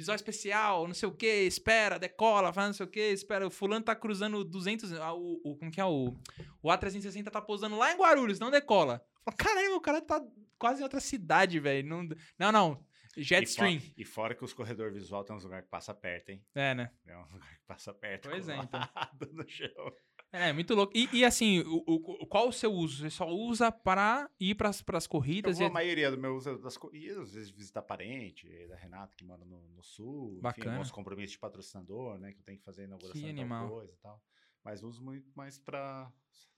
[0.00, 3.46] Visual especial, não sei o que, espera, decola, faz não sei o que, espera.
[3.46, 4.92] O fulano tá cruzando 200.
[4.94, 5.84] ah, O, o, como que é?
[5.84, 6.16] O,
[6.62, 9.04] o A360 tá pousando lá em Guarulhos, não decola.
[9.22, 10.24] Fala, Caralho, o cara tá
[10.58, 11.86] quase em outra cidade, velho.
[11.86, 12.08] Não,
[12.38, 12.84] não, não.
[13.16, 13.78] E, Jetstream.
[13.80, 16.42] fo- e fora que os corredores visual tem uns lugares que passa perto, hein?
[16.54, 16.90] É, né?
[17.06, 18.28] É um lugar que passa perto.
[18.30, 18.80] Pois é, então.
[19.32, 19.92] no chão.
[20.32, 20.92] É, muito louco.
[20.96, 23.02] E, e assim, o, o- qual o seu uso?
[23.02, 25.58] Você só usa para ir pras Eu corridas?
[25.58, 29.14] vou, e- a maioria do meu uso das corridas, às vezes visitar parente, da Renata
[29.16, 30.72] que mora no, no sul, enfim, Bacana.
[30.72, 33.68] alguns compromissos de patrocinador, né, que eu tenho que fazer a inauguração Que de animal.
[33.70, 34.22] coisa e tal.
[34.64, 36.12] Mas uso muito mais pra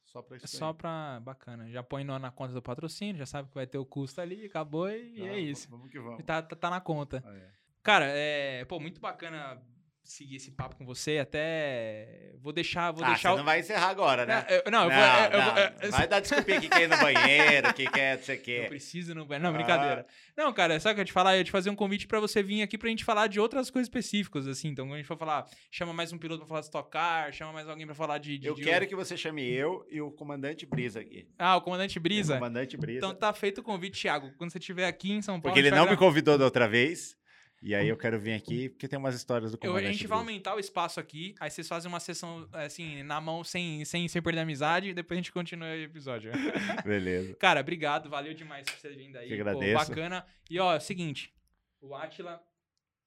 [0.04, 0.48] só pra isso.
[0.48, 1.20] Só pra.
[1.20, 1.70] Bacana.
[1.70, 4.44] Já põe no- na conta do patrocínio, já sabe que vai ter o custo ali,
[4.44, 5.70] acabou e, e Ah, é isso.
[5.70, 6.18] Vamos que vamos.
[6.20, 7.22] E tá, tá, tá na conta.
[7.26, 7.50] É.
[7.82, 8.64] Cara, é.
[8.66, 9.62] Pô, muito bacana
[10.04, 11.18] seguir esse papo com você.
[11.18, 12.32] Até.
[12.40, 12.90] Vou deixar.
[12.92, 13.30] Vou ah, deixar.
[13.30, 14.44] você o- não vai encerrar agora, né?
[14.48, 14.98] É, eu- não, eu vou.
[14.98, 17.86] Não, é, eu vou- não, é, Vai dar desculpinha que quer ir no banheiro, que
[17.88, 18.64] quer, não sei o Eu quê.
[18.68, 19.44] preciso no banheiro.
[19.44, 20.06] Não, brincadeira.
[20.36, 21.34] Não, cara, o que eu te falar?
[21.34, 23.70] Eu ia te fazer um convite pra você vir aqui pra gente falar de outras
[23.70, 24.68] coisas específicas, assim.
[24.68, 27.32] Então, quando a gente for falar, chama mais um piloto pra falar de Stock Car,
[27.32, 28.38] chama mais alguém pra falar de.
[28.38, 31.26] de Eu de- quero que você chame eu e o comandante Brisa aqui.
[31.38, 32.34] Ah, o comandante O Brisa.
[32.34, 32.98] comandante Brisa.
[32.98, 34.32] Então tá feito o convite, Thiago.
[34.36, 35.54] Quando você estiver aqui em São Paulo.
[35.54, 37.16] Porque ele não me convidou da outra vez.
[37.62, 40.06] E aí eu quero vir aqui porque tem umas histórias do Eu, comandante a gente
[40.06, 44.08] vai aumentar o espaço aqui, aí vocês fazem uma sessão, assim, na mão, sem, sem,
[44.08, 46.32] sem perder a amizade, e depois a gente continua o episódio.
[46.84, 47.34] Beleza.
[47.36, 49.28] Cara, obrigado, valeu demais por você ter vindo aí.
[49.28, 49.88] Que Pô, agradeço.
[49.88, 50.26] bacana.
[50.50, 51.32] E ó, é o seguinte,
[51.80, 52.42] o Atila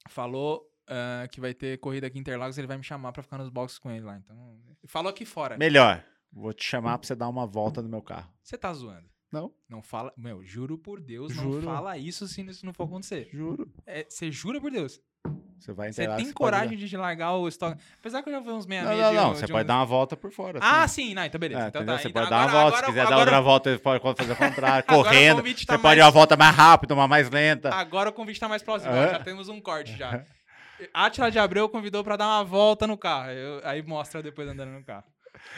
[0.08, 3.38] falou ah, que vai ter corrida aqui em Interlagos, ele vai me chamar pra ficar
[3.38, 4.18] nos boxes com ele lá.
[4.18, 5.58] Então, falou aqui fora.
[5.58, 8.32] Melhor, vou te chamar pra você dar uma volta no meu carro.
[8.44, 9.10] Você tá zoando?
[9.36, 9.52] Não.
[9.70, 11.62] Não fala, meu, juro por Deus, não Juro.
[11.64, 13.28] fala isso se isso não for acontecer.
[13.32, 13.68] Juro.
[13.86, 15.02] É, Você jura por Deus?
[15.60, 17.82] Você vai Você tem pode dar- coragem de largar o estoque?
[18.00, 19.32] Apesar que eu já vi uns meia Não, não, não.
[19.32, 20.60] um- Você de pode um- dar uma volta por fora.
[20.62, 21.08] Ah, assim.
[21.10, 21.64] sim, não, então beleza.
[21.64, 21.98] É, então tá.
[21.98, 22.68] Você então pode dar uma volta.
[22.68, 24.86] agora- Se quiser dar agora- outra volta, você pode fazer o contrário.
[24.90, 25.42] O Correndo.
[25.42, 27.74] tá Você pode mais- ir uma volta mais rápida, uma mais lenta.
[27.74, 28.94] Agora o convite tá mais próximo.
[28.94, 29.12] É.
[29.12, 30.24] Já temos um corte já.
[30.94, 33.32] Atila de Abreu convidou pra dar uma volta no carro.
[33.32, 35.06] Eu- aí mostra depois andando no carro.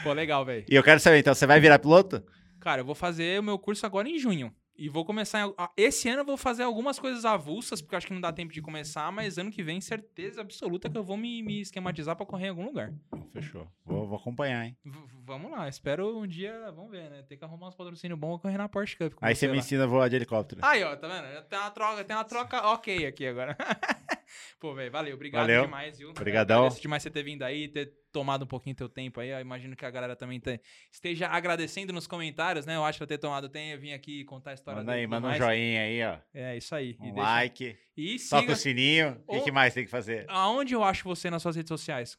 [0.02, 0.64] Pô, legal, velho.
[0.68, 2.22] E eu quero saber, então, você vai virar piloto?
[2.68, 4.54] Cara, eu vou fazer o meu curso agora em junho.
[4.76, 5.40] E vou começar.
[5.48, 8.20] em- ah, Esse ano eu vou fazer algumas coisas avulsas, porque eu acho que não
[8.20, 11.62] dá tempo de começar, mas ano que vem, certeza absoluta que eu vou me, me
[11.62, 12.92] esquematizar pra correr em algum lugar.
[13.32, 13.66] Fechou.
[13.86, 14.76] Vou, vou acompanhar, hein?
[14.84, 16.70] V- vamos lá, espero um dia.
[16.76, 17.22] Vamos ver, né?
[17.22, 19.14] Tem que arrumar uns patrocínios bons pra correr na Porsche Cup.
[19.22, 19.58] Aí você me lá.
[19.60, 20.60] ensina a voar de helicóptero.
[20.62, 21.42] Aí, ó, tá vendo?
[21.48, 23.56] Tem uma troca, tem uma troca ok aqui agora.
[24.60, 25.14] Pô, velho, valeu.
[25.14, 25.62] Obrigado Valeu.
[25.62, 26.10] demais, viu?
[26.10, 26.58] Obrigadão.
[26.58, 29.28] Agradeço demais você ter vindo aí, ter tomado um pouquinho teu tempo aí.
[29.30, 32.74] Eu imagino que a galera também te- esteja agradecendo nos comentários, né?
[32.76, 35.06] Eu acho que ter tomado tempo, eu vim aqui contar a história Manda aí, e
[35.06, 35.38] manda um mais.
[35.42, 36.18] joinha aí, ó.
[36.34, 36.96] É, isso aí.
[37.00, 37.76] E, Um deixa- like.
[37.96, 38.52] e Toca siga...
[38.52, 39.22] o sininho.
[39.26, 40.24] O que, mais tem que fazer?
[40.28, 42.18] Aonde eu acho você nas suas redes sociais?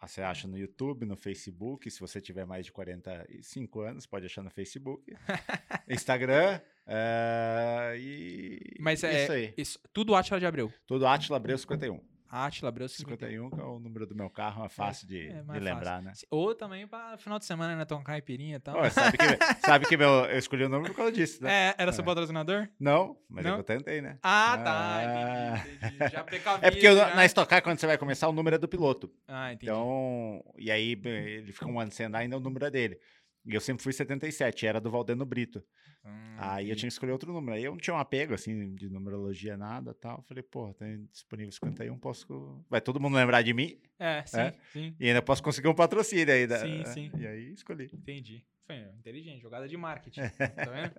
[0.00, 1.90] Ah, Você acha no YouTube, no Facebook.
[1.90, 5.02] Se você tiver mais de 45 anos, pode achar no Facebook.
[5.88, 6.60] Instagram.
[6.86, 8.60] é, e.
[8.80, 9.54] Mas é- Isso aí.
[9.56, 10.70] Isso, tudo Atila de Abreu.
[10.86, 12.00] Tudo Atila Abreu 51.
[12.34, 13.26] Atila Abreu 50.
[13.26, 16.02] 51, que é o número do meu carro, é fácil de, é de mais lembrar,
[16.02, 16.12] né?
[16.30, 17.84] Ou também para final de semana, né?
[17.84, 18.74] Tomar caipirinha e tal.
[18.90, 19.24] Sabe que,
[19.66, 21.70] sabe que meu, eu escolhi o número por causa disso, né?
[21.70, 22.04] É, era seu É.
[22.04, 22.68] patrocinador?
[22.78, 23.56] Não, mas Não?
[23.58, 24.18] eu tentei, né?
[24.22, 24.96] Ah, tá.
[24.98, 25.58] Ah.
[25.58, 26.12] Entendi, entendi.
[26.12, 26.64] Já precavido.
[26.66, 27.14] É porque eu- já.
[27.14, 29.10] na Stock Car, quando você vai começar, o número é do piloto.
[29.28, 29.70] Ah, entendi.
[29.70, 32.98] Então, e aí ele fica um ano sem andar, ainda o número é dele.
[33.46, 35.62] E eu sempre fui 77, era do Valdeno Brito.
[36.04, 36.80] Hum, aí eu entendi.
[36.80, 37.56] tinha que escolher outro número.
[37.56, 40.22] Aí eu não tinha um apego, assim, de numerologia, nada tal.
[40.22, 42.64] Falei, pô, tem disponível 51, posso...
[42.70, 44.54] Vai todo mundo lembrar de mim É, sim, É?
[44.72, 44.96] sim.
[44.98, 46.58] e ainda posso conseguir um patrocínio ainda.
[46.58, 46.84] Sim, né?
[46.86, 47.10] sim.
[47.18, 47.90] E aí escolhi.
[47.92, 48.44] Entendi.
[48.66, 50.20] Foi inteligente, jogada de marketing.
[50.38, 50.94] tá vendo?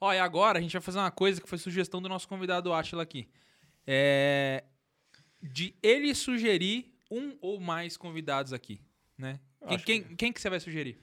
[0.00, 2.72] Ó, e agora a gente vai fazer uma coisa que foi sugestão do nosso convidado
[2.72, 3.28] Atila aqui.
[3.86, 4.64] É.
[5.42, 8.80] De ele sugerir um ou mais convidados aqui,
[9.16, 9.38] né?
[9.60, 10.98] Eu Quem, quem, quem que você vai sugerir?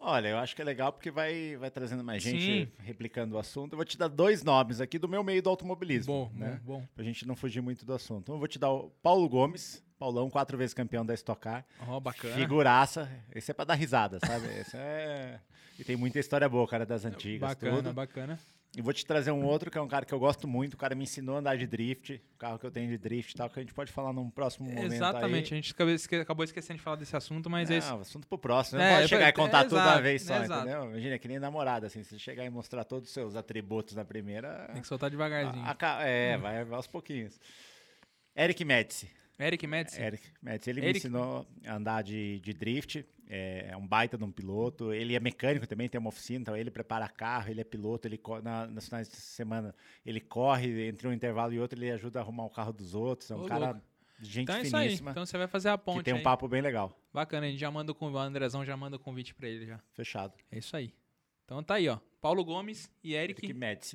[0.00, 2.68] Olha, eu acho que é legal porque vai, vai trazendo mais gente Sim.
[2.78, 3.72] replicando o assunto.
[3.72, 6.30] Eu vou te dar dois nomes aqui do meu meio do automobilismo.
[6.32, 6.60] Bom, né?
[6.62, 6.88] bom, bom.
[6.94, 8.22] Pra gente não fugir muito do assunto.
[8.22, 11.66] Então eu vou te dar o Paulo Gomes, Paulão, quatro vezes campeão da Stock Car.
[11.88, 12.34] Ó, bacana.
[12.34, 13.10] Figuraça.
[13.34, 14.46] Esse é pra dar risada, sabe?
[14.60, 15.40] Esse é...
[15.76, 17.48] E tem muita história boa, cara, das antigas.
[17.48, 17.92] Bacana, tudo.
[17.92, 18.38] bacana.
[18.76, 20.74] E vou te trazer um outro, que é um cara que eu gosto muito.
[20.74, 22.22] O cara me ensinou a andar de drift.
[22.34, 24.30] O carro que eu tenho de drift e tal, que a gente pode falar num
[24.30, 25.58] próximo momento Exatamente, aí.
[25.58, 27.92] a gente acabou esque- acabou esquecendo de falar desse assunto, mas Não, esse...
[27.92, 28.78] assunto pro próximo.
[28.80, 30.84] É, Não pode é, chegar é, e contar tudo de uma vez só, entendeu?
[30.90, 32.02] Imagina, é que nem namorada, assim.
[32.02, 34.68] Se você chegar e mostrar todos os seus atributos na primeira...
[34.72, 35.64] Tem que soltar devagarzinho.
[35.64, 37.40] a- a é, vai, vai aos pouquinhos.
[38.36, 39.10] Eric Metzi.
[39.38, 39.96] Eric Metz.
[39.98, 43.04] Eric Metz, ele me Eric- ensinou a andar de, de drift.
[43.30, 44.92] É, é um baita de um piloto.
[44.92, 48.18] Ele é mecânico também, tem uma oficina, então ele prepara carro, ele é piloto, ele
[48.42, 49.74] na, nos finais de semana
[50.04, 53.30] ele corre, entre um intervalo e outro, ele ajuda a arrumar o carro dos outros.
[53.30, 53.82] É um Ô, cara louco.
[54.18, 54.86] de gente Então é isso aí.
[54.86, 55.10] finíssima.
[55.10, 56.22] Então você vai fazer a que ponte tem um aí.
[56.22, 56.98] papo bem legal.
[57.12, 58.16] Bacana, a gente já manda o convite.
[58.16, 59.78] O Andrezão já manda o convite pra ele já.
[59.92, 60.32] Fechado.
[60.50, 60.92] É isso aí.
[61.44, 61.98] Então tá aí, ó.
[62.20, 63.54] Paulo Gomes e Eric, Eric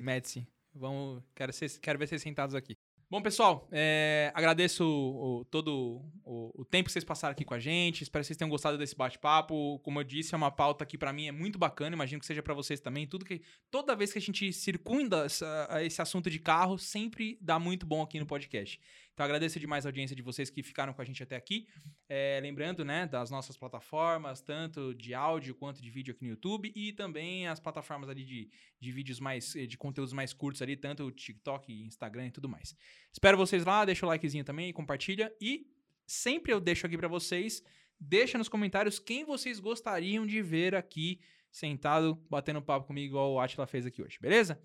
[0.72, 2.76] Vamos, quero, ser, quero ver vocês sentados aqui.
[3.10, 7.54] Bom, pessoal, é, agradeço o- o- todo o, o tempo que vocês passaram aqui com
[7.54, 8.02] a gente.
[8.02, 9.78] Espero que vocês tenham gostado desse bate-papo.
[9.84, 11.94] Como eu disse, é uma pauta que pra mim é muito bacana.
[11.94, 13.06] Imagino que seja pra vocês também.
[13.06, 17.58] Tudo que toda vez que a gente circunda essa- esse assunto de carro, sempre dá
[17.58, 18.80] muito bom aqui no podcast.
[19.14, 21.68] Então agradeço demais a audiência de vocês que ficaram com a gente até aqui.
[22.08, 26.72] É, lembrando, né, das nossas plataformas, tanto de áudio quanto de vídeo aqui no YouTube
[26.74, 28.50] e também as plataformas ali de,
[28.80, 32.48] de vídeos mais, eh, de conteúdos mais curtos ali, tanto o TikTok, Instagram e tudo
[32.48, 32.76] mais.
[33.12, 35.70] Espero vocês lá, deixa o likezinho também, compartilha e
[36.04, 37.62] sempre eu deixo aqui pra vocês,
[38.00, 41.20] deixa nos comentários quem vocês gostariam de ver aqui
[41.52, 44.60] sentado, batendo papo comigo igual o Atila fez aqui hoje, beleza?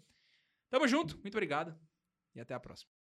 [0.71, 1.79] Tamo junto, muito obrigado
[2.33, 2.98] e até a próxima.